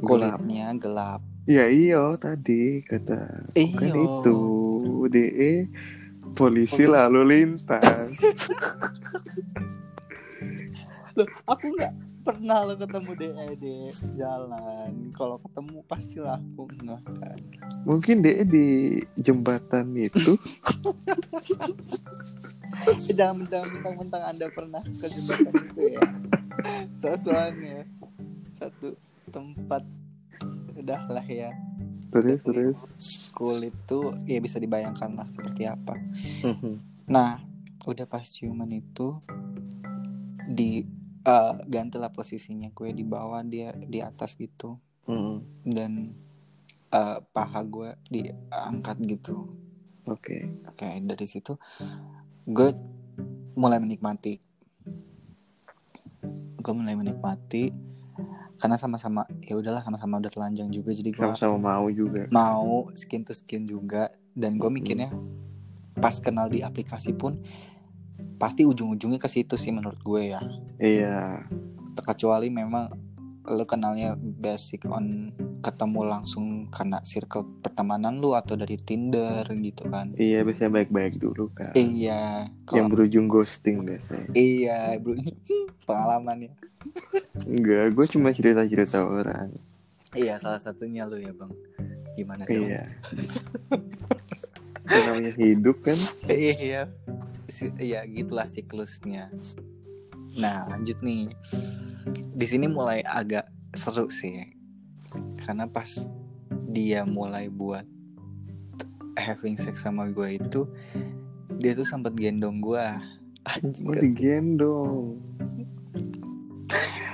gelap 0.00 0.40
kulitnya 0.40 0.66
gelap. 0.74 1.20
ya 1.44 1.64
iyo 1.66 2.16
tadi 2.16 2.80
kata 2.82 3.20
kan 3.52 3.92
itu 3.94 4.36
DE 5.06 5.68
polisi 6.32 6.80
Polisi. 6.80 6.90
lalu 6.90 7.20
lintas 7.22 8.10
Loh, 11.14 11.28
aku 11.46 11.70
nggak 11.70 11.92
pernah 12.44 12.60
lo 12.60 12.76
ketemu 12.76 13.10
DED 13.16 13.64
jalan. 14.20 14.92
Kalau 15.16 15.40
ketemu 15.40 15.80
pastilah 15.88 16.36
aku 16.36 16.68
nggak 16.76 17.00
kan. 17.16 17.40
mungkin 17.88 18.20
DE 18.20 18.44
di 18.44 18.66
jembatan 19.16 19.96
itu. 19.96 20.36
Jangan 23.16 23.48
jangan 23.48 23.80
mentang-mentang 23.80 24.22
anda 24.28 24.44
pernah 24.52 24.84
ke 24.84 25.08
jembatan 25.08 25.56
itu 25.56 25.96
ya. 25.96 26.04
So- 27.00 27.16
soalnya 27.16 27.88
satu 28.60 28.92
tempat 29.32 29.80
udah 30.76 31.00
lah 31.08 31.24
ya. 31.24 31.48
Terus 32.12 32.44
terus. 32.44 32.76
kulit 33.32 33.72
tuh 33.88 34.12
ya 34.28 34.36
bisa 34.36 34.60
dibayangkan 34.60 35.16
lah 35.16 35.24
seperti 35.32 35.64
apa. 35.64 35.96
Nah 37.08 37.40
udah 37.88 38.04
pas 38.04 38.28
ciuman 38.28 38.68
itu 38.68 39.16
di 40.44 40.84
eh, 41.24 41.54
gantilah 41.64 42.12
posisinya 42.12 42.68
gue 42.70 42.92
di 42.92 43.04
bawah 43.04 43.40
dia 43.44 43.72
di 43.72 43.98
atas 44.04 44.36
gitu. 44.36 44.76
Mm, 45.08 45.36
dan 45.68 45.92
eh, 46.92 47.18
paha 47.32 47.60
gue 47.64 47.90
diangkat 48.12 48.96
gitu. 49.04 49.56
Oke. 50.08 50.64
Oke, 50.68 50.84
dari 51.00 51.26
situ 51.26 51.56
gue 52.44 52.68
mulai 53.56 53.80
menikmati. 53.80 54.36
Gue 56.60 56.74
mulai 56.76 56.96
menikmati 56.96 57.72
karena 58.54 58.78
sama-sama 58.78 59.26
ya 59.42 59.58
udahlah 59.58 59.82
sama-sama 59.82 60.22
udah 60.22 60.30
telanjang 60.30 60.70
juga 60.70 60.94
jadi 60.94 61.10
gue 61.10 61.26
sama-sama 61.26 61.58
mau 61.58 61.90
juga. 61.90 62.30
mau 62.30 62.88
skin 62.94 63.26
to 63.26 63.34
skin 63.34 63.66
juga. 63.66 64.12
Dan 64.34 64.58
gue 64.58 64.66
mikirnya 64.66 65.14
pas 65.94 66.18
kenal 66.18 66.50
di 66.50 66.58
aplikasi 66.58 67.14
pun 67.14 67.38
pasti 68.44 68.68
ujung-ujungnya 68.68 69.16
ke 69.16 69.24
situ 69.24 69.56
sih 69.56 69.72
menurut 69.72 69.96
gue 69.98 70.36
ya. 70.36 70.40
iya 70.76 71.40
Kecuali 71.96 72.52
memang 72.52 72.92
lo 73.44 73.64
kenalnya 73.64 74.12
basic 74.16 74.84
on 74.84 75.32
ketemu 75.60 76.00
langsung 76.02 76.68
karena 76.68 77.00
circle 77.00 77.40
pertemanan 77.60 78.16
lu 78.16 78.32
atau 78.32 78.52
dari 78.52 78.76
Tinder 78.76 79.48
gitu 79.48 79.88
kan. 79.88 80.12
iya 80.16 80.44
biasanya 80.44 80.76
baik-baik 80.76 81.16
dulu 81.16 81.48
kan 81.50 81.72
Iya, 81.72 82.44
yang 82.68 82.84
kalau 82.84 82.88
berujung 82.92 83.32
ghosting 83.32 83.80
biasanya 83.80 84.28
Iya, 84.32 85.00
bro. 85.00 85.16
Pengalaman 85.88 86.48
ya. 86.48 86.52
enggak 87.48 87.96
gue 87.96 88.06
cuma 88.12 88.28
cerita-cerita 88.28 89.00
orang 89.00 89.48
Iya, 90.12 90.36
salah 90.36 90.60
satunya 90.60 91.08
lu 91.08 91.16
ya, 91.16 91.32
Bang. 91.32 91.56
Gimana 92.14 92.44
dong? 92.44 92.68
iya 92.68 92.84
namanya 94.84 95.32
hidup 95.34 95.80
kan 95.80 95.96
Iya. 96.28 96.92
Iya, 97.78 98.02
gitulah 98.08 98.48
siklusnya. 98.48 99.30
Nah, 100.34 100.66
lanjut 100.66 100.98
nih. 101.04 101.30
Di 102.34 102.46
sini 102.48 102.66
mulai 102.66 103.06
agak 103.06 103.46
seru 103.76 104.10
sih. 104.10 104.42
Karena 105.38 105.70
pas 105.70 106.10
dia 106.74 107.06
mulai 107.06 107.46
buat 107.46 107.86
having 109.14 109.54
sex 109.58 109.86
sama 109.86 110.10
gue 110.10 110.42
itu 110.42 110.66
dia 111.62 111.72
tuh 111.78 111.86
sempat 111.86 112.18
gendong 112.18 112.58
gue 112.58 112.82
anjing 113.46 113.86
kan. 113.94 114.02
digendong 114.02 115.22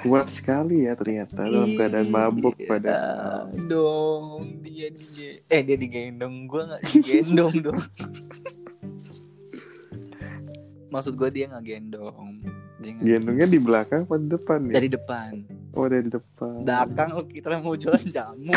kuat 0.00 0.32
sekali 0.32 0.88
ya 0.88 0.96
ternyata 0.96 1.44
dalam 1.44 1.76
keadaan 1.76 2.08
mabuk 2.08 2.56
Iya 2.56 2.68
pada 2.72 2.96
dong 3.68 4.64
dia 4.64 4.88
di 4.88 5.04
eh 5.44 5.60
dia 5.60 5.76
digendong 5.76 6.48
gue 6.48 6.62
nggak 6.72 6.82
digendong 6.88 7.54
dong 7.60 7.80
maksud 10.90 11.14
gue 11.14 11.28
dia 11.30 11.46
nggak 11.46 11.64
gendong 11.64 12.42
dia 12.80 12.92
gendongnya 12.96 13.46
di 13.46 13.60
belakang 13.60 14.08
atau 14.08 14.16
di 14.16 14.28
depan 14.32 14.72
ya? 14.72 14.80
Dari 14.80 14.88
depan. 14.88 15.32
Oh 15.76 15.84
dari 15.86 16.08
depan. 16.08 16.64
Belakang 16.64 17.12
oh 17.12 17.24
kita 17.28 17.60
mau 17.60 17.76
jualan 17.76 18.08
jamu. 18.08 18.56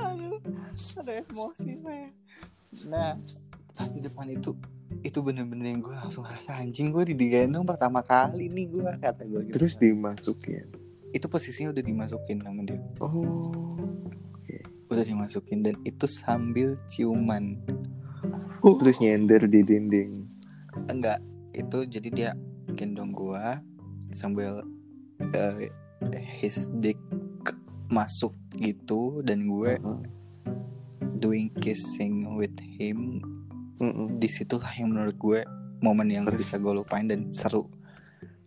Aduh 0.00 0.40
ada 0.72 1.12
emosi 1.20 1.70
saya. 1.84 2.08
Nah 2.88 3.20
pas 3.76 3.88
di 3.92 4.00
depan 4.00 4.26
itu 4.32 4.56
itu 5.04 5.18
bener-bener 5.20 5.76
yang 5.76 5.84
gue 5.84 5.94
langsung 5.94 6.24
rasa 6.24 6.58
anjing 6.58 6.90
gue 6.90 7.12
digendong 7.12 7.68
pertama 7.68 8.00
kali 8.00 8.48
nih 8.48 8.72
gue 8.72 8.88
kata 8.98 9.28
gue 9.28 9.52
gitu. 9.52 9.54
Terus 9.60 9.76
dimasukin? 9.76 10.64
Itu 11.12 11.28
posisinya 11.28 11.76
udah 11.76 11.84
dimasukin 11.84 12.40
sama 12.40 12.64
dia. 12.64 12.80
Oh 13.04 13.52
udah 14.90 15.06
dimasukin 15.06 15.62
dan 15.62 15.78
itu 15.86 16.02
sambil 16.10 16.74
ciuman 16.90 17.54
terus 18.60 18.96
nyender 19.00 19.44
di 19.48 19.60
dinding 19.64 20.10
enggak 20.88 21.18
itu 21.52 21.78
jadi 21.86 22.08
dia 22.10 22.30
gendong 22.74 23.10
gua 23.10 23.58
sambil 24.14 24.62
uh, 25.34 25.54
his 26.40 26.66
dick 26.78 26.98
masuk 27.90 28.32
gitu 28.56 29.20
dan 29.26 29.50
gue 29.50 29.76
Uh-huh. 29.82 29.98
doing 31.20 31.50
kissing 31.60 32.38
with 32.38 32.54
him 32.78 33.20
Mm-mm. 33.82 34.16
di 34.16 34.28
situlah 34.30 34.70
yang 34.78 34.94
menurut 34.94 35.16
gue 35.18 35.40
momen 35.82 36.08
yang 36.08 36.24
Terus? 36.28 36.38
bisa 36.46 36.54
gue 36.56 36.72
lupain 36.72 37.04
dan 37.04 37.28
seru 37.34 37.66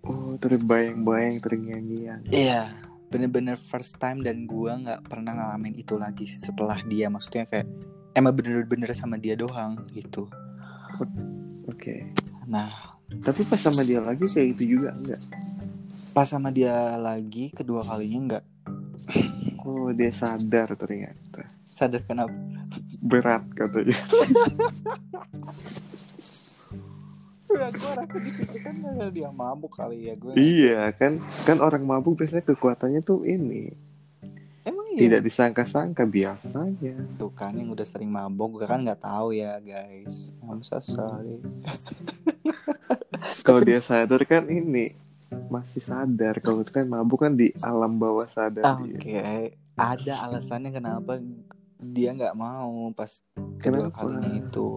oh 0.08 0.34
terbayang-bayang 0.40 1.38
terngiang-ngiang 1.44 2.22
iya 2.32 2.72
bener-bener 3.12 3.60
first 3.60 4.02
time 4.02 4.26
dan 4.26 4.50
gue 4.50 4.72
nggak 4.74 5.06
pernah 5.06 5.38
ngalamin 5.38 5.78
itu 5.78 6.00
lagi 6.00 6.26
setelah 6.26 6.82
dia 6.88 7.14
maksudnya 7.14 7.46
kayak 7.46 7.70
emang 8.14 8.34
bener-bener 8.34 8.90
sama 8.94 9.18
dia 9.18 9.38
doang 9.38 9.78
gitu. 9.94 10.30
Oke. 11.70 12.10
Nah. 12.50 12.94
Tapi 13.14 13.46
pas 13.46 13.62
sama 13.62 13.86
dia 13.86 14.02
lagi 14.02 14.26
kayak 14.26 14.58
gitu 14.58 14.80
juga 14.80 14.90
enggak? 14.98 15.22
Pas 16.18 16.26
sama 16.26 16.50
dia 16.50 16.98
lagi 16.98 17.54
kedua 17.54 17.86
kalinya 17.86 18.20
nggak 18.26 18.46
oh 19.64 19.90
dia 19.94 20.12
sadar 20.18 20.74
ternyata. 20.74 21.46
Sadar 21.66 22.02
kenapa? 22.06 22.34
Berat 23.02 23.46
katanya. 23.54 24.00
Ya 27.54 27.70
gue 27.70 27.92
rasa 27.94 28.18
di 28.18 28.32
situ 28.34 28.58
kan 28.66 28.82
dia 29.14 29.30
mabuk 29.30 29.78
kali 29.78 30.10
ya 30.10 30.18
gue 30.18 30.34
iya 30.34 30.90
kan 30.90 31.22
kan 31.46 31.62
orang 31.62 31.86
mabuk 31.86 32.18
biasanya 32.18 32.50
kekuatannya 32.50 33.06
tuh 33.06 33.22
ini 33.30 33.70
tidak 34.98 35.22
disangka-sangka 35.26 36.04
biasanya. 36.06 36.96
Tuh 37.18 37.32
kan 37.34 37.54
yang 37.58 37.74
udah 37.74 37.86
sering 37.86 38.10
mabuk 38.10 38.62
gue 38.62 38.66
kan 38.70 38.82
nggak 38.86 39.02
tahu 39.02 39.34
ya 39.34 39.58
guys. 39.60 40.32
I'm 40.46 40.62
so 40.62 40.78
sorry. 40.80 41.42
Kalau 43.46 43.62
dia 43.64 43.80
sadar 43.80 44.22
kan 44.28 44.46
ini 44.48 44.94
masih 45.50 45.82
sadar. 45.82 46.38
Kalau 46.40 46.62
kan 46.68 46.86
mabuk 46.86 47.26
kan 47.26 47.34
di 47.34 47.52
alam 47.62 47.98
bawah 47.98 48.26
sadar 48.28 48.78
oke 48.78 49.02
dia 49.02 49.50
ada 49.74 50.14
alasannya 50.30 50.70
kenapa 50.70 51.18
dia 51.84 52.16
nggak 52.16 52.38
mau 52.38 52.94
pas 52.96 53.20
kedua 53.60 53.90
Kenapa? 53.92 54.08
kalinya 54.08 54.30
itu. 54.40 54.68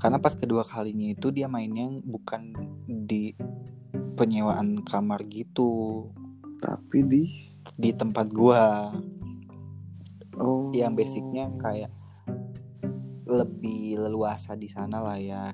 Karena 0.00 0.18
pas 0.22 0.34
kedua 0.36 0.62
kalinya 0.64 1.12
itu 1.12 1.28
dia 1.34 1.50
mainnya 1.50 1.90
bukan 2.04 2.54
di 2.86 3.36
penyewaan 4.16 4.80
kamar 4.86 5.26
gitu. 5.28 6.06
Tapi 6.62 6.98
di 7.04 7.22
di 7.76 7.90
tempat 7.92 8.30
gua 8.32 8.94
oh 10.40 10.70
yang 10.72 10.96
basicnya 10.96 11.50
kayak 11.60 11.92
lebih 13.26 13.98
leluasa 13.98 14.54
di 14.54 14.70
sana 14.70 15.02
lah 15.02 15.18
ya 15.18 15.50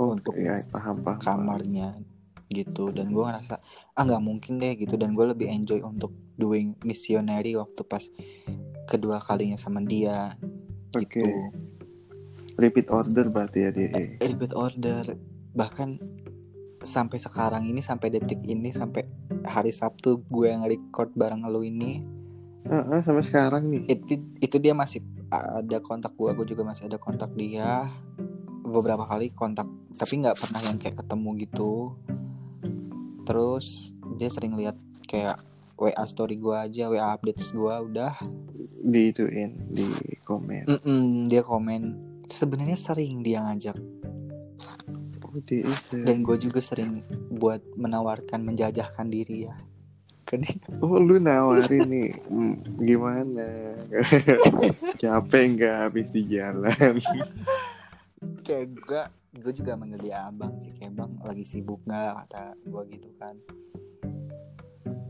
oh, 0.00 0.16
untuk 0.16 0.32
ya 0.36 0.56
paham 0.72 1.04
paham 1.04 1.20
kamarnya 1.20 1.98
gitu. 2.46 2.94
Dan 2.94 3.10
gue 3.10 3.24
ngerasa 3.26 3.58
ah 3.98 4.02
nggak 4.06 4.22
mungkin 4.22 4.62
deh 4.62 4.78
gitu. 4.78 4.94
Dan 4.94 5.12
gue 5.12 5.26
lebih 5.26 5.50
enjoy 5.50 5.82
untuk 5.82 6.14
doing 6.38 6.78
missionary 6.86 7.58
waktu 7.58 7.82
pas 7.82 8.06
kedua 8.86 9.18
kalinya 9.18 9.58
sama 9.58 9.82
dia 9.82 10.30
oke. 10.94 11.20
Gitu 11.20 11.76
repeat 12.56 12.88
order 12.88 13.28
berarti 13.28 13.58
ya 13.68 13.70
dia 13.70 13.88
Eh, 13.92 14.16
repeat 14.20 14.56
order. 14.56 15.16
Bahkan 15.52 15.88
sampai 16.80 17.18
sekarang 17.20 17.68
ini 17.68 17.80
sampai 17.84 18.08
detik 18.12 18.40
ini 18.46 18.72
sampai 18.72 19.04
hari 19.44 19.72
Sabtu 19.72 20.24
gue 20.28 20.46
yang 20.48 20.64
record 20.64 21.12
bareng 21.16 21.44
lu 21.48 21.64
ini 21.66 22.15
Ah, 22.66 22.98
ah, 22.98 23.00
sampai 23.02 23.24
sekarang 23.24 23.70
nih. 23.70 23.82
Itu 23.86 24.18
itu 24.42 24.56
dia 24.58 24.74
masih 24.74 25.02
ada 25.30 25.78
kontak 25.82 26.14
gue 26.14 26.30
gue 26.34 26.46
juga 26.54 26.62
masih 26.66 26.90
ada 26.90 26.98
kontak 26.98 27.30
dia. 27.38 27.86
Beberapa 28.66 29.06
kali 29.06 29.30
kontak 29.30 29.70
tapi 29.94 30.20
nggak 30.22 30.38
pernah 30.38 30.60
yang 30.62 30.76
kayak 30.78 30.98
ketemu 31.02 31.30
gitu. 31.46 31.94
Terus 33.26 33.94
dia 34.18 34.28
sering 34.30 34.58
lihat 34.58 34.74
kayak 35.06 35.38
WA 35.76 36.04
story 36.08 36.40
gue 36.40 36.56
aja 36.56 36.90
WA 36.90 37.14
updates 37.14 37.54
gue 37.54 37.74
udah. 37.92 38.18
Di 38.86 39.14
ituin 39.14 39.70
di 39.70 39.86
komen. 40.26 40.66
Mm-mm, 40.66 41.30
dia 41.30 41.46
komen. 41.46 41.82
Sebenarnya 42.26 42.78
sering 42.78 43.22
dia 43.22 43.42
ngajak. 43.46 43.78
Oh, 45.22 45.38
dia 45.46 45.62
dan 45.92 46.26
gue 46.26 46.36
juga 46.40 46.58
sering 46.58 47.04
buat 47.30 47.62
menawarkan 47.76 48.42
menjajahkan 48.42 49.06
diri 49.06 49.46
ya 49.46 49.54
dia. 50.34 50.58
oh 50.82 50.98
lu 50.98 51.22
nawarin 51.22 51.86
nih. 51.86 52.10
Hmm, 52.26 52.58
gimana? 52.82 53.46
Capek 55.00 55.44
nggak 55.54 55.74
habis 55.86 56.06
di 56.10 56.22
jalan? 56.26 56.98
Kayak 58.42 58.66
gue 58.74 59.02
gue 59.36 59.52
juga 59.52 59.76
manggil 59.76 60.00
dia 60.00 60.28
abang 60.32 60.56
sih 60.56 60.72
kayak 60.80 60.96
bang 60.96 61.12
lagi 61.20 61.44
sibuk 61.44 61.80
nggak 61.84 62.24
kata 62.24 62.56
gue 62.56 62.82
gitu 62.96 63.10
kan 63.20 63.36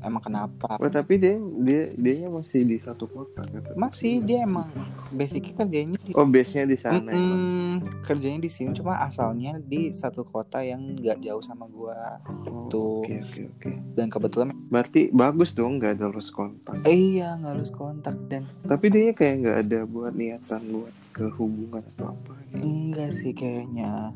emang 0.01 0.21
kenapa 0.21 0.77
oh 0.77 0.89
tapi 0.89 1.17
dia 1.17 1.35
dia 1.59 1.93
dianya 1.93 2.29
masih 2.29 2.63
di 2.63 2.77
satu 2.79 3.07
kota 3.07 3.41
kata 3.41 3.73
masih 3.75 4.21
dia 4.21 4.43
emang 4.43 4.69
basicnya 5.09 5.55
kerjanya 5.55 5.99
di 5.99 6.13
oh 6.13 6.25
base 6.25 6.53
nya 6.53 6.65
di 6.65 6.77
sana 6.77 7.09
emang. 7.09 7.17
Mm-mm, 7.17 7.75
kerjanya 8.03 8.39
di 8.39 8.49
sini 8.49 8.73
cuma 8.73 8.99
asalnya 8.99 9.57
di 9.59 9.91
satu 9.91 10.23
kota 10.23 10.61
yang 10.61 10.97
nggak 10.97 11.21
jauh 11.21 11.41
sama 11.41 11.65
gua 11.67 12.19
Oh, 12.47 12.67
tuh. 12.67 13.03
oke 13.03 13.15
oke 13.23 13.41
oke 13.53 13.71
dan 13.95 14.07
kebetulan 14.09 14.51
berarti 14.69 15.09
bagus 15.11 15.53
dong 15.53 15.79
nggak 15.79 15.97
ada 15.97 16.09
lost 16.09 16.31
kontak 16.31 16.83
eh, 16.83 16.93
iya 17.15 17.35
nggak 17.35 17.53
harus 17.55 17.71
kontak 17.71 18.17
dan 18.27 18.45
tapi 18.65 18.87
dia 18.89 19.11
kayak 19.11 19.35
nggak 19.41 19.59
ada 19.63 19.79
buat 19.85 20.13
niatan 20.13 20.61
buat 20.69 20.95
ke 21.11 21.25
hubungan 21.35 21.81
atau 21.89 22.13
apa 22.13 22.33
gitu. 22.47 22.61
enggak 22.61 23.11
sih 23.11 23.33
kayaknya 23.33 24.13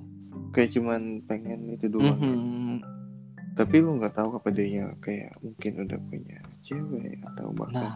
kayak 0.51 0.71
cuman 0.73 1.01
pengen 1.25 1.71
itu 1.71 1.87
doang 1.87 2.19
ya. 2.19 2.27
Mhm. 2.27 2.75
Tapi 3.59 3.83
lu 3.83 3.99
nggak 3.99 4.15
tahu 4.15 4.39
apa 4.39 4.49
dia 4.55 4.91
kayak 5.03 5.35
mungkin 5.43 5.73
udah 5.87 5.99
punya 6.07 6.39
cewek 6.63 7.19
atau 7.35 7.51
bahkan 7.53 7.83
nah 7.83 7.95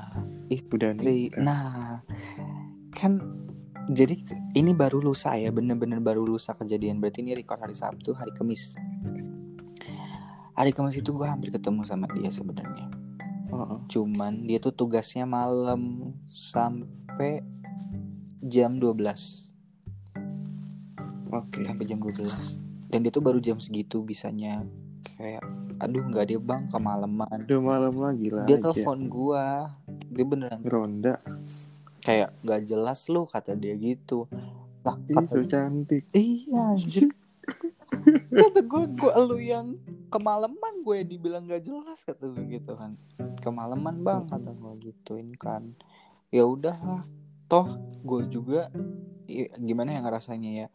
udah 0.50 0.90
nikah. 0.98 1.42
Nah 1.42 2.02
kan 2.94 3.22
jadi 3.90 4.16
ini 4.56 4.72
baru 4.72 4.98
lusa 5.04 5.36
ya 5.36 5.52
bener-bener 5.54 6.00
baru 6.02 6.24
lusa 6.26 6.56
kejadian. 6.56 6.98
Berarti 6.98 7.22
ini 7.22 7.36
record 7.38 7.62
hari 7.62 7.76
Sabtu 7.76 8.16
hari 8.16 8.32
Kamis 8.34 8.74
hari 10.54 10.70
Kamis 10.70 10.98
itu 10.98 11.10
gue 11.10 11.26
hampir 11.26 11.50
ketemu 11.50 11.82
sama 11.86 12.06
dia 12.14 12.30
sebenarnya. 12.30 12.88
Heeh. 13.54 13.78
cuman 13.86 14.50
dia 14.50 14.58
tuh 14.58 14.74
tugasnya 14.74 15.30
malam 15.30 16.10
sampai 16.26 17.38
jam 18.42 18.82
12 18.82 18.98
oke. 21.30 21.62
Sampai 21.62 21.84
jam 21.86 22.02
12 22.02 22.90
dan 22.90 22.98
dia 23.02 23.12
tuh 23.14 23.22
baru 23.22 23.38
jam 23.38 23.62
segitu 23.62 24.02
bisanya 24.02 24.66
kayak 25.16 25.42
aduh 25.78 26.04
nggak 26.06 26.26
dia 26.30 26.40
bang 26.40 26.64
kemalaman. 26.70 27.38
Udah 27.44 27.60
malam 27.60 27.94
lagi 27.98 28.28
lah 28.32 28.46
dia 28.48 28.58
telepon 28.58 29.08
gua 29.10 29.74
dia 30.10 30.24
beneran 30.24 30.62
ronda. 30.64 31.18
kayak 32.04 32.36
gak 32.44 32.68
jelas 32.68 33.08
lu 33.08 33.24
kata 33.24 33.56
dia 33.56 33.72
gitu. 33.80 34.28
Lah 34.84 35.00
Ih, 35.08 35.16
kata 35.16 35.40
so 35.40 35.44
cantik. 35.48 36.04
Iya 36.12 36.76
anjir. 36.76 37.08
Kata 38.34 38.60
gue 38.60 38.84
gue 38.92 39.14
lu 39.24 39.40
yang 39.40 39.80
kemalaman 40.12 40.84
gue 40.84 41.08
dibilang 41.08 41.48
gak 41.48 41.64
jelas 41.64 42.04
kata 42.04 42.28
gue 42.28 42.60
gitu 42.60 42.76
kan. 42.76 43.00
Kemalaman 43.40 44.04
bang 44.04 44.28
kata 44.28 44.52
gue 44.52 44.72
gituin 44.84 45.32
kan. 45.40 45.72
Ya 46.28 46.44
udah 46.44 46.76
lah. 46.76 47.00
Toh 47.48 47.80
gue 48.04 48.28
juga 48.28 48.68
gimana 49.56 49.96
ya 49.96 50.00
ngerasanya 50.04 50.50
ya 50.52 50.66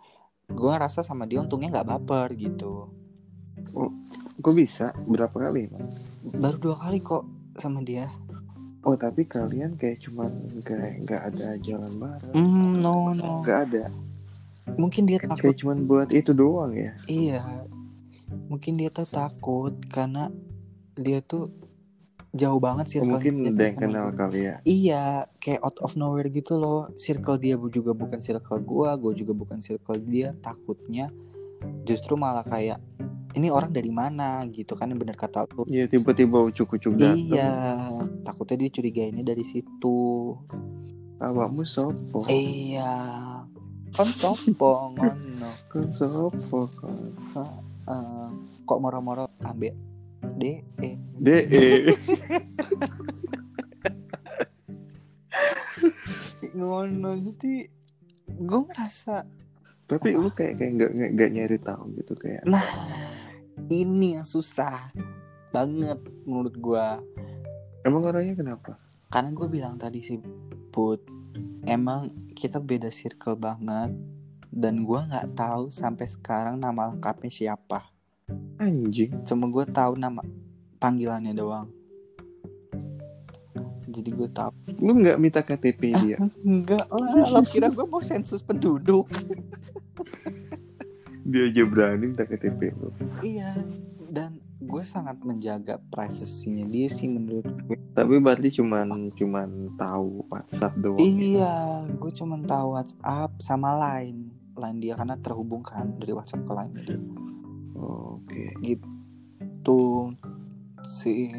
gue 0.50 0.70
ngerasa 0.70 1.06
sama 1.06 1.30
dia 1.30 1.40
untungnya 1.46 1.80
nggak 1.80 1.90
baper 1.94 2.34
gitu 2.34 2.90
kok 4.40 4.54
bisa? 4.56 4.92
Berapa 5.06 5.36
kali 5.50 5.70
emang 5.70 5.90
baru 6.38 6.58
dua 6.58 6.76
kali 6.78 6.98
kok 7.04 7.24
sama 7.60 7.84
dia. 7.84 8.08
Oh 8.88 8.96
tapi 8.96 9.28
kalian 9.28 9.76
kayak 9.76 10.00
cuman 10.08 10.32
nggak 10.64 11.04
nggak 11.04 11.22
ada 11.34 11.48
jalan 11.60 11.92
bareng. 12.00 12.34
Hmm 12.34 12.80
no 12.80 13.12
no. 13.12 13.44
Nggak 13.44 13.60
ada. 13.70 13.86
Mungkin 14.80 15.04
dia 15.10 15.20
takut. 15.20 15.42
kayak 15.42 15.58
cuman 15.60 15.78
buat 15.90 16.10
itu 16.14 16.32
doang 16.32 16.72
ya? 16.78 16.94
Iya, 17.10 17.42
mungkin 18.48 18.78
dia 18.78 18.94
tuh 18.94 19.10
takut 19.10 19.74
karena 19.90 20.30
dia 20.94 21.26
tuh 21.26 21.50
jauh 22.30 22.62
banget 22.62 22.86
sih. 22.86 22.98
Oh, 23.02 23.18
mungkin 23.18 23.42
ada 23.50 23.64
yang 23.66 23.78
kenal 23.78 24.08
kali 24.14 24.40
ya? 24.46 24.56
Iya, 24.62 25.06
kayak 25.42 25.62
out 25.66 25.78
of 25.82 25.98
nowhere 25.98 26.30
gitu 26.30 26.62
loh. 26.62 26.94
Circle 27.02 27.42
dia 27.42 27.56
juga 27.74 27.92
bukan 27.98 28.22
circle 28.22 28.62
gua, 28.62 28.94
gua 28.96 29.14
juga 29.18 29.34
bukan 29.34 29.58
circle 29.60 29.98
dia. 30.06 30.38
Takutnya 30.46 31.10
justru 31.84 32.14
malah 32.14 32.46
kayak 32.46 32.78
ini 33.32 33.48
orang 33.48 33.70
dari 33.70 33.90
mana 33.90 34.42
gitu 34.48 34.74
kan 34.74 34.88
yang 34.88 34.98
bener 34.98 35.14
kata 35.14 35.46
lu. 35.52 35.62
ya 35.66 35.86
tiba-tiba 35.86 36.42
ucuk-ucuk 36.44 36.94
datang 36.94 37.30
Iya, 37.30 37.52
takutnya 38.22 38.58
dia 38.60 38.72
curigainnya 38.72 39.24
dari 39.24 39.44
situ. 39.44 40.34
awakmu 41.18 41.62
sopo 41.64 42.24
Iya. 42.26 42.96
kon 43.90 44.10
sopo 44.10 44.72
ngono 44.94 45.50
Kon 45.68 45.88
sopo 45.90 46.32
kon? 46.72 46.98
Eh, 47.84 48.28
kok 48.64 48.80
moro-moro 48.80 49.28
ambek 49.40 49.74
de 50.36 50.62
eh. 50.80 50.96
DE. 51.16 51.68
ngono 56.52 57.10
jadi 57.16 57.54
gue 58.30 58.60
ngerasa 58.64 59.26
Tapi 59.86 60.14
lu 60.14 60.30
kayak 60.30 60.54
kayak 60.56 60.72
nggak- 60.76 60.94
nggak 61.12 61.30
nyari 61.32 61.58
tahu 61.60 61.84
gitu 61.98 62.14
kayak. 62.16 62.46
nah 62.46 62.62
ini 63.70 64.18
yang 64.18 64.26
susah 64.26 64.90
banget 65.50 65.98
menurut 66.26 66.56
gue 66.58 66.86
Emang 67.88 68.04
orangnya 68.04 68.36
kenapa? 68.36 68.76
karena 69.10 69.34
gue 69.34 69.48
bilang 69.50 69.74
tadi 69.82 70.06
sih 70.06 70.22
put 70.70 71.02
emang 71.66 72.14
kita 72.38 72.62
beda 72.62 72.94
circle 72.94 73.34
banget 73.34 73.90
dan 74.54 74.86
gue 74.86 75.00
nggak 75.02 75.34
tahu 75.34 75.74
sampai 75.74 76.06
sekarang 76.06 76.62
nama 76.62 76.94
lengkapnya 76.94 77.30
siapa 77.34 77.90
Anjing. 78.62 79.26
cuma 79.26 79.50
gue 79.50 79.66
tahu 79.66 79.98
nama 79.98 80.22
panggilannya 80.78 81.34
doang 81.34 81.68
jadi 83.90 84.10
gue 84.14 84.30
tahu 84.30 84.54
Lu 84.80 84.94
nggak 84.96 85.18
minta 85.18 85.42
KTP 85.42 85.82
dia? 86.06 86.18
enggak 86.46 86.86
lah 86.94 87.26
lo 87.34 87.42
kira 87.42 87.74
gue 87.74 87.86
mau 87.90 88.06
sensus 88.06 88.46
penduduk 88.46 89.10
Dia 91.30 91.44
aja 91.46 91.64
berani 91.64 92.10
minta 92.10 92.26
KTP 92.26 92.74
lu. 92.74 92.90
iya 93.22 93.54
dan 94.10 94.42
gue 94.60 94.84
sangat 94.84 95.22
menjaga 95.22 95.78
privasinya 95.88 96.66
dia 96.66 96.90
sih 96.90 97.06
menurut 97.06 97.46
gue 97.64 97.78
Tapi 97.94 98.18
berarti 98.18 98.50
cuman 98.58 99.14
cuman 99.14 99.50
tahu 99.78 100.26
WhatsApp 100.28 100.74
doang. 100.76 100.98
gitu. 100.98 101.38
iya 101.38 101.56
gue 101.86 102.12
cuma 102.12 102.36
tahu 102.42 102.74
WhatsApp 102.74 103.32
sama 103.40 103.78
Line 103.78 104.34
Line 104.58 104.80
dia 104.82 104.94
karena 104.98 105.16
terhubung 105.16 105.62
kan 105.62 105.96
dari 105.96 106.12
WhatsApp 106.12 106.44
ke 106.44 106.52
Line 106.52 106.74
dia 106.76 106.98
Oh, 107.80 108.20
Oke. 108.20 108.60
tuh 109.64 110.12
si 110.84 111.32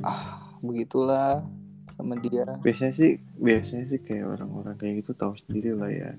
ah 0.00 0.40
begitulah 0.64 1.44
sama 1.92 2.14
dia 2.16 2.46
Biasanya 2.62 2.94
sih 2.94 3.10
biasanya 3.36 3.90
sih 3.90 4.00
kayak 4.00 4.38
orang-orang 4.38 4.78
kayak 4.78 5.02
gitu 5.02 5.12
tahu 5.12 5.34
sendiri 5.44 5.74
lah 5.74 5.90
ya. 5.90 6.12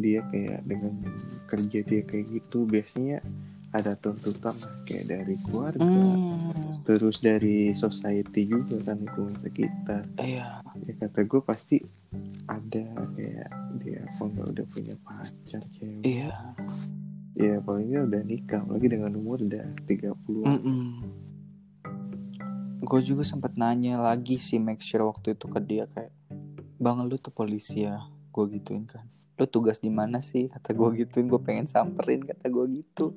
Dia 0.00 0.24
kayak 0.32 0.64
dengan 0.64 0.94
kerja 1.48 1.80
dia 1.84 2.02
kayak 2.04 2.26
gitu 2.32 2.64
biasanya 2.64 3.20
ada 3.70 3.94
tuntutan 3.94 4.50
lah 4.50 4.74
kayak 4.82 5.06
dari 5.06 5.38
keluarga, 5.46 5.86
hmm, 5.86 6.82
terus 6.82 7.22
dari 7.22 7.70
society 7.78 8.50
juga 8.50 8.82
kan 8.82 8.98
lingkungan 8.98 9.38
sekitar. 9.46 10.02
iya. 10.18 10.58
Ya 10.82 10.92
kata 10.98 11.22
gue 11.22 11.38
pasti 11.38 11.78
ada 12.50 12.82
kayak 13.14 13.50
dia 13.78 14.02
apa 14.02 14.22
nggak 14.26 14.48
udah 14.58 14.66
punya 14.74 14.94
pacar 15.06 15.62
cewek. 15.78 16.02
iya. 16.02 16.34
Ya 17.38 17.62
palingnya 17.62 18.10
udah 18.10 18.22
nikah 18.26 18.62
lagi 18.66 18.86
dengan 18.90 19.14
umur 19.14 19.38
udah 19.38 19.64
30 19.86 21.30
gue 22.80 23.00
juga 23.06 23.22
sempat 23.22 23.54
nanya 23.54 24.02
lagi 24.02 24.34
sih 24.42 24.58
make 24.58 24.82
sure 24.82 25.06
waktu 25.06 25.38
itu 25.38 25.46
ke 25.46 25.60
dia 25.62 25.86
kayak 25.94 26.10
bang 26.82 27.06
lu 27.06 27.14
tuh 27.22 27.30
polisi 27.30 27.86
ya? 27.86 28.02
Gue 28.34 28.50
gituin 28.50 28.82
kan 28.82 29.06
lu 29.40 29.48
tugas 29.48 29.80
di 29.80 29.88
mana 29.88 30.20
sih? 30.20 30.52
Kata 30.52 30.76
gue 30.76 30.88
gituin 31.00 31.24
gue 31.24 31.40
pengen 31.40 31.64
samperin 31.64 32.20
kata 32.20 32.52
gue 32.52 32.84
gitu. 32.84 33.16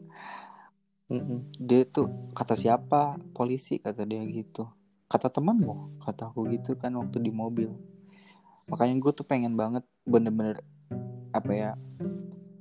Dia 1.60 1.84
tuh 1.84 2.32
kata 2.32 2.56
siapa? 2.56 3.20
Polisi 3.36 3.84
kata 3.84 4.08
dia 4.08 4.24
gitu. 4.24 4.64
Kata 5.12 5.28
temanmu 5.28 6.00
kata 6.00 6.32
aku 6.32 6.48
gitu 6.56 6.80
kan 6.80 6.96
waktu 6.96 7.20
di 7.20 7.30
mobil. 7.30 7.76
Makanya 8.72 8.96
gue 8.96 9.12
tuh 9.12 9.28
pengen 9.28 9.60
banget 9.60 9.84
bener-bener 10.08 10.64
apa 11.36 11.52
ya 11.52 11.72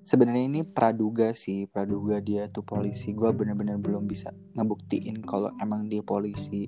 sebenarnya 0.03 0.49
ini 0.51 0.61
praduga 0.67 1.31
sih 1.31 1.71
praduga 1.71 2.19
dia 2.19 2.51
tuh 2.51 2.67
polisi. 2.67 3.15
Gue 3.15 3.31
bener-bener 3.31 3.79
belum 3.79 4.11
bisa 4.11 4.35
ngebuktiin 4.59 5.23
kalau 5.23 5.55
emang 5.63 5.87
dia 5.87 6.03
polisi. 6.03 6.67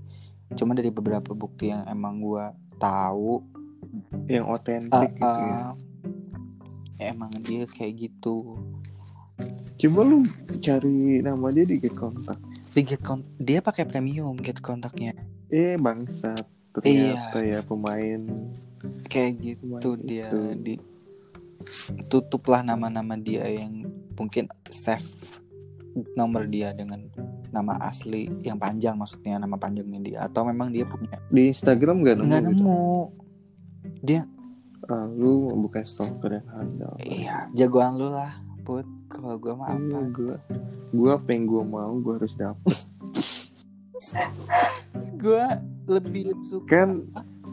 Cuma 0.55 0.79
dari 0.79 0.95
beberapa 0.95 1.35
bukti 1.35 1.75
yang 1.75 1.83
emang 1.91 2.23
gue 2.23 2.45
tahu 2.79 3.43
Yang 4.31 4.47
otentik 4.49 5.11
uh, 5.19 5.19
gitu 5.19 5.43
ya. 5.43 5.61
Emang 6.99 7.31
dia 7.43 7.67
kayak 7.67 8.09
gitu. 8.09 8.59
Coba 9.75 10.01
lu 10.07 10.23
cari 10.63 11.19
nama 11.21 11.51
dia 11.51 11.67
di 11.67 11.83
get 11.83 11.95
kontak. 11.95 12.39
di 12.75 12.83
get 12.83 13.03
kon- 13.03 13.27
dia 13.39 13.63
pakai 13.63 13.87
premium 13.87 14.35
get 14.35 14.59
kontaknya 14.59 15.15
Eh 15.47 15.79
bangsat. 15.79 16.43
Ternyata 16.75 17.39
ya 17.39 17.63
pemain. 17.63 18.19
Kayak 19.07 19.33
gitu 19.39 19.79
Pemain 19.79 19.99
dia 20.03 20.27
itu. 20.27 20.41
di 20.59 20.75
tutuplah 22.11 22.67
nama-nama 22.67 23.15
dia 23.15 23.47
yang 23.47 23.87
mungkin 24.19 24.51
save 24.69 25.07
nomor 26.19 26.51
dia 26.51 26.75
dengan 26.75 27.07
nama 27.55 27.79
asli 27.79 28.27
yang 28.43 28.59
panjang 28.59 28.99
maksudnya 28.99 29.39
nama 29.39 29.55
panjangnya 29.55 30.01
dia. 30.03 30.19
Atau 30.27 30.43
memang 30.43 30.75
dia 30.75 30.83
punya 30.83 31.15
di 31.31 31.55
Instagram 31.55 32.03
gak 32.03 32.15
nemu 32.19 32.27
nggak 32.27 32.43
gitu. 32.43 32.51
nemu. 32.59 32.87
Dia 34.03 34.21
Ah, 34.87 35.07
lu 35.07 35.33
bukan 35.59 35.81
stalker 35.81 36.29
yang 36.35 36.49
handal. 36.51 36.95
iya 37.01 37.49
jagoan 37.53 37.97
lu 37.97 38.09
lah 38.09 38.33
put. 38.63 38.85
Kalau 39.07 39.37
gue 39.37 39.53
mah 39.53 39.71
Iya, 39.71 39.79
apa? 39.95 40.11
gua 40.11 40.37
gua 40.91 41.11
apa 41.15 41.29
yang 41.31 41.45
gua 41.47 41.63
mau 41.63 41.93
gua 41.97 42.15
harus 42.19 42.35
dapet. 42.35 42.75
Gue 45.17 45.41
lebih 45.89 46.37
suka 46.45 46.69
kan 46.69 46.89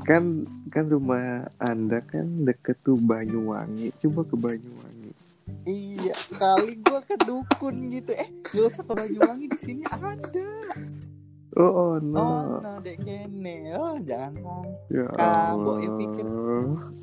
kan 0.04 0.24
kan 0.68 0.86
rumah 0.88 1.48
anda 1.58 2.04
kan 2.04 2.44
deket 2.44 2.76
tuh 2.82 3.00
Banyuwangi. 3.00 3.96
Coba 4.02 4.28
ke 4.28 4.36
Banyuwangi. 4.36 5.12
Iya 5.64 6.16
kali 6.36 6.76
gue 6.80 7.00
ke 7.06 7.16
dukun 7.22 7.76
gitu. 7.88 8.12
Eh 8.12 8.28
gak 8.44 8.68
usah 8.68 8.84
ke 8.84 8.92
Banyuwangi 8.92 9.46
di 9.48 9.60
sini 9.62 9.84
ada 9.88 10.20
oh, 11.60 11.72
oh 11.72 11.94
no 12.00 12.20
oh 12.22 12.42
no 12.60 12.72
dek 12.80 13.02
kene 13.02 13.76
oh 13.76 13.96
jangan 14.02 14.40
sampai 14.40 14.94
ya 14.94 15.06
kamu, 15.12 15.20
Allah. 15.20 15.76
ya 15.80 15.90
pikir. 16.00 16.26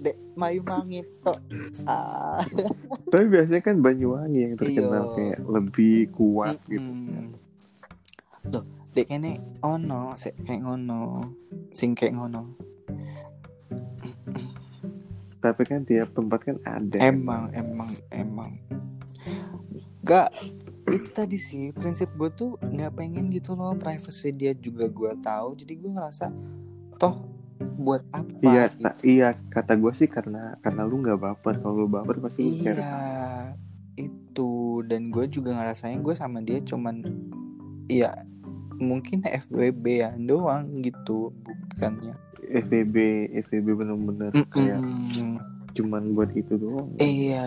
dek 0.01 0.17
mayu 0.35 0.61
mangit 0.65 1.07
tok 1.21 1.39
ah 1.85 2.41
tapi 3.13 3.25
biasanya 3.29 3.61
kan 3.61 3.77
Banyuwangi 3.81 4.39
yang 4.49 4.55
terkenal 4.57 5.05
Iya. 5.09 5.15
kayak 5.15 5.39
lebih 5.45 5.97
kuat 6.13 6.57
gitu 6.67 6.81
Mm-mm. 6.81 7.37
Loh, 8.49 8.65
dek 8.93 9.07
kene 9.07 9.41
ono 9.61 10.17
sik 10.17 10.33
kayak 10.41 10.65
ngono. 10.65 11.21
Sing 11.71 11.93
kayak 11.93 12.17
ngono. 12.17 12.57
tapi 15.39 15.63
kan 15.63 15.87
tiap 15.87 16.11
tempat 16.13 16.41
kan 16.43 16.57
ada 16.67 16.99
Emang 16.99 17.47
emang 17.55 17.87
emang. 18.11 18.59
Gak 20.03 20.35
itu 20.95 21.11
tadi 21.13 21.39
sih 21.39 21.71
prinsip 21.75 22.11
gue 22.17 22.31
tuh 22.33 22.57
nggak 22.61 22.93
pengen 22.97 23.29
gitu 23.29 23.55
loh 23.59 23.75
privacy 23.75 24.33
dia 24.33 24.53
juga 24.55 24.87
gue 24.89 25.13
tahu. 25.21 25.59
Jadi 25.59 25.73
gue 25.77 25.91
ngerasa 25.93 26.27
toh 26.97 27.25
buat 27.79 28.03
apa? 28.15 28.39
Iya 28.43 28.65
gitu. 28.71 28.89
iya 29.07 29.29
kata 29.51 29.75
gue 29.75 29.93
sih 29.97 30.07
karena 30.07 30.55
karena 30.63 30.83
lu 30.87 31.03
nggak 31.03 31.19
baper. 31.19 31.55
Kalau 31.59 31.85
lu 31.85 31.89
baper 31.91 32.23
pasti 32.23 32.41
lu 32.43 32.53
iya 32.63 33.55
itu. 33.99 34.83
Dan 34.87 35.11
gue 35.11 35.27
juga 35.27 35.59
ngerasanya 35.59 35.99
gue 35.99 36.15
sama 36.15 36.39
dia 36.45 36.63
cuman 36.63 37.03
ya 37.91 38.15
mungkin 38.79 39.27
FWB 39.27 39.85
ya 39.91 40.11
doang 40.15 40.71
gitu 40.79 41.35
bukannya. 41.43 42.15
FVB 42.49 42.97
FVB 43.45 43.67
bener-bener 43.75 44.31
kayak 44.55 44.81
Mm-mm. 44.81 45.37
cuman 45.75 46.15
buat 46.15 46.31
itu 46.33 46.55
doang. 46.55 46.95
Iya 47.03 47.45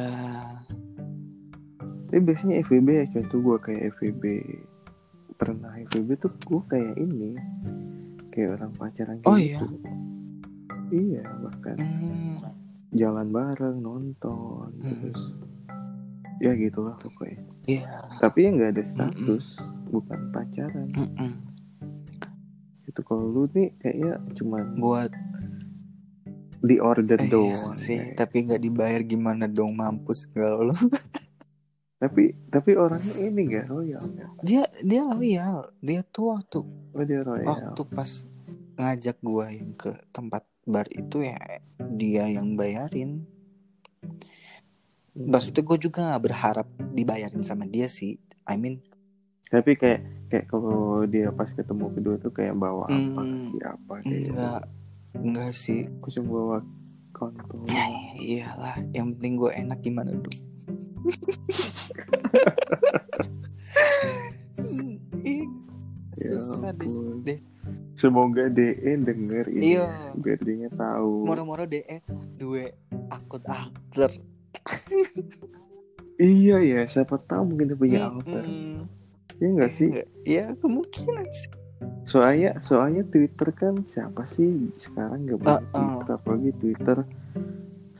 tapi 2.11 2.19
biasanya 2.21 2.59
FVB 2.61 2.87
ya 2.91 3.05
contoh 3.09 3.39
gue 3.39 3.57
kayak 3.61 3.81
FVB 3.95 4.23
pernah 5.33 5.71
FVB 5.81 6.09
tuh 6.19 6.31
gue 6.35 6.61
kayak 6.67 6.93
ini 6.95 7.39
kayak 8.29 8.59
orang 8.59 8.71
pacaran 8.73 9.15
kayak 9.17 9.25
Oh, 9.25 9.37
gitu. 9.39 9.65
iya? 10.91 11.23
Bahkan 11.23 11.75
Hmm, 11.77 12.35
jalan 12.91 13.27
bareng 13.29 13.77
nonton 13.79 14.69
Hmm. 14.75 14.91
terus 15.01 15.23
ya 16.37 16.51
gitulah 16.53 16.97
pokoknya. 16.97 17.39
Iya. 17.63 17.87
Tapi 18.19 18.37
ya 18.39 18.49
nggak 18.51 18.71
ada 18.71 18.83
status 18.83 19.45
bukan 19.87 20.19
pacaran. 20.29 20.89
Mm-mm. 20.91 21.33
itu 22.83 22.99
kalau 23.01 23.23
lu 23.25 23.43
nih 23.49 23.71
kayaknya 23.77 24.19
cuman 24.35 24.75
buat 24.75 25.11
di 26.59 26.75
order 26.77 27.15
eh, 27.15 27.25
doang 27.25 27.71
sih 27.71 27.95
kayak. 27.95 28.19
tapi 28.19 28.37
nggak 28.43 28.59
dibayar 28.59 29.01
gimana 29.01 29.47
dong 29.47 29.71
mampus 29.73 30.27
kalau 30.27 30.59
lo 30.67 30.75
tapi 32.01 32.33
tapi 32.49 32.73
orangnya 32.73 33.13
ini 33.21 33.41
gak 33.45 33.69
royal. 33.69 34.01
Ya 34.17 34.25
dia 34.41 34.63
dia 34.81 35.01
loyal 35.05 35.69
dia 35.85 36.01
tuh 36.01 36.33
waktu 36.33 36.65
oh 36.65 37.03
dia 37.05 37.21
royal. 37.21 37.45
waktu 37.45 37.81
pas 37.93 38.25
ngajak 38.81 39.21
gua 39.21 39.53
yang 39.53 39.77
ke 39.77 39.93
tempat 40.09 40.41
bar 40.65 40.89
itu 40.89 41.21
ya 41.21 41.37
dia 41.93 42.25
yang 42.25 42.57
bayarin. 42.57 43.21
Maksudnya 45.13 45.61
gue 45.61 45.77
juga 45.77 46.15
gak 46.15 46.23
berharap 46.25 46.67
dibayarin 46.89 47.45
sama 47.45 47.69
dia 47.69 47.85
sih. 47.85 48.17
I 48.49 48.57
mean 48.57 48.81
tapi 49.51 49.77
kayak 49.77 50.01
kayak 50.33 50.45
kalau 50.49 51.03
dia 51.05 51.29
pas 51.29 51.51
ketemu 51.53 51.85
kedua 51.91 52.15
tuh 52.17 52.31
kayak 52.33 52.55
bawa 52.57 52.87
apa 52.87 52.97
Hmm, 52.97 53.51
kasih 53.51 53.61
apa 53.67 53.93
kayak 53.99 54.07
gitu. 54.09 54.29
enggak 54.33 54.61
enggak 55.21 55.51
sih. 55.53 55.81
Aku 56.01 56.07
cuma 56.17 56.29
bawa 56.33 56.57
kontol. 57.13 57.61
Eh, 57.69 57.91
iyalah. 58.41 58.79
Yang 58.89 59.05
penting 59.13 59.33
gue 59.37 59.51
enak 59.53 59.79
gimana 59.85 60.17
dong 60.17 60.50
Ya 66.13 66.37
susah 66.37 66.71
deh, 66.71 66.85
ampun. 66.85 67.23
deh. 67.23 67.39
semoga 67.95 68.45
DE 68.47 68.73
denger 68.97 69.45
ini 69.47 69.77
Iya. 69.77 70.11
biar 70.17 70.39
dia 70.39 70.69
tahu 70.71 71.23
moro-moro 71.23 71.63
DE 71.63 72.01
dua 72.35 72.65
akun 73.07 73.41
alter 73.45 74.09
iya 76.17 76.57
ya 76.59 76.81
siapa 76.83 77.21
tahu 77.21 77.53
mungkin 77.53 77.69
dia 77.69 77.77
punya 77.77 77.99
alter 78.07 78.41
Mm-mm. 78.41 78.81
ya 79.37 79.45
enggak 79.47 79.71
sih 79.71 79.89
ya 80.25 80.49
kemungkinan 80.57 81.25
sih 81.29 81.49
soalnya 82.03 82.57
soalnya 82.59 83.05
Twitter 83.05 83.49
kan 83.51 83.85
siapa 83.85 84.25
sih 84.25 84.49
sekarang 84.75 85.23
nggak 85.23 85.37
punya 85.39 85.53
Uh-uh. 85.53 85.69
Twitter 85.71 86.09
apalagi 86.11 86.51
Twitter 86.57 86.97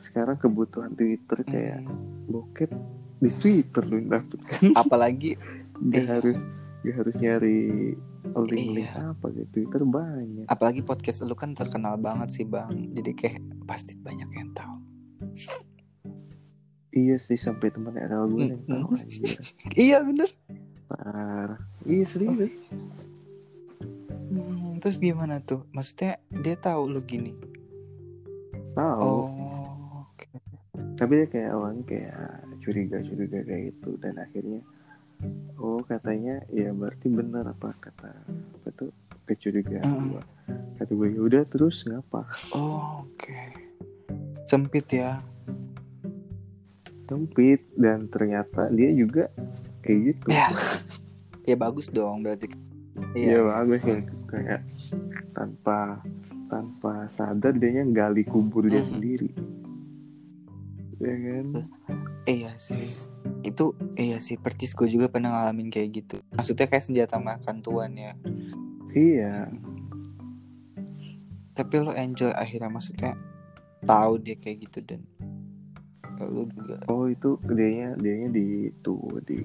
sekarang 0.02 0.36
kebutuhan 0.36 0.92
Twitter 0.92 1.38
kayak 1.42 1.80
Mm. 1.82 2.28
bokep 2.28 2.70
di 3.18 3.30
Twitter 3.30 3.82
lu 3.84 4.02
dapet. 4.04 4.38
Kan 4.42 4.62
apalagi 4.82 5.38
nggak 5.78 5.98
Iya. 6.00 6.12
harus 6.12 6.38
nggak 6.82 6.96
harus 6.96 7.14
nyari 7.16 7.60
link-link 8.34 8.86
Iya. 8.88 9.12
apa 9.12 9.26
gitu 9.30 9.46
Twitter 9.52 9.82
banyak. 9.82 10.46
Apalagi 10.46 10.80
podcast 10.80 11.22
lu 11.22 11.32
kan 11.32 11.52
terkenal 11.52 11.96
banget 11.96 12.28
sih 12.32 12.44
bang. 12.44 12.90
Jadi 12.90 13.10
kayak 13.12 13.38
pasti 13.62 13.94
banyak 13.94 14.26
yang 14.28 14.50
tahu. 14.52 14.76
Iya 16.92 17.16
sih 17.16 17.36
sampai 17.36 17.70
teman 17.70 17.94
RL 17.94 18.28
gue 18.28 18.44
yang 18.48 18.62
tahu 18.64 18.86
Mm-mm. 18.90 19.00
anjir 19.00 19.40
iya 19.80 19.98
bener. 19.98 20.28
Parah. 20.86 21.56
Iya 21.82 22.04
serius. 22.04 22.52
Hmm, 24.28 24.76
terus 24.76 24.98
gimana 24.98 25.40
tuh? 25.40 25.64
Maksudnya 25.70 26.20
dia 26.34 26.52
tahu 26.54 26.88
lu 26.88 27.00
gini? 27.00 27.32
Tahu. 28.72 29.00
Oh 29.00 29.80
tapi 31.02 31.12
dia 31.18 31.28
kayak 31.28 31.50
awalnya 31.50 31.82
kayak 31.82 32.14
curiga 32.62 32.96
curiga 33.02 33.38
kayak 33.42 33.62
gitu. 33.74 33.90
Dan 33.98 34.14
akhirnya 34.16 34.60
oh 35.58 35.82
katanya 35.82 36.42
ya 36.50 36.70
berarti 36.70 37.06
benar 37.10 37.50
apa 37.50 37.74
kata 37.74 38.10
apa 38.22 38.68
tuh 38.74 38.90
kecurigaan 39.26 39.82
Mm. 39.82 40.06
gua. 40.14 40.22
Kata 40.78 40.90
gue 40.94 41.08
ya 41.14 41.20
udah 41.22 41.42
terus 41.46 41.86
ngapa? 41.86 42.22
Oh, 42.54 43.06
oke. 43.06 43.38
Sempit 44.46 44.86
ya. 44.90 45.18
Sempit. 47.06 47.62
Dan 47.74 48.10
ternyata 48.10 48.66
dia 48.70 48.90
juga 48.90 49.30
kayak 49.82 49.98
gitu. 50.10 50.26
Ya. 50.30 50.48
Ya 51.42 51.54
bagus 51.58 51.90
dong 51.90 52.22
berarti. 52.22 52.50
Iya. 53.14 53.26
Iya 53.26 53.38
bagus 53.46 53.80
kayak, 53.82 54.04
kayak 54.30 54.60
tanpa 55.34 56.02
tanpa 56.46 57.08
sadar 57.08 57.56
dia 57.56 57.82
gali 57.88 58.22
kubur 58.26 58.66
dia 58.68 58.82
Mm. 58.84 58.90
sendiri 58.90 59.30
ya 61.02 61.16
kan? 61.18 61.46
Iya 62.22 62.52
sih. 62.62 62.86
Itu 63.42 63.74
iya 63.98 64.22
sih 64.22 64.38
percis 64.38 64.72
gue 64.78 64.86
juga 64.86 65.10
pernah 65.10 65.34
ngalamin 65.34 65.68
kayak 65.68 65.90
gitu. 66.02 66.16
Maksudnya 66.34 66.70
kayak 66.70 66.84
senjata 66.86 67.18
makan 67.18 67.58
tuan 67.60 67.92
ya. 67.98 68.14
Iya. 68.94 69.50
Tapi 71.52 71.74
lo 71.82 71.92
enjoy 71.92 72.32
akhirnya 72.32 72.70
maksudnya 72.70 73.12
tahu 73.82 74.22
dia 74.22 74.38
kayak 74.38 74.70
gitu 74.70 74.78
dan 74.86 75.02
lu 76.22 76.46
juga 76.54 76.78
oh 76.86 77.10
itu 77.10 77.34
dianya 77.50 77.98
dianya 77.98 78.30
di 78.30 78.70
itu 78.70 78.94
di 79.26 79.42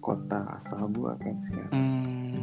kota 0.00 0.56
asal 0.56 0.88
gua 0.96 1.12
kan 1.20 1.36
sekarang. 1.44 1.72
Hmm. 1.76 2.40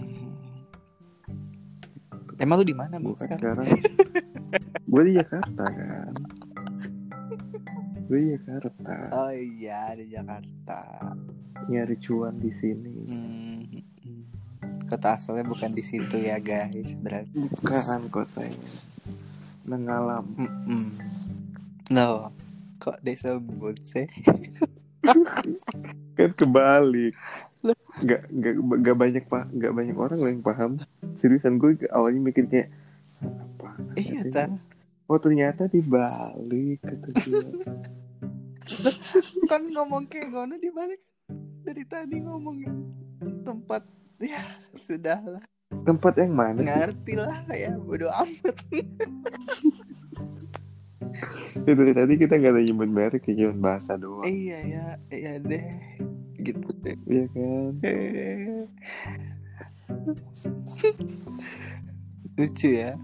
emang 2.38 2.62
lu 2.62 2.66
di 2.66 2.78
mana 2.78 3.02
bang 3.02 3.18
kan 3.18 3.38
sekarang? 3.38 3.66
sekarang? 3.66 3.70
Gue 4.92 5.02
di 5.10 5.14
Jakarta 5.18 5.66
kan 5.66 6.14
gue 8.12 8.20
di 8.20 8.30
Jakarta. 8.36 8.94
Oh 9.16 9.32
iya 9.32 9.96
di 9.96 10.12
Jakarta. 10.12 10.80
Nyari 11.72 11.96
cuan 12.04 12.36
di 12.44 12.52
sini. 12.60 12.96
Hmm. 13.08 13.64
kota 14.92 15.16
asalnya 15.16 15.48
bukan 15.48 15.72
di 15.72 15.80
situ 15.80 16.20
ya 16.20 16.36
guys 16.44 16.92
berarti. 17.00 17.48
Bukan 17.48 18.12
kotanya. 18.12 18.72
Mengalam. 19.64 20.28
Mm-mm. 20.36 20.92
no 21.96 22.28
kok 22.84 23.00
disebut 23.00 23.80
sih? 23.88 24.04
Kan 26.20 26.36
kebalik. 26.36 27.16
Nggak 28.04 28.22
nggak 28.28 28.54
nggak 28.60 28.98
banyak 29.00 29.24
pak 29.32 29.48
nggak 29.56 29.72
banyak 29.72 29.96
orang 29.96 30.20
yang 30.20 30.44
paham. 30.44 30.72
Seriusan 31.24 31.56
gue 31.56 31.88
awalnya 31.88 32.20
mikir 32.20 32.52
kayak 32.52 32.76
apa? 33.24 33.70
Iya 33.96 34.28
ta 34.28 34.44
oh 35.12 35.20
ternyata 35.20 35.68
dibalik 35.68 36.80
kata 36.80 37.08
gue 37.28 37.44
kan 39.52 39.62
ngomong 39.68 40.08
kayak 40.08 40.32
ngono 40.32 40.56
dibalik 40.58 41.02
dari 41.62 41.84
tadi 41.86 42.24
ngomongin 42.24 42.74
tempat 43.46 43.86
ya 44.22 44.42
sudahlah 44.78 45.42
tempat 45.86 46.14
yang 46.22 46.34
mana 46.36 46.60
ngerti 46.62 47.18
lah 47.18 47.42
ya 47.52 47.74
bodo 47.78 48.08
amat. 48.12 48.56
Ya, 51.68 51.76
dari 51.78 51.94
tadi 51.94 52.14
kita 52.18 52.40
nggak 52.40 52.54
ada 52.56 52.62
nyebut 52.64 52.90
merek 52.90 53.28
ya 53.30 53.46
cuma 53.46 53.76
bahasa 53.76 53.94
doang. 54.00 54.26
Iya 54.26 54.58
ya 54.66 54.86
iya 55.12 55.32
deh. 55.38 55.66
Gitu 56.40 56.68
deh. 56.82 56.98
Iya 57.06 57.26
kan? 57.30 57.74
Lucu 62.40 62.70
ya 62.74 62.96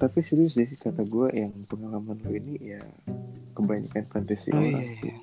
tapi 0.00 0.24
serius 0.24 0.56
sih 0.56 0.64
kata 0.64 1.04
gue 1.04 1.28
yang 1.36 1.52
pengalaman 1.68 2.16
lo 2.24 2.32
ini 2.32 2.56
ya 2.72 2.80
kebanyakan 3.52 4.08
fantasi 4.08 4.48
oh 4.48 4.56
orang 4.56 4.72
iya, 4.72 4.80
sih. 4.80 4.98
iya. 5.04 5.18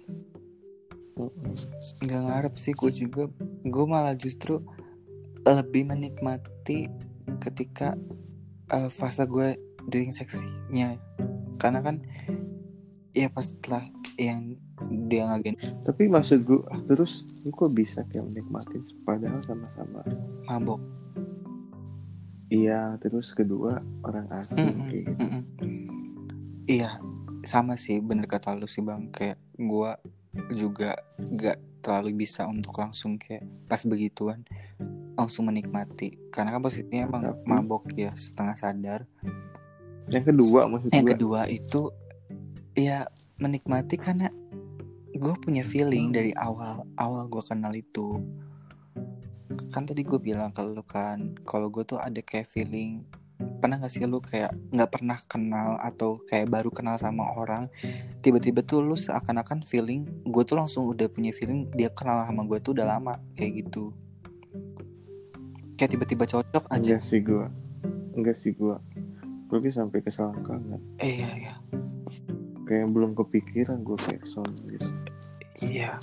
Mm-mm. 1.18 1.54
nggak 2.06 2.22
ngarep 2.30 2.54
sih 2.62 2.74
gue 2.78 2.92
juga 2.94 3.26
gue 3.66 3.86
malah 3.90 4.14
justru 4.14 4.62
lebih 5.42 5.90
menikmati 5.90 6.86
ketika 7.42 7.98
eh, 8.70 8.90
fase 8.94 9.26
gue 9.26 9.58
doing 9.90 10.14
seksinya 10.14 10.94
karena 11.58 11.82
kan 11.82 12.06
ya 13.18 13.34
pas 13.34 13.50
setelah 13.50 13.90
yang 14.22 14.54
dia 15.10 15.26
ngagen 15.26 15.58
tapi 15.90 16.06
maksud 16.06 16.46
gue 16.46 16.62
terus 16.86 17.26
lu 17.42 17.50
kok 17.50 17.74
bisa 17.74 18.06
kayak 18.14 18.30
menikmatin 18.30 18.86
padahal 19.02 19.42
sama-sama 19.42 20.06
mabok 20.46 20.82
iya 22.48 22.96
terus 22.98 23.32
kedua 23.32 23.80
orang 24.02 24.28
asing 24.32 24.56
Mm-mm, 24.72 24.88
kayak 24.88 25.04
gitu. 25.04 25.24
mm-mm. 25.24 25.44
iya 26.66 26.92
sama 27.44 27.80
sih 27.80 28.04
bener 28.04 28.28
kata 28.28 28.56
lu 28.56 28.68
sih 28.68 28.84
bang. 28.84 29.08
Kayak 29.08 29.40
gue 29.56 29.92
juga 30.52 31.00
gak 31.18 31.58
terlalu 31.80 32.28
bisa 32.28 32.44
untuk 32.44 32.76
langsung 32.76 33.16
kayak 33.16 33.48
pas 33.66 33.80
begituan 33.88 34.44
langsung 35.16 35.48
menikmati. 35.48 36.20
Karena 36.30 36.56
kan 36.56 36.62
posisinya 36.62 37.08
emang 37.08 37.24
Tapi- 37.24 37.48
mabok 37.48 37.84
ya 37.96 38.12
setengah 38.14 38.56
sadar. 38.60 39.02
Yang 40.08 40.36
kedua 40.36 40.68
maksud 40.68 40.92
yang 40.92 41.08
gue 41.08 41.14
kedua 41.16 41.42
itu 41.48 41.92
ya 42.76 43.08
menikmati 43.40 43.96
karena 43.96 44.28
gue 45.18 45.34
punya 45.42 45.64
feeling 45.66 46.12
dari 46.14 46.30
awal 46.38 46.86
awal 46.96 47.26
gue 47.26 47.42
kenal 47.42 47.74
itu 47.74 48.22
kan 49.72 49.88
tadi 49.88 50.04
gue 50.04 50.20
bilang 50.20 50.52
ke 50.52 50.60
lu 50.64 50.84
kan 50.84 51.36
kalau 51.48 51.72
gue 51.72 51.88
tuh 51.88 52.00
ada 52.00 52.20
kayak 52.20 52.48
feeling 52.48 53.08
pernah 53.38 53.78
gak 53.78 53.94
sih 53.94 54.06
lu 54.06 54.18
kayak 54.18 54.50
nggak 54.74 54.90
pernah 54.90 55.18
kenal 55.30 55.78
atau 55.78 56.18
kayak 56.26 56.50
baru 56.50 56.74
kenal 56.74 56.98
sama 56.98 57.26
orang 57.38 57.70
tiba-tiba 58.26 58.66
tuh 58.66 58.82
lu 58.82 58.98
seakan-akan 58.98 59.62
feeling 59.62 60.10
gue 60.26 60.44
tuh 60.46 60.58
langsung 60.58 60.90
udah 60.90 61.06
punya 61.10 61.30
feeling 61.30 61.70
dia 61.74 61.94
kenal 61.94 62.26
sama 62.26 62.46
gue 62.50 62.58
tuh 62.62 62.74
udah 62.74 62.98
lama 62.98 63.22
kayak 63.38 63.66
gitu. 63.66 63.94
Kayak 65.78 65.94
tiba-tiba 65.94 66.26
cocok 66.26 66.66
aja. 66.74 66.98
Enggak 66.98 67.06
sih 67.06 67.22
gue 67.22 67.46
enggak 68.18 68.38
sih 68.42 68.52
gue 68.58 68.76
gue 69.48 69.72
sampai 69.72 70.00
keselangkangan 70.02 70.82
eh, 71.00 71.22
iya 71.22 71.30
iya. 71.38 71.54
Kayak 72.66 72.90
belum 72.92 73.14
kepikiran 73.16 73.86
gue 73.86 73.98
kayak 74.02 74.26
son 74.28 74.50
gitu. 74.66 74.90
Iya, 75.58 75.98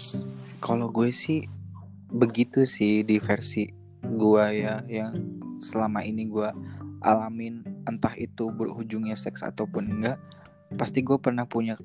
kalau 0.58 0.90
gue 0.90 1.14
sih 1.14 1.46
begitu 2.14 2.62
sih 2.62 3.02
di 3.02 3.18
versi 3.18 3.66
gue 4.04 4.44
ya 4.54 4.86
yang 4.86 5.18
selama 5.58 6.06
ini 6.06 6.30
gue 6.30 6.46
alamin 7.04 7.60
entah 7.84 8.16
itu 8.16 8.48
berujungnya 8.48 9.14
seks 9.14 9.44
ataupun 9.44 10.00
enggak, 10.00 10.18
pasti 10.74 11.04
gue 11.04 11.20
pernah 11.20 11.44
punya 11.44 11.76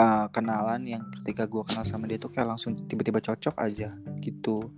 uh, 0.00 0.26
kenalan 0.32 0.82
yang 0.88 1.02
ketika 1.20 1.44
gue 1.44 1.62
kenal 1.62 1.84
sama 1.84 2.08
dia 2.08 2.16
tuh 2.16 2.32
kayak 2.32 2.56
langsung 2.56 2.72
tiba-tiba 2.88 3.20
cocok 3.20 3.54
aja 3.60 3.92
gitu. 4.24 4.72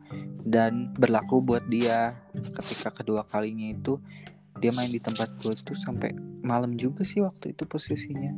Dan 0.49 0.97
berlaku 0.97 1.45
buat 1.45 1.63
dia. 1.71 2.19
Ketika 2.35 2.91
kedua 2.91 3.23
kalinya 3.23 3.71
itu 3.71 4.03
dia 4.59 4.75
main 4.75 4.91
di 4.91 4.99
tempat 4.99 5.39
gue 5.39 5.55
tuh 5.55 5.79
sampai 5.79 6.11
malam 6.43 6.75
juga 6.75 7.07
sih 7.07 7.23
waktu 7.23 7.55
itu 7.55 7.63
posisinya. 7.69 8.35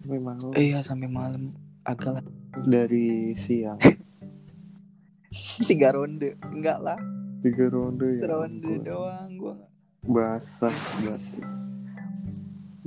Sampai 0.00 0.18
malam. 0.18 0.50
Iya 0.56 0.80
sampai 0.80 1.08
malam. 1.12 1.52
Agak 1.84 2.24
dari 2.60 3.32
siang. 3.36 3.80
Tiga 5.68 5.96
ronde. 5.96 6.36
Enggak 6.48 6.78
lah. 6.80 6.98
Tiga 7.42 7.66
ronde 7.66 8.14
ya 8.14 8.22
seronde 8.22 8.70
ampun. 8.70 8.86
doang 8.86 9.30
gue 9.34 9.54
basah 10.06 10.74
berarti 11.02 11.42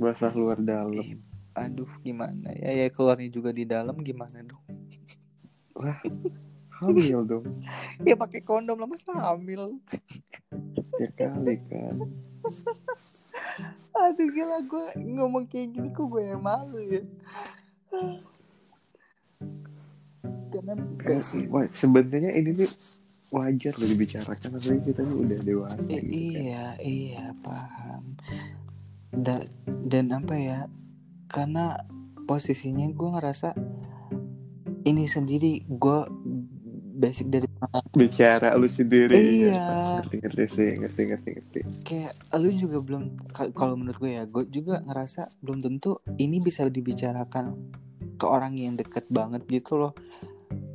basah 0.00 0.32
luar 0.32 0.56
dalam. 0.64 0.96
Eh, 0.96 1.20
aduh 1.52 1.88
gimana 2.00 2.56
ya? 2.56 2.72
Ya 2.72 2.88
keluarnya 2.88 3.28
juga 3.28 3.52
di 3.52 3.68
dalam 3.68 4.00
gimana 4.00 4.40
dong? 4.40 4.64
Wah 5.76 6.00
hamil 6.80 7.20
dong. 7.28 7.44
Ya 8.08 8.16
pakai 8.16 8.40
kondom 8.40 8.80
lah 8.80 8.88
masa 8.88 9.12
hamil? 9.12 9.76
Ya 11.00 11.12
kali 11.12 11.60
kan. 11.68 12.00
Aduh 13.92 14.28
gila 14.32 14.64
gue 14.64 14.86
ngomong 15.04 15.44
kayak 15.52 15.76
gini 15.76 15.92
kok 15.92 16.08
gue 16.08 16.32
yang 16.32 16.40
malu 16.40 16.80
ya 16.80 17.04
Kan, 20.96 21.18
wah, 21.48 21.68
sebenarnya 21.68 22.32
ini 22.32 22.50
nih 22.56 22.70
wajar 23.28 23.74
loh 23.74 23.86
dibicarakan 23.86 24.48
tapi 24.56 24.78
kita 24.82 25.02
nih 25.02 25.16
udah 25.18 25.38
dewasa 25.42 25.82
I- 25.84 25.98
gitu 25.98 26.06
kan. 26.06 26.40
iya 26.40 26.64
iya 26.78 27.24
paham. 27.36 28.02
Da 29.10 29.42
dan 29.82 30.10
apa 30.10 30.34
ya 30.34 30.58
karena 31.26 31.76
posisinya 32.24 32.86
gue 32.88 33.08
ngerasa 33.12 33.52
ini 34.84 35.04
sendiri 35.04 35.66
gue 35.66 35.98
basic 36.96 37.28
dari 37.28 37.44
bicara 37.92 38.54
lu 38.54 38.66
sendiri 38.66 39.44
Iya. 39.44 40.00
ngerti 40.00 40.16
ngerti 40.18 40.44
sih 40.48 40.70
ngerti 40.76 41.00
ngerti 41.04 41.28
ngerti. 41.30 41.58
Kayak 41.82 42.12
lu 42.32 42.48
juga 42.50 42.78
belum 42.80 43.02
ka- 43.28 43.52
kalau 43.52 43.76
menurut 43.76 43.98
gue 43.98 44.12
ya 44.12 44.24
gue 44.24 44.48
juga 44.48 44.80
ngerasa 44.80 45.28
belum 45.38 45.60
tentu 45.60 45.98
ini 46.16 46.38
bisa 46.38 46.64
dibicarakan 46.64 47.52
ke 48.16 48.26
orang 48.26 48.56
yang 48.56 48.74
deket 48.74 49.06
banget 49.12 49.44
gitu 49.46 49.76
loh. 49.78 49.92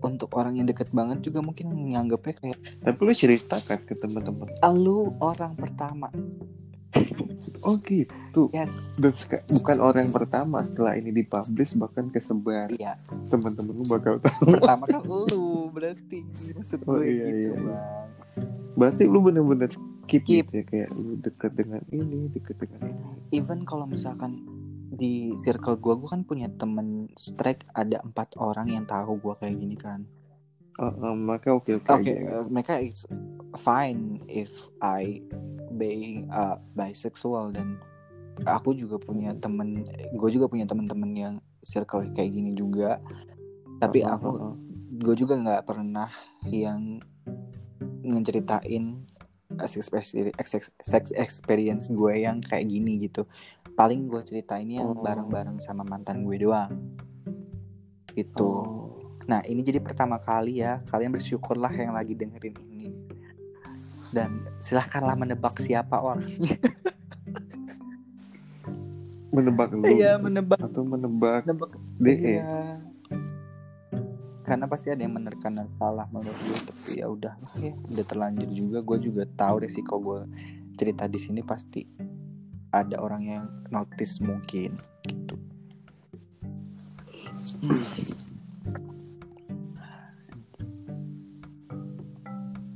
Untuk 0.02 0.34
orang 0.34 0.58
yang 0.58 0.66
deket 0.66 0.90
banget 0.90 1.22
juga 1.22 1.46
mungkin 1.46 1.94
nganggapnya 1.94 2.34
kayak 2.38 2.58
tapi 2.82 3.00
lu 3.06 3.14
cerita 3.14 3.58
kan 3.62 3.80
ke 3.86 3.94
teman-teman? 3.98 4.50
Lu 4.74 5.14
orang 5.22 5.54
pertama. 5.58 6.10
Oh 7.62 7.78
gitu. 7.86 8.50
Yes. 8.50 8.98
Dan 8.98 9.14
bukan 9.54 9.78
orang 9.86 10.10
pertama 10.10 10.66
setelah 10.66 10.98
ini 10.98 11.14
dipublish 11.14 11.78
bahkan 11.78 12.10
kesebar. 12.10 12.74
Iya. 12.74 12.98
Teman-teman 13.30 13.74
lu 13.78 13.86
bakal 13.86 14.18
tahu. 14.18 14.58
Pertama 14.58 14.90
kan 14.90 15.02
lu 15.30 15.70
berarti. 15.70 16.26
Maksud 16.58 16.82
Oh, 16.90 16.98
gue 16.98 17.06
iya, 17.06 17.26
gitu 17.30 17.30
iya, 17.30 17.38
iya. 17.38 17.54
bang. 17.54 18.10
Berarti 18.74 19.04
lu 19.06 19.20
bener-bener 19.22 19.70
keep, 20.10 20.26
Keep. 20.26 20.50
gitu 20.50 20.52
ya 20.58 20.64
kayak 20.66 20.90
lu 20.98 21.22
deket 21.22 21.52
dengan 21.54 21.82
ini 21.94 22.34
deket 22.34 22.58
dengan 22.58 22.80
ini. 22.90 23.04
Even 23.30 23.62
kalau 23.62 23.86
misalkan 23.86 24.42
di 24.92 25.32
circle 25.40 25.80
gue 25.80 25.94
gue 25.96 26.10
kan 26.12 26.28
punya 26.28 26.52
temen 26.52 27.08
strike 27.16 27.64
ada 27.72 28.04
empat 28.04 28.36
orang 28.36 28.68
yang 28.68 28.84
tahu 28.84 29.16
gue 29.24 29.34
kayak 29.40 29.56
gini 29.56 29.80
kan 29.80 30.04
oh, 30.84 30.92
oh, 30.92 31.16
maka 31.16 31.56
oke 31.56 31.80
oke 31.80 31.88
Oke, 31.88 32.12
aja. 32.12 32.44
uh, 32.44 32.46
mereka 32.52 32.76
it's 32.84 33.08
fine 33.56 34.20
if 34.28 34.52
I 34.84 35.24
being 35.80 36.28
uh, 36.28 36.60
bisexual 36.76 37.56
dan 37.56 37.80
aku 38.48 38.74
juga 38.74 38.98
punya 38.98 39.36
temen, 39.38 39.86
gue 40.14 40.30
juga 40.32 40.48
punya 40.48 40.66
temen-temen 40.66 41.12
yang 41.14 41.36
circle 41.62 42.06
kayak 42.16 42.32
gini 42.32 42.52
juga. 42.56 43.02
Tapi 43.82 44.06
oh, 44.06 44.14
aku, 44.14 44.30
oh. 44.30 44.56
gue 45.02 45.16
juga 45.18 45.38
nggak 45.38 45.64
pernah 45.66 46.10
yang 46.50 47.02
ngeceritain 48.02 49.06
sex 49.68 49.92
experience, 49.92 50.72
sex 50.80 51.06
experience 51.12 51.86
gue 51.92 52.14
yang 52.24 52.40
kayak 52.40 52.72
gini 52.72 53.10
gitu. 53.10 53.28
Paling 53.74 54.08
gue 54.08 54.22
ceritain 54.24 54.68
yang 54.68 54.92
Oh. 54.92 55.00
bareng-bareng 55.00 55.58
sama 55.60 55.82
mantan 55.82 56.24
gue 56.24 56.38
doang. 56.38 56.72
Gitu. 58.12 58.44
Oh. 58.44 58.92
Nah 59.22 59.40
ini 59.46 59.62
jadi 59.62 59.80
pertama 59.80 60.20
kali 60.20 60.60
ya 60.60 60.82
Kalian 60.90 61.14
bersyukurlah 61.14 61.72
yang 61.72 61.94
lagi 61.96 62.12
dengerin 62.12 62.58
ini 62.68 62.90
Dan 64.12 64.44
silahkanlah 64.60 65.16
menebak 65.16 65.56
siapa 65.62 66.02
orangnya 66.02 66.58
menebak 69.36 69.72
lu 69.72 69.88
Iya 69.88 70.20
menebak 70.20 70.60
atau 70.60 70.84
menebak 70.84 71.48
Menebak 71.48 71.72
DE 71.96 72.18
Iya 72.42 72.82
Karena 74.44 74.66
pasti 74.68 74.92
ada 74.92 75.00
yang 75.00 75.16
menerkan 75.16 75.56
dan 75.56 75.70
salah 75.80 76.10
menurut 76.12 76.36
gue 76.36 76.58
Tapi 76.68 77.00
ya 77.00 77.08
udah 77.08 77.34
ya 77.62 77.72
Udah 77.88 78.04
terlanjur 78.04 78.50
juga 78.52 78.84
Gue 78.84 78.98
juga 79.00 79.24
tahu 79.24 79.64
resiko 79.64 79.96
gue 80.02 80.20
cerita 80.76 81.06
di 81.06 81.20
sini 81.22 81.46
pasti 81.46 81.86
ada 82.72 82.96
orang 82.98 83.24
yang 83.24 83.44
notice 83.70 84.20
mungkin 84.20 84.76
gitu. 85.04 85.36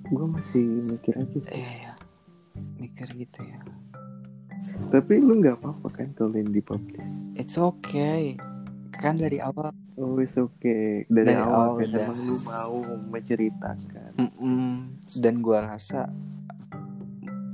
gue 0.05 0.25
masih 0.29 0.63
mikir 0.85 1.13
aja 1.17 1.39
Iya 1.49 1.71
ya. 1.81 1.93
Mikir 2.77 3.07
gitu 3.17 3.39
ya. 3.41 3.59
tapi 4.89 5.21
lu 5.21 5.37
nggak 5.37 5.61
apa-apa 5.61 5.87
kan 5.91 6.07
kalau 6.13 6.33
yang 6.33 6.49
dipublish 6.49 7.27
It's 7.35 7.55
okay. 7.55 8.33
Kan 8.91 9.19
dari 9.19 9.37
awal 9.37 9.69
oh 9.95 10.17
it's 10.17 10.35
okay 10.35 11.03
dari, 11.07 11.27
Dari 11.27 11.35
awal, 11.35 11.75
awal 11.75 11.77
kan 11.77 11.87
udah. 11.89 12.05
emang 12.05 12.19
lu 12.23 12.35
mau 12.41 12.77
menceritakan 13.11 14.11
Mm-mm. 14.15 14.67
Dan 15.13 15.35
gua 15.39 15.67
rasa 15.67 16.07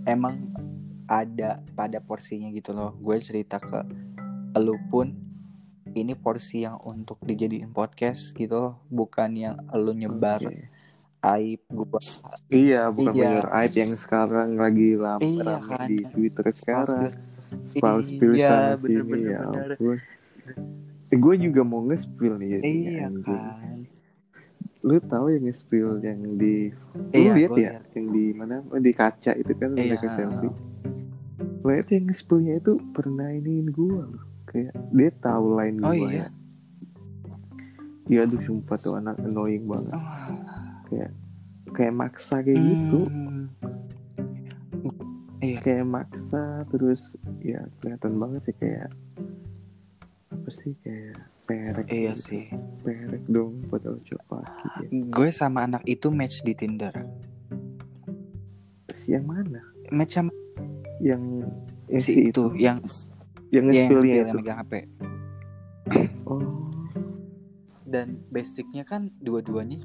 emang 0.04 0.51
ada 1.12 1.60
pada 1.70 2.00
porsinya 2.00 2.48
gitu 2.50 2.72
loh. 2.72 2.96
Gue 2.96 3.20
cerita 3.20 3.60
ke 3.60 3.84
lu 4.56 4.80
pun 4.88 5.12
ini 5.90 6.16
porsi 6.16 6.64
yang 6.64 6.80
untuk 6.82 7.20
dijadiin 7.20 7.68
podcast 7.70 8.32
gitu 8.32 8.56
loh, 8.56 8.74
bukan 8.88 9.30
yang 9.34 9.56
lu 9.74 9.92
nyebar 9.92 10.40
Oke. 10.40 10.72
aib 11.22 11.62
gua. 11.68 12.00
iya 12.48 12.88
bukan 12.88 13.12
Iya. 13.12 13.22
bener 13.22 13.46
aib 13.54 13.74
yang 13.76 13.94
sekarang 13.94 14.56
lagi 14.56 14.96
lam 14.96 15.20
Iya 15.20 15.60
kan. 15.60 15.86
di 15.86 16.00
Twitter 16.06 16.48
sekarang 16.50 17.12
spill 17.68 18.00
spill 18.02 18.34
Iya, 18.34 18.50
sana 18.50 18.70
bener, 18.74 18.88
sini 18.98 19.12
bener, 19.12 19.28
ya 19.28 19.40
ampun 19.44 19.98
eh, 21.06 21.18
gue 21.20 21.36
juga 21.38 21.62
mau 21.62 21.84
nge-spill 21.84 22.34
nih 22.38 22.50
Iya 22.58 23.00
anjing. 23.06 23.22
kan. 23.22 23.78
lu 24.82 24.98
tahu 24.98 25.26
yang 25.30 25.44
nge-spill 25.46 25.90
yang 26.00 26.20
di 26.36 26.72
lu 26.72 27.14
Iya, 27.14 27.32
lihat 27.36 27.50
gua 27.50 27.60
ya 27.60 27.70
lihat. 27.70 27.84
yang 27.92 28.08
di 28.10 28.26
mana 28.32 28.56
Oh, 28.66 28.80
di 28.80 28.92
kaca 28.92 29.32
itu 29.36 29.52
kan 29.54 29.70
Iya. 29.72 29.94
mereka 29.94 30.08
selfie 30.16 30.54
lihat 31.64 31.88
yang 31.90 32.06
nge-spillnya 32.06 32.58
itu 32.58 32.74
pernah 32.92 33.30
iniin 33.30 33.70
gue 33.70 34.02
loh 34.02 34.24
kayak 34.46 34.74
dia 34.92 35.12
tahu 35.18 35.46
line 35.56 35.78
Oh, 35.80 35.92
gue 35.92 36.10
iya? 36.10 36.18
ya 36.18 36.28
iya 38.08 38.20
aduh 38.24 38.42
sumpah 38.42 38.76
tuh 38.76 38.94
anak 38.96 39.16
annoying 39.20 39.66
banget 39.66 39.94
Oh, 39.94 40.06
kayak 40.88 41.12
kayak 41.72 41.94
maksa 41.94 42.42
kayak 42.42 42.60
gitu 42.60 43.00
hmm. 43.06 43.46
Iya. 45.42 45.58
kayak 45.62 45.86
maksa 45.88 46.44
terus 46.70 47.02
ya 47.40 47.66
kelihatan 47.80 48.14
banget 48.16 48.42
sih 48.46 48.56
kayak 48.56 48.90
apa 50.30 50.50
sih 50.52 50.74
kayak 50.80 51.18
perek 51.44 51.86
Iya 51.88 52.14
gitu. 52.14 52.22
sih. 52.24 52.46
perek 52.80 53.24
dong 53.26 53.66
padahal 53.66 53.98
laki 53.98 54.68
ya 54.86 54.88
Gue 55.10 55.30
sama 55.32 55.66
anak 55.66 55.82
itu 55.86 56.08
match 56.10 56.42
di 56.42 56.54
Tinder. 56.54 56.94
si 58.92 59.16
yang 59.16 59.24
mana 59.24 59.64
Match 59.90 60.14
sama 60.14 60.30
yang 61.02 61.44
yang 61.90 62.02
si 62.02 62.30
itu 62.30 62.54
yang 62.56 62.78
yang 63.50 63.68
yang 63.74 64.32
megang 64.32 64.62
HP. 64.62 64.74
oh 66.30 66.70
Dan 67.84 68.24
basicnya 68.32 68.88
kan 68.88 69.12
dua-duanya 69.20 69.84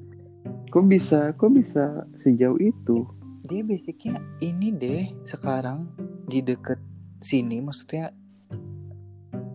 kok 0.71 0.85
bisa 0.87 1.35
kok 1.35 1.51
bisa 1.51 2.07
sejauh 2.21 2.61
itu 2.63 3.03
dia 3.47 3.63
basicnya 3.63 4.19
ini 4.43 4.75
deh 4.75 5.07
sekarang 5.27 5.87
di 6.27 6.43
deket 6.43 6.79
sini 7.23 7.63
maksudnya 7.63 8.11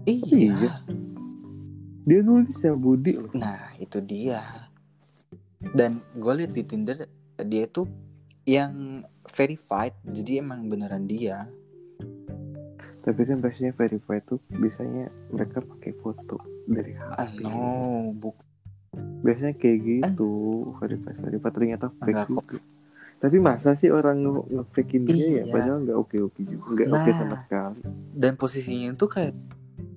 iya. 0.08 0.56
iya. 0.56 0.72
dia 2.08 2.20
nulis 2.24 2.58
ya 2.64 2.74
Budi 2.74 3.20
Nah 3.36 3.76
itu 3.78 4.02
dia. 4.02 4.42
Dan 5.62 6.02
gue 6.18 6.34
liat 6.42 6.52
di 6.58 6.64
Tinder 6.66 7.06
dia 7.46 7.70
tuh 7.70 7.86
yang 8.50 9.06
verified. 9.32 9.96
Jadi 10.06 10.38
emang 10.38 10.68
beneran 10.68 11.06
dia. 11.06 11.48
tapi 13.02 13.26
kan 13.26 13.42
biasanya 13.42 13.74
verified 13.74 14.22
tuh 14.24 14.38
biasanya 14.52 15.10
mereka 15.28 15.58
pakai 15.58 15.90
foto 15.98 16.38
dari 16.64 16.94
Ah 16.94 17.26
HP 17.26 17.42
no, 17.42 18.14
buk 18.14 18.38
biasanya 19.26 19.58
kayak 19.58 19.78
gitu 19.82 20.30
verified 20.78 21.18
verified. 21.18 21.50
Ternyata 21.52 21.90
fake 21.98 22.30
juga. 22.30 22.62
Tapi 23.18 23.38
masa 23.38 23.74
sih 23.74 23.90
orang 23.90 24.22
nge- 24.22 24.48
nge-fakein 24.52 25.04
dia 25.04 25.18
ya? 25.18 25.26
Iya. 25.42 25.44
padahal 25.50 25.78
nggak 25.82 25.98
oke 25.98 26.18
oke 26.22 26.42
juga. 26.42 26.66
Nggak 26.86 26.90
oke 26.94 27.10
Nah. 27.10 27.18
sama 27.18 27.36
sekali. 27.42 27.80
dan 28.14 28.34
posisinya 28.36 28.90
itu 28.92 29.08
kayak 29.08 29.34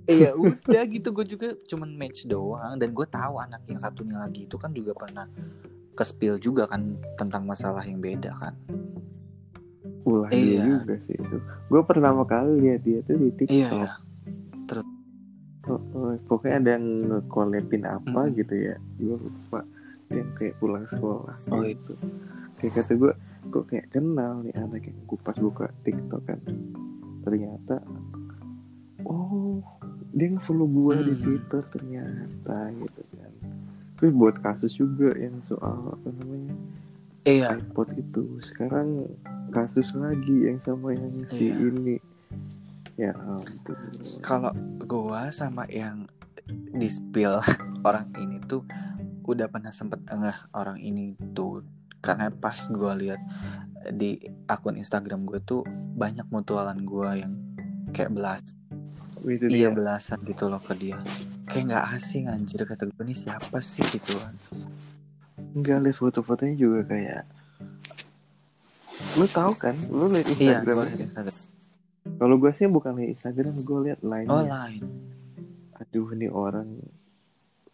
Iya 0.05 0.31
udah 0.33 0.83
gitu. 0.85 1.09
Gue 1.13 1.25
juga 1.25 1.49
cuman 1.65 1.89
match 1.93 2.25
doang. 2.25 2.77
Dan 2.77 2.93
gue 2.93 3.05
tahu 3.05 3.37
anak 3.37 3.65
yang 3.65 3.77
satunya 3.77 4.17
lagi 4.17 4.45
itu 4.45 4.57
kan 4.57 4.73
juga 4.73 4.93
pernah 4.93 5.25
ke 5.93 6.05
spill 6.05 6.37
juga 6.37 6.65
kan 6.65 6.97
tentang 7.17 7.45
masalah 7.45 7.85
yang 7.85 8.01
beda 8.01 8.33
kan. 8.33 8.53
Ulah 10.05 10.29
dia 10.29 10.41
Iya. 10.61 10.65
juga 10.79 10.95
sih 11.01 11.15
itu 11.15 11.37
gue 11.43 11.81
pertama 11.83 12.23
kali 12.23 12.53
lihat 12.61 12.81
dia 12.81 12.99
tuh 13.01 13.17
di 13.17 13.29
TikTok 13.35 13.51
Iya 13.51 13.69
ya. 13.71 13.93
Oh, 15.65 15.81
oh, 15.95 16.13
pokoknya 16.23 16.57
ada 16.59 16.71
yang 16.77 16.87
nge-collabin 17.03 17.89
apa 17.89 18.21
Mm-mm. 18.23 18.37
gitu 18.37 18.55
ya 18.55 18.77
gue 18.95 19.17
lupa 19.17 19.65
yang 20.11 20.29
kayak 20.35 20.55
pulang 20.55 20.85
sekolah 20.87 21.33
Oh, 21.49 21.63
gitu 21.63 21.93
kayak 22.55 22.73
kata 22.75 22.93
gue 22.95 23.13
kok 23.47 23.65
kayak 23.67 23.89
kenal 23.89 24.41
nih 24.41 24.53
anak 24.55 24.85
yang 24.85 24.99
gue 25.03 25.19
pas 25.19 25.33
buka 25.35 25.73
TikTok 25.81 26.21
kan 26.23 26.37
ternyata 27.23 27.81
oh 29.03 29.65
dia 30.11 30.29
nge-follow 30.31 30.69
gue 30.69 30.95
di 31.03 31.15
Hmm. 31.15 31.23
Twitter 31.23 31.63
ternyata 31.71 32.57
gitu 32.75 33.03
kan 33.11 33.33
terus 33.97 34.13
buat 34.13 34.37
kasus 34.39 34.73
juga 34.75 35.17
yang 35.17 35.41
soal 35.43 35.91
apa 35.91 36.09
namanya 36.15 36.53
iya. 37.25 37.57
iPod 37.57 37.89
itu. 37.97 38.39
Sekarang 38.41 39.09
kasus 39.51 39.89
lagi 39.97 40.49
yang 40.51 40.59
sama 40.63 40.93
yang 40.93 41.09
si 41.33 41.51
Iya. 41.51 41.55
ini. 41.73 41.97
Ya 42.95 43.13
ampun. 43.17 43.77
Kalau 44.23 44.53
gua 44.85 45.33
sama 45.35 45.67
yang 45.67 46.07
di 46.47 46.87
spill 46.87 47.41
orang 47.89 48.13
ini 48.21 48.39
tuh 48.45 48.63
udah 49.25 49.49
pernah 49.49 49.73
sempet 49.73 50.05
engeh 50.09 50.37
orang 50.53 50.79
ini 50.79 51.17
tuh. 51.33 51.65
Karena 52.05 52.29
pas 52.29 52.69
gua 52.69 52.93
lihat 52.95 53.19
di 53.93 54.17
akun 54.49 54.81
Instagram 54.81 55.29
gue 55.29 55.41
tuh 55.45 55.61
banyak 55.97 56.25
mutualan 56.33 56.81
gua 56.85 57.17
yang 57.17 57.37
kayak 57.93 58.17
belas 58.17 58.41
itu 59.25 59.49
iya 59.49 59.69
dia. 59.69 59.73
belasan 59.73 60.21
gitu 60.29 60.53
loh 60.53 60.61
ke 60.61 60.77
dia. 60.77 61.01
Kayak 61.49 61.65
nggak 61.73 61.85
asing 61.97 62.25
anjir. 62.29 62.61
Kata 62.65 62.85
gue 62.85 63.05
ini 63.05 63.17
siapa 63.17 63.57
sih? 63.61 63.81
Gitu 63.81 64.13
kan 64.21 64.37
enggak 65.55 65.79
lihat 65.87 65.97
foto-fotonya 65.97 66.57
juga 66.59 66.81
kayak 66.85 67.23
lu 69.15 69.27
tahu 69.31 69.53
kan 69.55 69.75
lu 69.91 70.11
lihat 70.11 70.27
iya 70.39 70.59
Instagram 70.61 70.77
Instagram 70.99 71.37
kalau 72.19 72.35
gue 72.37 72.51
sih 72.51 72.67
bukan 72.67 72.93
lihat 72.99 73.11
Instagram 73.15 73.55
gue 73.63 73.79
lihat 73.91 74.01
line 74.03 74.29
oh 74.29 74.43
lain 74.43 74.83
aduh 75.79 76.07
ini 76.15 76.27
orang 76.31 76.69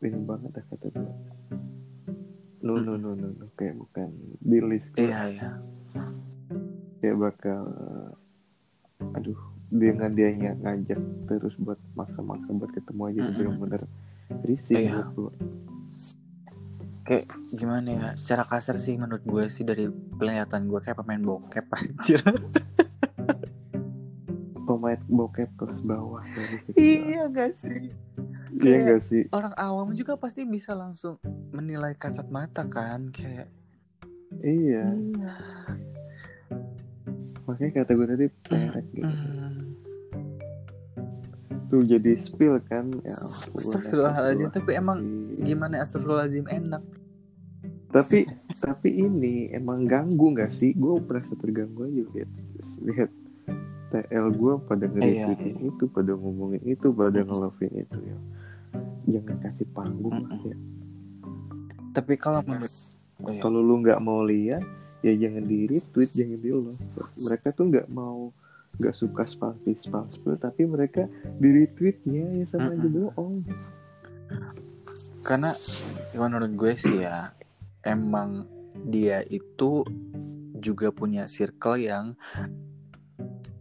ini 0.01 0.19
banget 0.25 0.51
dah 0.61 0.65
kata 0.69 0.87
gue 0.93 1.13
no 2.61 2.77
no 2.77 3.01
no 3.01 3.17
no, 3.17 3.29
no. 3.33 3.47
kayak 3.57 3.77
bukan 3.77 4.09
di 4.41 4.59
list 4.61 4.89
iya 5.01 5.29
iya 5.33 5.51
kayak 7.01 7.17
bakal 7.17 7.65
aduh 9.17 9.41
dengan 9.71 10.13
dia 10.13 10.29
ngajak 10.35 11.01
terus 11.25 11.55
buat 11.57 11.81
maksa-maksa 11.97 12.51
buat 12.53 12.73
ketemu 12.75 13.03
aja 13.09 13.21
Mm-mm. 13.25 13.37
bener-bener 13.39 13.83
risih 14.45 14.77
Iya. 14.91 15.07
gua. 15.15 15.33
Kayak 17.11 17.27
gimana 17.51 17.89
ya 17.91 18.09
secara 18.15 18.47
kasar 18.47 18.79
sih 18.79 18.95
menurut 18.95 19.27
gue 19.27 19.51
sih 19.51 19.67
dari 19.67 19.91
penglihatan 19.91 20.71
gue 20.71 20.79
kayak 20.79 21.03
pemain 21.03 21.19
bokep 21.19 21.67
anjir. 21.83 22.23
Pemain 24.63 25.01
bokep 25.11 25.51
kelas 25.59 25.83
bawah 25.83 26.23
dari 26.23 26.63
iya 26.79 27.27
gak 27.27 27.59
sih? 27.59 27.91
Iya 28.55 28.77
enggak 28.87 29.01
sih? 29.11 29.23
orang 29.35 29.55
awam 29.59 29.91
juga 29.95 30.15
pasti 30.15 30.47
bisa 30.47 30.71
langsung 30.75 31.19
menilai 31.51 31.99
kasat 31.99 32.31
mata 32.31 32.63
kan 32.67 33.11
kayak 33.11 33.51
iya. 34.47 34.87
Iya. 34.95 35.27
Makanya 37.51 37.83
kata 37.83 37.91
gue 37.99 38.07
tadi 38.07 38.27
perek 38.47 38.87
gitu. 38.95 39.15
Tuh 41.71 41.83
jadi 41.87 42.13
spill 42.19 42.59
kan 42.67 42.91
ya 43.07 43.19
Astagfirullahaladzim. 43.55 44.51
tapi 44.51 44.71
emang 44.75 44.99
gimana 45.43 45.79
ya, 45.79 45.87
astagfirullahaladzim 45.87 46.47
enak 46.47 46.83
tapi 47.91 48.27
tapi 48.55 48.89
ini 48.91 49.51
emang 49.51 49.87
ganggu 49.87 50.35
nggak 50.35 50.51
sih? 50.55 50.75
Gue 50.79 51.03
merasa 51.03 51.35
terganggu 51.35 51.87
aja 51.91 52.03
lihat 52.15 52.31
lihat 52.87 53.11
TL 53.91 54.27
gue 54.39 54.53
pada 54.71 54.87
nge-retweetin 54.87 55.55
Iya, 55.59 55.69
itu 55.75 55.85
pada 55.91 56.13
ngomongin 56.15 56.63
itu 56.63 56.95
pada 56.95 57.21
nge-love-in 57.27 57.75
itu 57.83 57.99
ya. 57.99 58.17
Jangan 59.19 59.37
kasih 59.43 59.67
panggung 59.75 60.23
lah 60.31 60.41
ya. 60.47 60.57
Tapi 61.91 62.15
kalau 62.15 62.39
menurut 62.47 62.71
oh, 63.27 63.31
iya. 63.35 63.41
kalau 63.43 63.59
lu 63.59 63.83
nggak 63.83 63.99
mau 63.99 64.23
lihat 64.23 64.63
ya 65.01 65.13
jangan 65.17 65.45
di 65.45 65.65
retweet 65.65 66.11
jangan 66.13 66.39
di 66.39 66.51
love 66.53 66.77
mereka 67.25 67.57
tuh 67.57 67.73
nggak 67.73 67.89
mau 67.93 68.33
nggak 68.77 68.95
suka 68.95 69.25
spam 69.27 69.57
spam 69.65 70.07
spam 70.13 70.37
tapi 70.37 70.69
mereka 70.69 71.09
di 71.41 71.49
retweetnya 71.49 72.25
ya 72.37 72.45
sama 72.53 72.77
aja 72.77 72.87
Mm-mm. 72.87 72.97
bohong 73.11 73.35
karena 75.25 75.51
menurut 76.17 76.53
gue 76.53 76.73
sih 76.77 76.97
ya 77.05 77.33
emang 77.85 78.47
dia 78.89 79.25
itu 79.27 79.85
juga 80.61 80.93
punya 80.93 81.25
circle 81.27 81.81
yang 81.81 82.15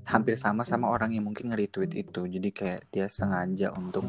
hampir 0.10 0.36
sama 0.36 0.66
sama 0.66 0.90
orang 0.90 1.14
yang 1.14 1.30
mungkin 1.30 1.54
nge-retweet 1.54 1.94
itu 1.94 2.22
jadi 2.26 2.50
kayak 2.50 2.82
dia 2.90 3.06
sengaja 3.06 3.70
untuk 3.78 4.04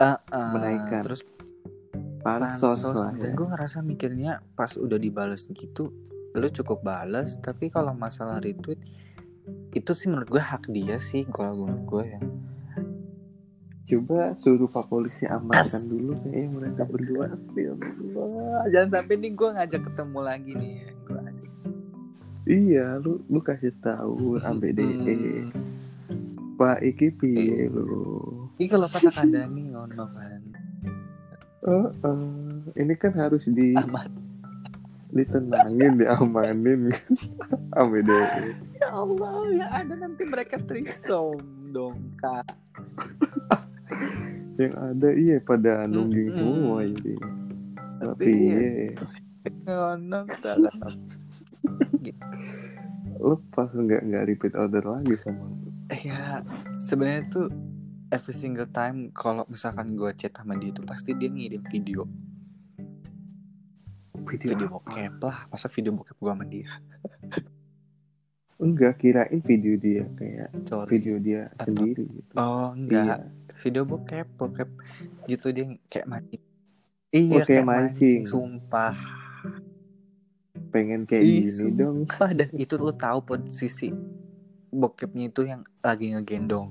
eh, 0.00 0.16
eh, 0.16 0.52
Menaikkan. 0.56 1.02
terus 1.04 1.22
pansos, 2.24 2.80
pansos 2.80 3.04
dan 3.20 3.32
ya. 3.32 3.36
gue 3.36 3.46
ngerasa 3.52 3.78
mikirnya 3.84 4.32
pas 4.56 4.72
udah 4.80 4.96
dibales 4.96 5.44
gitu 5.52 5.92
lu 6.30 6.48
cukup 6.48 6.80
bales 6.80 7.36
tapi 7.42 7.68
kalau 7.68 7.92
masalah 7.92 8.40
retweet 8.40 8.80
itu 9.74 9.92
sih 9.92 10.08
menurut 10.08 10.30
gue 10.30 10.42
hak 10.42 10.70
dia 10.72 10.96
sih 10.96 11.26
kalau 11.28 11.66
menurut 11.66 11.84
gue 11.84 12.04
ya 12.16 12.20
coba 13.90 14.32
suruh 14.38 14.70
pak 14.70 14.86
polisi 14.86 15.26
amankan 15.26 15.82
dulu 15.84 16.14
kayaknya 16.22 16.46
mereka 16.48 16.82
berdua. 16.86 17.26
Wah, 18.14 18.64
jangan 18.70 19.02
sampai 19.02 19.18
nih 19.18 19.34
gue 19.34 19.48
ngajak 19.50 19.82
ketemu 19.90 20.18
lagi 20.22 20.52
nih. 20.54 20.74
Gue 21.04 21.22
iya 22.50 22.98
lu 22.98 23.22
lu 23.30 23.38
kasih 23.38 23.74
tahu 23.78 24.40
ambek 24.42 24.74
DE 24.74 24.86
Hmm. 24.90 25.50
pak 26.58 26.82
iki 26.82 27.14
piye 27.14 27.66
Iya. 27.66 27.72
lu? 27.72 28.48
Iki 28.58 28.68
kalau 28.68 28.88
kata 28.90 29.10
kandani 29.10 29.70
ngono 29.70 30.04
kan. 30.12 30.40
Oh, 31.60 31.88
oh, 32.04 32.20
ini 32.74 32.96
kan 32.96 33.12
harus 33.14 33.44
di 33.46 33.76
aman. 33.76 34.08
ditenangin 35.10 35.98
diamanin. 35.98 36.94
DE 37.74 38.54
ya 38.78 38.88
Allah 38.94 39.34
ya 39.50 39.66
ada 39.74 39.94
nanti 39.98 40.22
mereka 40.22 40.56
trisom 40.62 41.42
dong 41.74 42.14
kak 42.14 42.46
yang 44.60 44.74
ada 44.76 45.08
iya 45.16 45.36
pada 45.40 45.88
nungging 45.88 46.30
Mm-mm. 46.30 46.40
semua 46.40 46.78
ini. 46.84 47.16
Tapi 48.00 48.28
iya. 48.28 48.58
iya. 48.60 48.92
Ngono 49.68 50.18
lepas 53.20 53.68
nggak 53.76 54.02
nggak 54.08 54.24
repeat 54.32 54.56
order 54.56 54.80
lagi 54.80 55.12
sama 55.20 55.44
ya 55.92 56.40
sebenarnya 56.72 57.22
tuh 57.28 57.46
every 58.08 58.32
single 58.32 58.68
time 58.70 59.12
kalau 59.12 59.44
misalkan 59.50 59.92
gue 59.92 60.10
chat 60.16 60.32
sama 60.32 60.56
dia 60.56 60.72
tuh 60.72 60.86
pasti 60.86 61.14
dia 61.14 61.28
ngirim 61.30 61.62
video. 61.68 62.06
Video, 64.30 64.54
video 64.54 64.68
bokep 64.70 65.18
lah. 65.20 65.50
Masa 65.50 65.66
video 65.66 65.90
bokep 65.90 66.16
gue 66.16 66.30
sama 66.30 66.46
dia 66.46 66.70
enggak 68.60 68.94
kirain 68.96 69.40
video 69.40 69.74
dia 69.74 70.04
kayak 70.14 70.48
sorry. 70.64 70.88
video 70.92 71.16
dia 71.16 71.40
Atau- 71.56 71.72
sendiri 71.72 72.04
gitu. 72.06 72.32
Oh 72.36 72.70
iya. 72.70 72.76
Enggak 72.76 73.18
video 73.58 73.82
bokep 73.82 74.26
bokep 74.36 74.68
gitu 75.26 75.46
dia 75.50 75.64
kayak 75.88 76.06
mancing. 76.06 76.42
Iya 77.10 77.24
Oh, 77.26 77.40
kayak 77.40 77.46
kayak 77.48 77.64
mancing. 77.64 78.20
mancing. 78.20 78.22
sumpah. 78.24 78.94
Pengen 80.70 81.02
kayak 81.02 81.24
Ih, 81.24 81.48
gini 81.48 81.74
dong. 81.74 82.06
dan 82.38 82.50
itu 82.54 82.74
lu 82.76 82.92
tahu 82.92 83.18
posisi 83.24 83.90
bokepnya 84.70 85.26
itu 85.26 85.42
yang 85.42 85.64
lagi 85.80 86.14
ngegendong. 86.14 86.70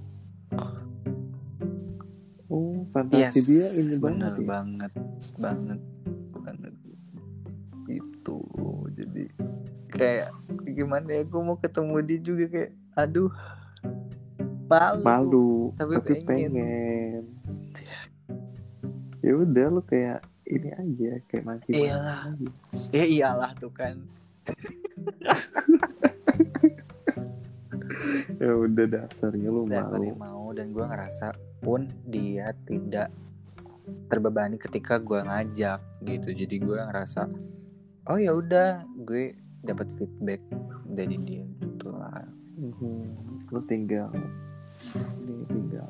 Oh 2.48 2.88
fantasi 2.90 3.44
dia 3.44 3.66
ini 3.76 3.98
bener 3.98 4.34
banget 4.34 4.34
ya. 4.34 4.48
banget 4.48 4.92
banget 5.38 5.80
banget 6.34 6.74
itu 7.90 8.40
jadi 8.94 9.26
kayak 9.90 10.30
gimana 10.78 11.10
ya 11.10 11.24
gue 11.26 11.42
mau 11.42 11.58
ketemu 11.58 11.96
dia 12.06 12.20
juga 12.22 12.46
kayak 12.48 12.72
aduh 12.94 13.32
malu, 14.70 15.02
malu 15.02 15.50
Tapi 15.74 15.94
tapi, 15.98 16.14
pengen. 16.22 16.54
pengen, 16.54 17.24
ya 19.26 19.34
udah 19.34 19.66
lu 19.74 19.82
kayak 19.82 20.22
ini 20.46 20.70
aja 20.70 21.12
kayak 21.26 21.44
mancing 21.46 21.74
Iyalah. 21.74 22.22
ya 22.94 23.06
iyalah 23.06 23.52
tuh 23.58 23.74
kan. 23.74 23.98
Ya 28.40 28.56
udah 28.56 28.86
dasarnya 28.88 29.52
lu 29.52 29.68
dasarnya 29.68 30.16
mau 30.16 30.48
mau 30.48 30.56
dan 30.56 30.72
gue 30.72 30.86
ngerasa 30.86 31.36
pun 31.60 31.84
dia 32.08 32.56
tidak 32.64 33.12
terbebani 34.08 34.56
ketika 34.56 34.96
gue 34.96 35.20
ngajak 35.20 35.84
gitu. 36.08 36.30
Jadi 36.32 36.56
gue 36.64 36.80
ngerasa 36.80 37.28
oh 38.10 38.18
ya 38.18 38.34
udah 38.34 38.70
gue 39.00 39.34
dapat 39.62 39.88
feedback 39.96 40.42
dari 40.88 41.16
dia 41.20 41.46
gitu 41.60 41.90
lah 41.92 42.26
Mhm. 42.60 43.48
lu 43.50 43.60
tinggal 43.64 44.12
ini 44.12 45.48
tinggal 45.48 45.88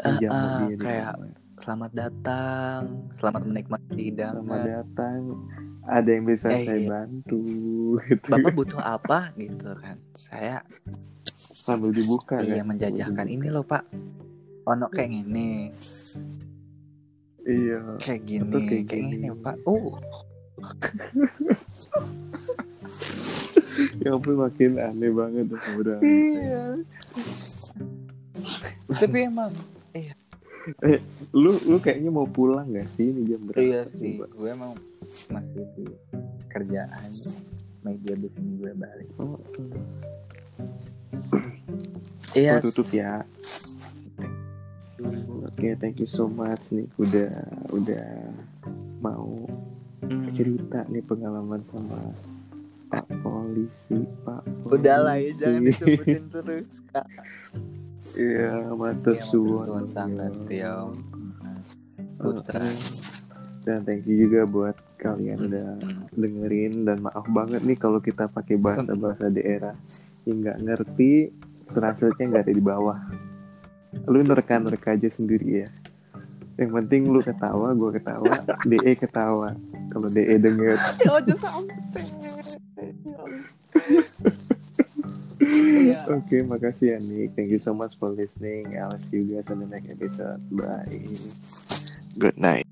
pinjam 0.00 0.24
sama 0.24 0.32
ah, 0.32 0.58
dia 0.62 0.68
di 0.70 0.76
kayak 0.78 1.12
rumah. 1.12 1.36
selamat 1.58 1.90
datang 1.92 2.80
selamat 3.12 3.42
menikmati 3.44 3.84
selamat 3.84 4.08
hidangan 4.08 4.62
datang 4.64 5.20
ada 5.82 6.08
yang 6.08 6.24
bisa 6.24 6.46
Eh, 6.48 6.64
saya 6.64 6.78
iya. 6.78 6.88
bantu 6.88 7.40
gitu 8.08 8.26
bapak 8.26 8.52
butuh 8.54 8.80
apa 8.80 9.18
gitu 9.36 9.68
kan 9.76 9.96
saya 10.14 10.64
sambil 11.52 11.90
dibuka 11.90 12.40
iya 12.40 12.62
kan? 12.62 12.66
menjajakan 12.66 13.12
Sambil 13.18 13.28
ini 13.28 13.42
dibuka. 13.42 13.52
loh 13.52 13.64
pak 13.66 13.84
ono 14.64 14.86
kayak 14.88 15.10
gini 15.12 15.50
iya 17.42 17.80
kayak 17.98 18.22
gini 18.24 18.48
kayak 18.48 18.84
kayak 18.86 19.02
gini. 19.04 19.12
gini 19.18 19.28
pak 19.36 19.56
oh 19.64 20.00
ya 24.02 24.16
ampun 24.16 24.36
makin 24.36 24.76
aneh 24.76 25.10
banget 25.12 25.46
udah 25.78 25.98
iya. 26.04 26.76
Tapi 28.90 29.18
emang 29.30 29.52
iya. 29.94 30.14
Eh 30.84 31.00
lu 31.32 31.56
lu 31.66 31.78
kayaknya 31.80 32.10
mau 32.12 32.28
pulang 32.28 32.68
gak 32.74 32.88
sih? 32.98 33.08
Ini 33.08 33.22
jam 33.32 33.40
berapa 33.48 33.62
iya 33.62 33.80
sih 33.88 34.20
coba? 34.20 34.26
gue 34.34 34.48
emang 34.50 34.72
masih 35.32 35.64
di 35.78 35.86
kerjaan. 36.50 37.10
Media 37.80 38.12
di 38.12 38.28
sini 38.28 38.60
gue 38.60 38.72
balik. 38.76 39.08
Oh, 39.16 39.40
iya. 42.36 42.60
Oh, 42.60 42.68
tutup 42.68 42.92
ya. 42.92 43.24
Oke, 45.48 45.72
thank 45.80 45.96
you 45.96 46.08
so 46.08 46.28
much 46.28 46.76
nih 46.76 46.84
udah 47.00 47.32
udah 47.72 48.08
mau 49.00 49.48
Hmm. 50.00 50.32
cerita 50.32 50.80
nih 50.86 51.02
pengalaman 51.02 51.60
sama 51.62 52.00
Pak 52.88 53.06
Polisi, 53.20 54.00
Pak 54.22 54.42
Polisi. 54.64 54.74
udah 54.74 54.96
lah 54.98 55.16
ya 55.16 55.30
jangan 55.30 55.62
disebutin 55.62 56.24
terus 56.28 56.68
kak 56.88 57.06
Iya, 58.10 58.72
matur 58.72 59.14
Iya, 59.14 59.22
suwun. 59.22 59.86
sangat 59.86 60.34
ya 60.48 60.88
putra 62.16 62.64
Dan 63.60 63.84
thank 63.84 64.02
you 64.04 64.26
juga 64.26 64.48
buat 64.48 64.74
kalian 64.96 65.36
Hmm. 65.36 65.46
udah 65.46 65.68
dengerin 66.10 66.82
dan 66.82 66.98
maaf 66.98 67.28
banget 67.28 67.60
nih 67.60 67.76
kalau 67.76 68.00
kita 68.00 68.24
pakai 68.26 68.56
bahasa-bahasa 68.56 69.28
daerah 69.28 69.76
yang 70.24 70.40
nggak 70.40 70.58
ngerti 70.60 71.28
translate-nya 71.68 72.24
nggak 72.26 72.44
ada 72.46 72.54
di 72.56 72.64
bawah. 72.64 72.98
Lu 74.06 74.18
nerka-nerka 74.20 74.92
aja 74.92 75.06
sendiri 75.06 75.60
ya. 75.60 75.68
Yang 76.60 76.70
penting 76.76 77.02
lu 77.08 77.24
ketawa, 77.24 77.72
gue 77.72 77.90
ketawa, 77.96 78.32
DE 78.68 78.92
ketawa. 78.92 79.56
Kalau 79.88 80.08
DE 80.12 80.36
denger. 80.36 80.76
ya 81.00 81.10
aja 81.16 81.34
sampai 81.40 82.04
Iya. 85.40 86.04
Oke, 86.12 86.44
makasih 86.44 86.94
ya 86.94 86.98
Nick. 87.00 87.32
Thank 87.32 87.48
you 87.48 87.58
so 87.58 87.72
much 87.72 87.96
for 87.96 88.12
listening. 88.12 88.76
I'll 88.76 89.00
see 89.00 89.24
you 89.24 89.40
guys 89.40 89.48
on 89.48 89.64
the 89.64 89.68
next 89.72 89.88
episode. 89.88 90.44
Bye. 90.52 91.00
Good 92.20 92.36
night. 92.36 92.69